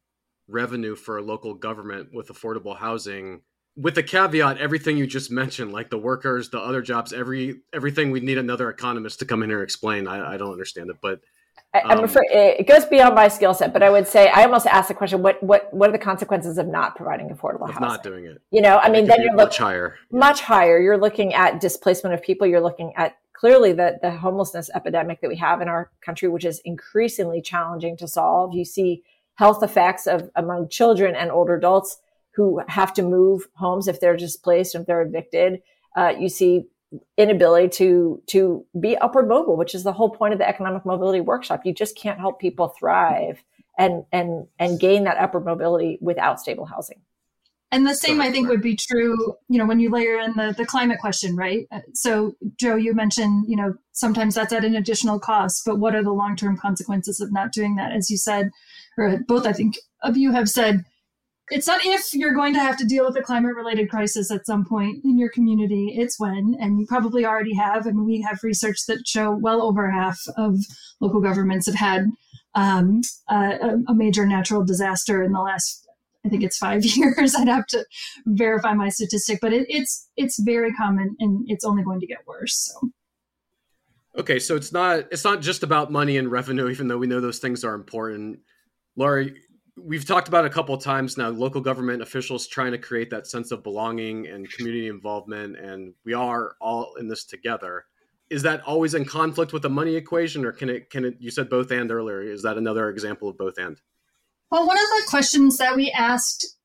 revenue 0.49 0.97
for 0.97 1.19
a 1.19 1.23
local 1.23 1.55
government 1.55 2.11
with 2.13 2.29
affordable 2.29 2.77
housing? 2.77 3.43
With 3.81 3.95
the 3.95 4.03
caveat, 4.03 4.59
everything 4.59 4.97
you 4.97 5.07
just 5.07 5.31
mentioned, 5.31 5.73
like 5.73 5.89
the 5.89 5.99
workers, 5.99 6.51
the 6.51 6.59
other 6.59 6.83
jobs, 6.83 7.13
every 7.13 7.61
everything, 7.73 8.11
we 8.11 8.21
need 8.21 8.39
another 8.39 8.71
economist 8.71 9.21
to 9.21 9.25
come 9.25 9.43
in 9.43 9.51
here 9.51 9.59
and 9.59 9.65
explain. 9.65 10.09
I, 10.09 10.35
I 10.35 10.37
don't 10.37 10.53
understand 10.53 10.91
it, 10.91 10.97
but 11.01 11.21
I, 11.75 11.81
am 11.93 11.99
um, 11.99 12.05
afraid 12.05 12.27
it 12.31 12.67
goes 12.67 12.87
beyond 12.87 13.15
my 13.15 13.29
skill 13.29 13.53
set, 13.53 13.73
but 13.73 13.83
I 13.83 13.91
would 13.91 14.09
say 14.09 14.29
I 14.29 14.45
almost 14.45 14.67
ask 14.67 14.89
the 14.89 14.95
question: 14.95 15.23
what 15.23 15.43
what 15.43 15.73
what 15.73 15.91
are 15.91 15.93
the 15.93 15.99
consequences 15.99 16.57
of 16.57 16.67
not 16.67 16.97
providing 16.97 17.29
affordable 17.29 17.69
housing? 17.69 17.83
Not 17.83 18.03
doing 18.03 18.25
it. 18.25 18.41
You 18.51 18.63
know, 18.63 18.79
I 18.79 18.91
mean, 18.91 19.07
then 19.07 19.23
you're 19.23 19.35
much 19.35 19.59
higher. 19.59 19.97
Much 20.11 20.41
higher. 20.41 20.81
You're 20.81 20.99
looking 20.99 21.35
at 21.35 21.61
displacement 21.61 22.15
of 22.15 22.23
people. 22.23 22.47
You're 22.47 22.63
looking 22.63 22.95
at 22.97 23.19
clearly 23.35 23.73
the 23.73 23.99
the 24.01 24.11
homelessness 24.11 24.71
epidemic 24.75 25.21
that 25.21 25.29
we 25.29 25.37
have 25.37 25.61
in 25.61 25.69
our 25.69 25.91
country, 26.01 26.29
which 26.29 26.45
is 26.45 26.61
increasingly 26.65 27.43
challenging 27.43 27.97
to 27.99 28.09
solve. 28.09 28.55
You 28.55 28.65
see 28.65 29.03
health 29.35 29.63
effects 29.63 30.07
of 30.07 30.31
among 30.37 30.69
children 30.71 31.15
and 31.15 31.31
older 31.31 31.55
adults 31.55 31.99
who 32.39 32.63
have 32.69 32.95
to 32.95 33.03
move 33.03 33.49
homes 33.57 33.89
if 33.89 33.99
they're 33.99 34.17
displaced, 34.17 34.77
if 34.77 34.87
they're 34.87 35.03
evicted. 35.03 35.61
Uh, 35.97 36.15
you 36.17 36.29
see 36.29 36.67
inability 37.17 37.69
to 37.69 38.23
to 38.29 38.65
be 38.79 38.97
upward 38.97 39.29
mobile, 39.29 39.57
which 39.57 39.75
is 39.75 39.83
the 39.83 39.93
whole 39.93 40.09
point 40.09 40.33
of 40.33 40.39
the 40.39 40.49
economic 40.49 40.87
mobility 40.87 41.21
workshop. 41.21 41.67
You 41.67 41.75
just 41.75 41.99
can't 41.99 42.21
help 42.21 42.41
people 42.41 42.69
thrive 42.69 43.43
and 43.77 44.05
and 44.13 44.47
and 44.61 44.79
gain 44.79 45.03
that 45.05 45.19
upward 45.19 45.45
mobility 45.45 45.99
without 46.01 46.39
stable 46.39 46.65
housing. 46.65 47.01
And 47.73 47.87
the 47.87 47.95
same, 47.95 48.21
I 48.21 48.31
think, 48.31 48.49
would 48.49 48.63
be 48.63 48.77
true, 48.77 49.35
you 49.51 49.59
know, 49.59 49.67
when 49.67 49.79
you 49.79 49.91
layer 49.91 50.19
in 50.19 50.33
the, 50.37 50.55
the 50.57 50.65
climate 50.65 51.01
question, 51.01 51.37
right? 51.37 51.67
Uh, 51.71 51.81
so, 51.93 52.35
Joe, 52.57 52.77
you 52.77 52.95
mentioned, 52.95 53.45
you 53.47 53.57
know, 53.57 53.75
sometimes 53.93 54.37
that's 54.37 54.55
at 54.55 54.65
an 54.65 54.75
additional 54.75 55.21
cost, 55.21 55.65
but 55.67 55.79
what 55.79 55.95
are 55.95 56.03
the 56.03 56.13
long 56.13 56.35
term 56.35 56.57
consequences 56.57 57.21
of 57.21 57.31
not 57.31 57.53
doing 57.53 57.77
that? 57.77 57.93
As 57.93 58.09
you 58.09 58.17
said, 58.17 58.53
or 58.97 59.19
both, 59.29 59.47
I 59.47 59.53
think, 59.53 59.77
of 60.03 60.17
you 60.17 60.33
have 60.33 60.49
said, 60.49 60.87
it's 61.51 61.67
not 61.67 61.81
if 61.85 62.13
you're 62.13 62.35
going 62.35 62.55
to 62.55 62.61
have 62.61 62.77
to 62.79 62.85
deal 62.85 63.07
with 63.07 63.17
a 63.17 63.23
climate 63.23 63.55
related 63.55 63.89
crisis 63.91 64.31
at 64.31 64.47
some 64.47 64.65
point 64.65 65.05
in 65.05 65.19
your 65.19 65.31
community. 65.31 65.95
It's 65.97 66.19
when 66.19 66.57
and 66.61 66.79
you 66.79 66.87
probably 66.87 67.25
already 67.25 67.55
have 67.55 67.87
and 67.87 68.05
we 68.05 68.21
have 68.23 68.41
research 68.43 68.87
that 68.87 69.07
show 69.07 69.33
well 69.33 69.63
over 69.63 69.91
half 69.91 70.21
of 70.37 70.57
local 71.01 71.21
governments 71.21 71.67
have 71.67 71.75
had 71.75 72.07
um, 72.55 73.03
a, 73.29 73.77
a, 73.89 73.95
major 73.95 74.27
natural 74.27 74.65
disaster 74.65 75.23
in 75.23 75.33
the 75.33 75.41
last 75.41 75.87
i 76.25 76.29
think 76.29 76.43
it's 76.43 76.57
five 76.57 76.85
years. 76.97 77.35
I'd 77.35 77.47
have 77.49 77.67
to 77.69 77.85
verify 78.27 78.73
my 78.73 78.89
statistic 78.89 79.39
but 79.41 79.53
it, 79.53 79.67
it's 79.69 80.09
it's 80.17 80.41
very 80.43 80.73
common 80.73 81.15
and 81.21 81.45
it's 81.49 81.65
only 81.65 81.83
going 81.83 82.01
to 82.01 82.07
get 82.07 82.27
worse 82.27 82.73
so. 82.73 82.91
Okay 84.19 84.39
so 84.39 84.57
it's 84.57 84.73
not 84.73 85.05
it's 85.13 85.25
not 85.25 85.41
just 85.41 85.63
about 85.63 85.93
money 85.93 86.17
and 86.17 86.31
revenue 86.31 86.69
even 86.69 86.89
though 86.89 86.99
we 86.99 87.07
know 87.07 87.21
those 87.21 87.39
things 87.39 87.65
are 87.65 87.75
important. 87.75 88.41
Laura 88.97 89.27
we've 89.83 90.05
talked 90.05 90.29
about 90.29 90.45
a 90.45 90.51
couple 90.51 90.75
of 90.75 90.83
times 90.83 91.17
now 91.17 91.29
local 91.29 91.61
government 91.61 92.03
officials 92.03 92.47
trying 92.47 92.73
to 92.73 92.79
create 92.79 93.11
that 93.11 93.27
sense 93.27 93.51
of 93.51 93.63
belonging 93.63 94.27
and 94.27 94.51
community 94.53 94.89
involvement 94.89 95.59
and 95.59 95.95
we 96.05 96.15
are 96.15 96.57
all 96.61 96.95
in 96.99 97.09
this 97.09 97.25
together. 97.25 97.85
Is 98.31 98.43
that 98.43 98.63
always 98.63 98.95
in 98.95 99.05
conflict 99.05 99.53
with 99.53 99.63
the 99.63 99.71
money 99.71 99.95
equation 99.95 100.45
or 100.45 100.53
can 100.53 100.69
it 100.69 100.91
can 100.91 101.05
it 101.05 101.17
you 101.19 101.31
said 101.31 101.49
both 101.49 101.71
and 101.71 101.91
earlier 101.91 102.21
is 102.23 102.43
that 102.43 102.59
another 102.59 102.91
example 102.91 103.29
of 103.29 103.39
both 103.39 103.59
and? 103.59 103.81
Well 104.51 104.67
one 104.67 104.79
of 104.79 104.85
the 104.85 105.07
questions 105.09 105.57
that 105.59 105.77
we 105.77 105.91
asked 105.91 106.57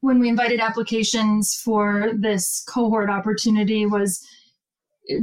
when 0.00 0.18
we 0.18 0.28
invited 0.28 0.60
applications 0.60 1.54
for 1.54 2.10
this 2.14 2.64
cohort 2.68 3.10
opportunity 3.10 3.86
was 3.86 4.24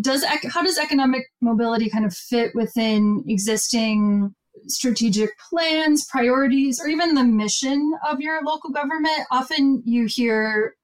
does 0.02 0.24
how 0.24 0.64
does 0.64 0.78
economic 0.78 1.24
mobility 1.42 1.90
kind 1.90 2.06
of 2.06 2.14
fit 2.14 2.52
within 2.56 3.24
existing 3.28 4.34
strategic 4.68 5.32
plans, 5.50 6.06
priorities, 6.10 6.80
or 6.82 6.88
even 6.88 7.16
the 7.16 7.24
mission 7.24 7.94
of 8.08 8.20
your 8.20 8.42
local 8.44 8.70
government. 8.70 9.22
Often 9.32 9.84
you 9.86 10.08
hear 10.08 10.76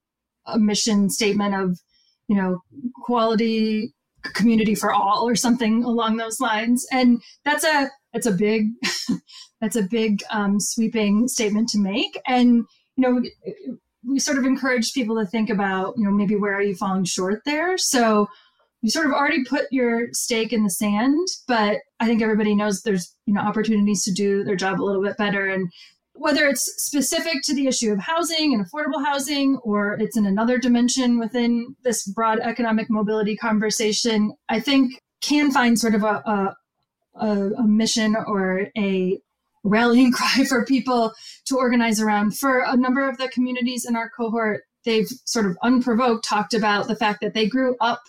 a 0.45 0.59
mission 0.59 1.09
statement 1.09 1.55
of, 1.55 1.79
you 2.27 2.35
know, 2.35 2.61
quality 3.03 3.93
community 4.23 4.75
for 4.75 4.93
all 4.93 5.27
or 5.27 5.35
something 5.35 5.83
along 5.83 6.17
those 6.17 6.39
lines. 6.39 6.85
And 6.91 7.21
that's 7.45 7.63
a 7.63 7.89
that's 8.13 8.25
a 8.25 8.31
big 8.31 8.67
that's 9.61 9.75
a 9.75 9.83
big 9.83 10.21
um, 10.29 10.59
sweeping 10.59 11.27
statement 11.27 11.69
to 11.69 11.79
make. 11.79 12.19
And 12.27 12.65
you 12.95 13.01
know, 13.03 13.21
we 14.05 14.19
sort 14.19 14.37
of 14.37 14.45
encourage 14.45 14.93
people 14.93 15.17
to 15.19 15.25
think 15.25 15.49
about, 15.49 15.93
you 15.97 16.03
know, 16.03 16.11
maybe 16.11 16.35
where 16.35 16.53
are 16.53 16.61
you 16.61 16.75
falling 16.75 17.05
short 17.05 17.41
there? 17.45 17.77
So 17.77 18.27
you 18.81 18.89
sort 18.89 19.05
of 19.05 19.11
already 19.11 19.43
put 19.43 19.65
your 19.71 20.07
stake 20.13 20.53
in 20.53 20.63
the 20.63 20.69
sand, 20.69 21.27
but 21.47 21.79
I 21.99 22.05
think 22.05 22.21
everybody 22.21 22.55
knows 22.55 22.81
there's 22.81 23.13
you 23.25 23.33
know 23.33 23.41
opportunities 23.41 24.03
to 24.03 24.11
do 24.11 24.43
their 24.43 24.55
job 24.55 24.81
a 24.81 24.83
little 24.83 25.03
bit 25.03 25.17
better 25.17 25.47
and 25.47 25.69
whether 26.19 26.47
it's 26.47 26.65
specific 26.83 27.41
to 27.43 27.55
the 27.55 27.65
issue 27.65 27.93
of 27.93 27.99
housing 27.99 28.53
and 28.53 28.65
affordable 28.65 29.03
housing 29.03 29.57
or 29.63 29.93
it's 29.93 30.17
in 30.17 30.25
another 30.25 30.57
dimension 30.57 31.17
within 31.17 31.75
this 31.83 32.05
broad 32.07 32.39
economic 32.39 32.89
mobility 32.89 33.37
conversation, 33.37 34.33
I 34.49 34.59
think 34.59 35.01
can 35.21 35.49
find 35.49 35.79
sort 35.79 35.95
of 35.95 36.03
a, 36.03 36.55
a, 37.15 37.27
a 37.57 37.63
mission 37.63 38.17
or 38.27 38.67
a 38.77 39.17
rallying 39.63 40.11
cry 40.13 40.43
for 40.43 40.65
people 40.65 41.13
to 41.45 41.57
organize 41.57 42.01
around. 42.01 42.37
For 42.37 42.63
a 42.65 42.75
number 42.75 43.07
of 43.07 43.17
the 43.17 43.29
communities 43.29 43.85
in 43.85 43.95
our 43.95 44.09
cohort, 44.09 44.63
they've 44.83 45.07
sort 45.25 45.45
of 45.45 45.57
unprovoked 45.63 46.25
talked 46.25 46.53
about 46.53 46.87
the 46.87 46.95
fact 46.95 47.21
that 47.21 47.33
they 47.33 47.47
grew 47.47 47.77
up 47.79 48.01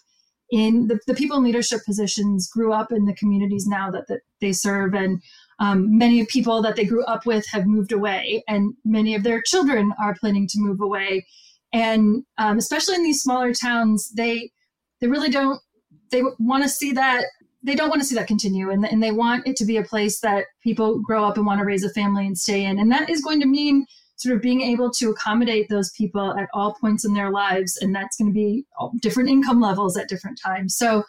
in 0.50 0.88
the, 0.88 0.98
the 1.06 1.14
people 1.14 1.36
in 1.36 1.44
leadership 1.44 1.80
positions 1.86 2.48
grew 2.48 2.72
up 2.72 2.92
in 2.92 3.04
the 3.04 3.14
communities 3.14 3.66
now 3.66 3.90
that, 3.90 4.08
that 4.08 4.20
they 4.40 4.52
serve. 4.52 4.94
And 4.94 5.22
um, 5.58 5.96
many 5.96 6.24
people 6.26 6.62
that 6.62 6.76
they 6.76 6.84
grew 6.84 7.04
up 7.04 7.26
with 7.26 7.46
have 7.52 7.66
moved 7.66 7.92
away 7.92 8.42
and 8.48 8.74
many 8.84 9.14
of 9.14 9.22
their 9.22 9.42
children 9.42 9.92
are 10.02 10.16
planning 10.18 10.46
to 10.48 10.58
move 10.58 10.80
away. 10.80 11.26
And 11.72 12.24
um, 12.38 12.58
especially 12.58 12.96
in 12.96 13.04
these 13.04 13.22
smaller 13.22 13.52
towns 13.54 14.10
they 14.10 14.50
they 15.00 15.06
really 15.06 15.30
don't 15.30 15.60
they 16.10 16.22
want 16.38 16.64
to 16.64 16.68
see 16.68 16.92
that 16.92 17.24
they 17.62 17.74
don't 17.74 17.90
want 17.90 18.00
to 18.00 18.06
see 18.06 18.14
that 18.14 18.26
continue. 18.26 18.70
And, 18.70 18.84
and 18.86 19.02
they 19.02 19.12
want 19.12 19.46
it 19.46 19.54
to 19.56 19.64
be 19.64 19.76
a 19.76 19.84
place 19.84 20.20
that 20.20 20.46
people 20.62 20.98
grow 20.98 21.24
up 21.24 21.36
and 21.36 21.44
want 21.44 21.60
to 21.60 21.64
raise 21.64 21.84
a 21.84 21.90
family 21.90 22.26
and 22.26 22.36
stay 22.36 22.64
in. 22.64 22.78
And 22.78 22.90
that 22.90 23.10
is 23.10 23.20
going 23.20 23.40
to 23.40 23.46
mean 23.46 23.86
sort 24.20 24.36
of 24.36 24.42
being 24.42 24.60
able 24.60 24.90
to 24.90 25.10
accommodate 25.10 25.68
those 25.68 25.90
people 25.92 26.36
at 26.38 26.48
all 26.52 26.74
points 26.74 27.04
in 27.04 27.14
their 27.14 27.30
lives. 27.30 27.78
And 27.78 27.94
that's 27.94 28.16
going 28.16 28.30
to 28.30 28.34
be 28.34 28.66
different 29.00 29.30
income 29.30 29.60
levels 29.60 29.96
at 29.96 30.08
different 30.08 30.38
times. 30.40 30.76
So 30.76 31.04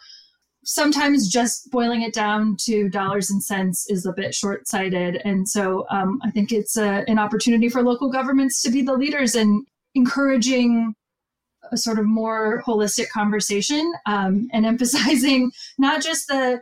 sometimes 0.64 1.28
just 1.28 1.70
boiling 1.70 2.02
it 2.02 2.14
down 2.14 2.56
to 2.56 2.88
dollars 2.88 3.30
and 3.30 3.42
cents 3.42 3.88
is 3.90 4.06
a 4.06 4.12
bit 4.12 4.34
short 4.34 4.66
sighted. 4.68 5.20
And 5.24 5.48
so 5.48 5.86
um, 5.90 6.20
I 6.24 6.30
think 6.30 6.52
it's 6.52 6.76
a, 6.76 7.04
an 7.08 7.18
opportunity 7.18 7.68
for 7.68 7.82
local 7.82 8.10
governments 8.10 8.62
to 8.62 8.70
be 8.70 8.82
the 8.82 8.94
leaders 8.94 9.34
in 9.34 9.64
encouraging 9.94 10.94
a 11.70 11.76
sort 11.76 11.98
of 11.98 12.06
more 12.06 12.62
holistic 12.66 13.08
conversation 13.10 13.92
um, 14.06 14.48
and 14.52 14.64
emphasizing 14.72 15.50
not 15.78 16.02
just 16.02 16.28
the 16.28 16.60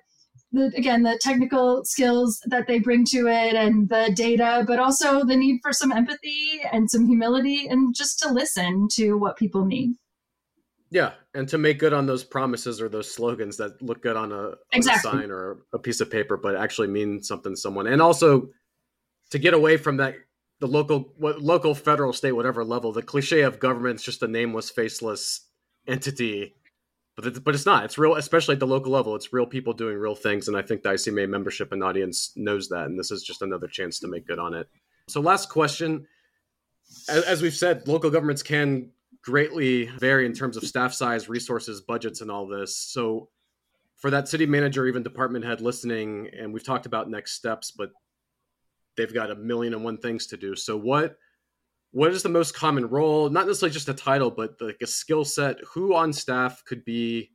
the, 0.53 0.73
again 0.77 1.03
the 1.03 1.19
technical 1.21 1.85
skills 1.85 2.41
that 2.47 2.67
they 2.67 2.79
bring 2.79 3.05
to 3.05 3.29
it 3.29 3.55
and 3.55 3.89
the 3.89 4.13
data 4.15 4.65
but 4.67 4.79
also 4.79 5.25
the 5.25 5.37
need 5.37 5.61
for 5.63 5.73
some 5.73 5.93
empathy 5.93 6.61
and 6.73 6.91
some 6.91 7.07
humility 7.07 7.67
and 7.69 7.95
just 7.95 8.19
to 8.19 8.33
listen 8.33 8.89
to 8.93 9.15
what 9.15 9.37
people 9.37 9.65
need. 9.65 9.95
Yeah 10.91 11.13
and 11.35 11.49
to 11.49 11.59
make 11.59 11.79
good 11.79 11.93
on 11.93 12.07
those 12.07 12.25
promises 12.25 12.81
or 12.81 12.89
those 12.89 13.13
slogans 13.13 13.57
that 13.59 13.81
look 13.81 14.03
good 14.03 14.17
on 14.17 14.33
a, 14.33 14.49
on 14.49 14.57
a 14.75 14.99
sign 14.99 15.31
or 15.31 15.59
a 15.73 15.79
piece 15.79 16.01
of 16.01 16.11
paper 16.11 16.37
but 16.37 16.57
actually 16.57 16.89
mean 16.89 17.23
something 17.23 17.53
to 17.53 17.57
someone. 17.57 17.87
And 17.87 18.03
also 18.03 18.49
to 19.31 19.39
get 19.39 19.55
away 19.55 19.77
from 19.77 19.99
that 19.99 20.15
the 20.61 20.67
local 20.67 21.13
what 21.17 21.41
local 21.41 21.75
federal 21.75 22.13
state 22.13 22.33
whatever 22.33 22.65
level 22.65 22.93
the 22.93 23.03
cliche 23.03 23.43
of 23.43 23.59
government's 23.59 24.03
just 24.03 24.23
a 24.23 24.29
nameless 24.29 24.71
faceless 24.71 25.47
entity 25.87 26.55
but 27.21 27.29
it's, 27.29 27.39
but 27.39 27.55
it's 27.55 27.67
not. 27.67 27.85
It's 27.85 27.99
real, 27.99 28.17
especially 28.17 28.55
at 28.55 28.61
the 28.61 28.67
local 28.67 28.93
level. 28.93 29.15
It's 29.15 29.33
real 29.33 29.47
people 29.47 29.73
doing 29.73 29.97
real 29.97 30.15
things, 30.15 30.49
and 30.49 30.57
I 30.57 30.63
think 30.63 30.83
the 30.83 30.91
ICMA 30.91 31.29
membership 31.29 31.73
and 31.73 31.85
audience 31.85 32.33
knows 32.37 32.69
that. 32.71 32.87
And 32.87 32.99
this 32.99 33.11
is 33.11 33.23
just 33.23 33.43
another 33.43 33.69
chance 33.69 33.99
to 34.01 34.09
make 34.09 34.27
good 34.27 34.39
on 34.39 34.55
it. 34.55 34.69
So, 35.09 35.21
last 35.21 35.51
question: 35.51 36.07
as, 37.09 37.25
as 37.25 37.43
we've 37.43 37.55
said, 37.55 37.87
local 37.87 38.11
governments 38.11 38.43
can 38.43 38.91
greatly 39.23 39.85
vary 39.99 40.25
in 40.25 40.33
terms 40.33 40.57
of 40.57 40.65
staff 40.65 40.95
size, 40.95 41.29
resources, 41.29 41.83
budgets, 41.83 42.23
and 42.23 42.31
all 42.31 42.47
this. 42.47 42.77
So, 42.77 43.29
for 43.97 44.11
that 44.11 44.29
city 44.29 44.47
manager, 44.47 44.87
even 44.87 45.03
department 45.03 45.45
head 45.45 45.61
listening, 45.61 46.31
and 46.39 46.55
we've 46.55 46.65
talked 46.65 46.87
about 46.87 47.11
next 47.11 47.33
steps, 47.33 47.71
but 47.71 47.91
they've 48.97 49.13
got 49.13 49.31
a 49.31 49.37
million 49.37 49.75
and 49.75 49.85
one 49.85 49.99
things 49.99 50.27
to 50.29 50.37
do. 50.39 50.57
So, 50.57 50.77
what 50.77 51.19
what 51.93 52.13
is 52.13 52.23
the 52.23 52.29
most 52.29 52.55
common 52.55 52.87
role 52.87 53.29
not 53.31 53.47
necessarily 53.47 53.73
just 53.73 53.89
a 53.89 53.95
title 53.95 54.31
but 54.31 54.55
like 54.61 54.79
a 54.83 54.87
skill 54.87 55.25
set 55.25 55.59
who 55.73 55.95
on 55.95 56.13
staff 56.13 56.63
could 56.65 56.85
be 56.85 57.31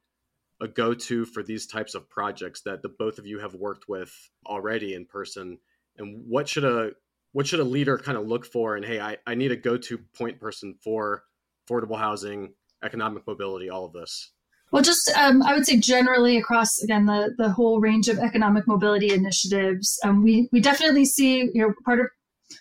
a 0.61 0.67
go-to 0.67 1.25
for 1.25 1.43
these 1.43 1.67
types 1.67 1.95
of 1.95 2.09
projects 2.09 2.61
that 2.61 2.81
the 2.81 2.89
both 2.89 3.17
of 3.17 3.25
you 3.25 3.39
have 3.39 3.53
worked 3.53 3.89
with 3.89 4.11
already 4.45 4.93
in 4.93 5.05
person 5.05 5.57
and 5.97 6.23
what 6.27 6.47
should 6.47 6.63
a 6.63 6.91
what 7.35 7.45
should 7.45 7.59
a 7.59 7.65
leader 7.65 7.97
kind 7.97 8.17
of 8.17 8.25
look 8.25 8.45
for? 8.45 8.77
And 8.77 8.85
hey, 8.85 8.97
I, 8.97 9.17
I 9.27 9.35
need 9.35 9.51
a 9.51 9.57
go 9.57 9.75
to 9.75 9.97
point 10.17 10.39
person 10.39 10.73
for 10.81 11.23
affordable 11.69 11.97
housing, 11.97 12.53
economic 12.81 13.27
mobility, 13.27 13.69
all 13.69 13.83
of 13.83 13.91
this. 13.91 14.31
Well, 14.71 14.81
just 14.81 15.11
um, 15.17 15.43
I 15.43 15.53
would 15.53 15.65
say 15.65 15.75
generally 15.75 16.37
across 16.37 16.81
again 16.81 17.07
the 17.07 17.35
the 17.37 17.49
whole 17.49 17.81
range 17.81 18.07
of 18.07 18.19
economic 18.19 18.67
mobility 18.67 19.13
initiatives, 19.13 19.99
um, 20.05 20.23
we 20.23 20.47
we 20.53 20.61
definitely 20.61 21.03
see 21.03 21.49
you 21.53 21.61
know 21.61 21.73
part 21.83 21.99
of 21.99 22.05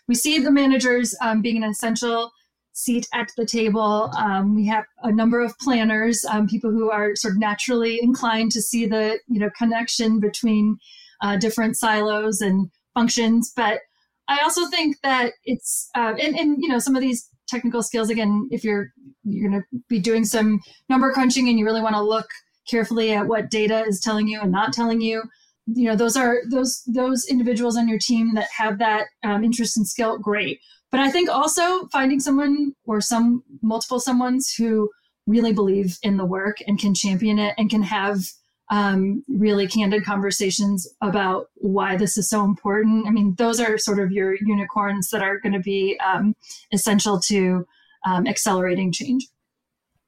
we 0.08 0.14
see 0.14 0.38
the 0.38 0.50
managers 0.50 1.14
um, 1.22 1.42
being 1.42 1.62
an 1.62 1.70
essential 1.70 2.30
seat 2.72 3.06
at 3.14 3.30
the 3.36 3.46
table. 3.46 4.10
Um, 4.16 4.54
we 4.54 4.66
have 4.66 4.84
a 5.02 5.12
number 5.12 5.40
of 5.40 5.56
planners, 5.58 6.24
um, 6.28 6.48
people 6.48 6.70
who 6.70 6.90
are 6.90 7.14
sort 7.14 7.34
of 7.34 7.38
naturally 7.38 8.00
inclined 8.02 8.52
to 8.52 8.62
see 8.62 8.86
the 8.86 9.18
you 9.28 9.38
know 9.38 9.50
connection 9.56 10.20
between 10.20 10.76
uh, 11.22 11.36
different 11.36 11.76
silos 11.76 12.40
and 12.40 12.70
functions. 12.94 13.52
But 13.56 13.80
I 14.28 14.40
also 14.40 14.68
think 14.68 14.96
that 15.02 15.32
it's 15.44 15.88
uh, 15.94 16.14
and, 16.20 16.36
and 16.36 16.56
you 16.60 16.68
know 16.68 16.78
some 16.78 16.96
of 16.96 17.02
these 17.02 17.28
technical 17.46 17.82
skills 17.82 18.10
again 18.10 18.48
if 18.50 18.64
you're 18.64 18.88
you're 19.22 19.50
going 19.50 19.62
to 19.62 19.78
be 19.88 19.98
doing 19.98 20.24
some 20.24 20.60
number 20.88 21.12
crunching 21.12 21.48
and 21.48 21.58
you 21.58 21.64
really 21.64 21.82
want 21.82 21.94
to 21.94 22.02
look 22.02 22.26
carefully 22.68 23.12
at 23.12 23.26
what 23.26 23.50
data 23.50 23.84
is 23.86 24.00
telling 24.00 24.26
you 24.26 24.40
and 24.40 24.50
not 24.50 24.72
telling 24.72 25.00
you 25.00 25.22
you 25.66 25.88
know 25.88 25.96
those 25.96 26.16
are 26.16 26.38
those 26.50 26.82
those 26.86 27.26
individuals 27.26 27.76
on 27.76 27.88
your 27.88 27.98
team 27.98 28.34
that 28.34 28.48
have 28.56 28.78
that 28.78 29.06
um, 29.24 29.42
interest 29.42 29.76
and 29.76 29.86
skill 29.86 30.18
great 30.18 30.60
but 30.90 31.00
i 31.00 31.10
think 31.10 31.28
also 31.28 31.86
finding 31.86 32.20
someone 32.20 32.72
or 32.84 33.00
some 33.00 33.42
multiple 33.62 34.00
someone's 34.00 34.52
who 34.54 34.90
really 35.26 35.52
believe 35.52 35.98
in 36.02 36.16
the 36.16 36.24
work 36.24 36.58
and 36.66 36.78
can 36.78 36.94
champion 36.94 37.38
it 37.38 37.54
and 37.56 37.70
can 37.70 37.82
have 37.82 38.26
um, 38.70 39.22
really 39.28 39.66
candid 39.66 40.04
conversations 40.04 40.88
about 41.02 41.48
why 41.56 41.96
this 41.96 42.16
is 42.16 42.28
so 42.28 42.44
important. 42.44 43.06
I 43.06 43.10
mean, 43.10 43.34
those 43.36 43.60
are 43.60 43.76
sort 43.76 43.98
of 43.98 44.10
your 44.10 44.34
unicorns 44.34 45.10
that 45.10 45.22
are 45.22 45.38
going 45.38 45.52
to 45.52 45.60
be 45.60 45.98
um, 46.04 46.34
essential 46.72 47.20
to 47.26 47.66
um, 48.06 48.26
accelerating 48.26 48.90
change. 48.92 49.26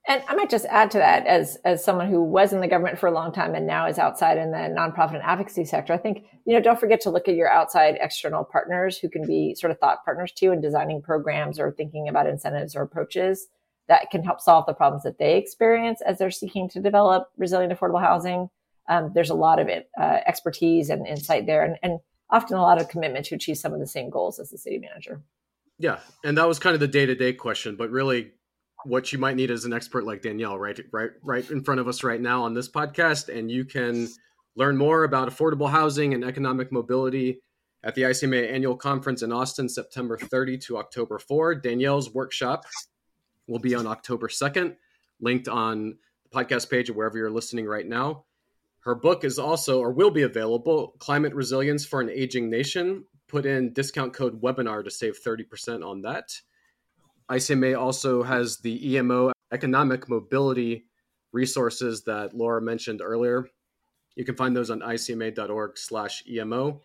And 0.09 0.23
I 0.29 0.37
might 0.37 0.51
just 0.51 0.67
add 0.67 0.93
to 0.93 0.99
that, 0.99 1.27
as 1.27 1.59
as 1.65 1.85
someone 1.85 2.09
who 2.09 2.23
was 2.23 2.53
in 2.53 2.61
the 2.61 2.69
government 2.69 2.99
for 2.99 3.09
a 3.09 3.13
long 3.13 3.33
time 3.33 3.57
and 3.57 3.67
now 3.67 3.89
is 3.89 3.99
outside 3.99 4.39
in 4.39 4.53
the 4.53 4.59
nonprofit 4.59 5.15
and 5.15 5.23
advocacy 5.23 5.65
sector, 5.65 5.93
I 5.93 5.99
think 5.99 6.27
you 6.45 6.55
know 6.55 6.61
don't 6.61 6.79
forget 6.79 7.01
to 7.03 7.11
look 7.11 7.27
at 7.27 7.35
your 7.35 7.51
outside 7.51 7.99
external 8.01 8.45
partners 8.45 8.99
who 8.99 9.09
can 9.09 9.27
be 9.27 9.55
sort 9.57 9.73
of 9.73 9.79
thought 9.79 10.05
partners 10.05 10.33
to 10.37 10.47
you 10.47 10.53
in 10.53 10.61
designing 10.61 11.03
programs 11.03 11.59
or 11.59 11.73
thinking 11.73 12.09
about 12.09 12.29
incentives 12.29 12.77
or 12.77 12.83
approaches 12.83 13.49
that 13.89 14.11
can 14.11 14.23
help 14.23 14.41
solve 14.41 14.67
the 14.67 14.75
problems 14.75 15.03
that 15.03 15.19
they 15.19 15.37
experience 15.37 16.01
as 16.03 16.19
they're 16.19 16.31
seeking 16.31 16.69
to 16.69 16.81
develop 16.81 17.29
resilient, 17.37 17.73
affordable 17.73 18.01
housing. 18.01 18.49
Um, 18.89 19.13
there's 19.15 19.31
a 19.31 19.35
lot 19.35 19.59
of 19.59 19.69
it, 19.69 19.91
uh, 20.01 20.19
expertise 20.27 20.91
and 20.91 21.07
insight 21.07 21.47
there, 21.47 21.65
and, 21.65 21.77
and 21.83 21.99
often 22.31 22.57
a 22.57 22.63
lot 22.63 22.81
of 22.81 22.89
commitment 22.89 23.27
to 23.27 23.35
achieve 23.35 23.59
some 23.59 23.73
of 23.73 23.81
the 23.81 23.87
same 23.87 24.11
goals 24.11 24.39
as 24.39 24.51
the 24.51 24.59
city 24.59 24.79
manager. 24.79 25.23
Yeah, 25.79 25.99
and 26.25 26.39
that 26.39 26.49
was 26.49 26.59
kind 26.59 26.75
of 26.75 26.81
the 26.81 26.89
day 26.89 27.07
to 27.07 27.15
day 27.15 27.33
question, 27.33 27.77
but 27.77 27.91
really, 27.91 28.33
what 28.87 29.13
you 29.13 29.19
might 29.19 29.37
need 29.37 29.51
is 29.51 29.65
an 29.65 29.73
expert 29.73 30.05
like 30.05 30.23
Danielle, 30.23 30.59
right, 30.59 30.79
right, 30.93 31.11
right 31.23 31.51
in 31.51 31.63
front 31.63 31.81
of 31.81 31.89
us 31.89 32.05
right 32.05 32.21
now 32.21 32.43
on 32.43 32.55
this 32.55 32.69
podcast, 32.69 33.35
and 33.37 33.51
you 33.51 33.65
can 33.65 34.09
learn 34.55 34.77
more 34.77 35.05
about 35.05 35.29
affordable 35.29 35.71
housing 35.71 36.15
and 36.15 36.25
economic 36.25 36.73
mobility 36.73 37.41
at 37.83 37.95
the 37.95 38.03
ICMA 38.03 38.51
annual 38.51 38.77
conference 38.77 39.23
in 39.23 39.33
Austin, 39.33 39.69
September 39.69 40.17
30 40.17 40.59
to 40.59 40.79
October 40.79 41.19
4. 41.19 41.57
Danielle's 41.57 42.13
workshop 42.13 42.65
will 43.47 43.59
be 43.59 43.75
on 43.75 43.87
October 43.87 44.29
2nd, 44.29 44.77
linked 45.21 45.49
on 45.49 45.97
the 46.25 46.37
podcast 46.37 46.71
page 46.71 46.91
or 46.91 46.95
wherever 46.95 47.19
you're 47.19 47.31
listening 47.31 47.67
right 47.67 47.87
now. 47.87 48.25
Her 48.81 48.95
book 48.95 49.25
is 49.25 49.39
also 49.39 49.81
or 49.81 49.93
will 49.93 50.11
be 50.11 50.23
available 50.23 50.95
Climate 50.99 51.35
Resilience 51.35 51.85
for 51.85 52.01
an 52.01 52.11
Aging 52.11 52.49
Nation. 52.49 53.05
Put 53.29 53.45
in 53.45 53.73
discount 53.73 54.13
code 54.13 54.41
webinar 54.41 54.85
to 54.85 54.91
save 54.91 55.19
30% 55.21 55.85
on 55.85 56.03
that. 56.03 56.31
ICMA 57.31 57.79
also 57.79 58.23
has 58.23 58.59
the 58.59 58.95
EMO 58.95 59.33
economic 59.53 60.09
mobility 60.09 60.87
resources 61.33 62.05
that 62.05 62.35
Laura 62.35 62.61
mentioned 62.61 63.01
earlier. 63.03 63.47
You 64.15 64.25
can 64.25 64.37
find 64.37 64.57
those 64.57 64.71
on 64.71 64.81
icma.org 64.81 65.77
slash 65.77 66.23
EMO 66.29 66.81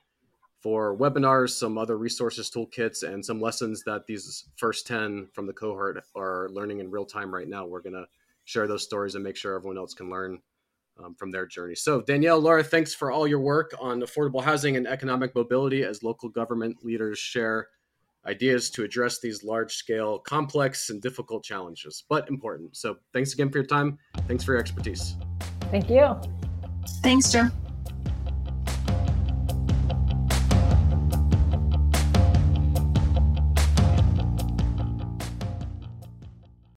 for 0.61 0.95
webinars, 0.95 1.51
some 1.51 1.77
other 1.77 1.97
resources, 1.97 2.51
toolkits, 2.51 3.03
and 3.03 3.25
some 3.25 3.41
lessons 3.41 3.83
that 3.85 4.05
these 4.05 4.45
first 4.57 4.85
10 4.85 5.29
from 5.33 5.47
the 5.47 5.53
cohort 5.53 6.03
are 6.15 6.49
learning 6.51 6.79
in 6.79 6.91
real 6.91 7.05
time 7.05 7.33
right 7.33 7.47
now. 7.47 7.65
We're 7.65 7.81
going 7.81 7.93
to 7.93 8.05
share 8.45 8.67
those 8.67 8.83
stories 8.83 9.15
and 9.15 9.23
make 9.23 9.37
sure 9.37 9.55
everyone 9.55 9.77
else 9.77 9.93
can 9.93 10.09
learn 10.09 10.39
um, 11.03 11.15
from 11.15 11.31
their 11.31 11.47
journey. 11.47 11.75
So, 11.75 12.01
Danielle, 12.01 12.39
Laura, 12.39 12.63
thanks 12.63 12.93
for 12.93 13.11
all 13.11 13.27
your 13.27 13.39
work 13.39 13.73
on 13.79 14.01
affordable 14.01 14.43
housing 14.43 14.75
and 14.75 14.87
economic 14.87 15.33
mobility 15.33 15.83
as 15.83 16.03
local 16.03 16.29
government 16.29 16.83
leaders 16.83 17.17
share 17.17 17.69
ideas 18.25 18.69
to 18.71 18.83
address 18.83 19.19
these 19.19 19.43
large 19.43 19.73
scale, 19.73 20.19
complex, 20.19 20.89
and 20.89 21.01
difficult 21.01 21.43
challenges, 21.43 22.03
but 22.09 22.29
important. 22.29 22.75
So, 22.75 22.97
thanks 23.13 23.33
again 23.33 23.49
for 23.49 23.57
your 23.57 23.67
time. 23.67 23.97
Thanks 24.27 24.43
for 24.43 24.53
your 24.53 24.61
expertise. 24.61 25.15
Thank 25.71 25.89
you. 25.89 26.15
Thanks, 27.01 27.31
Joe. 27.31 27.49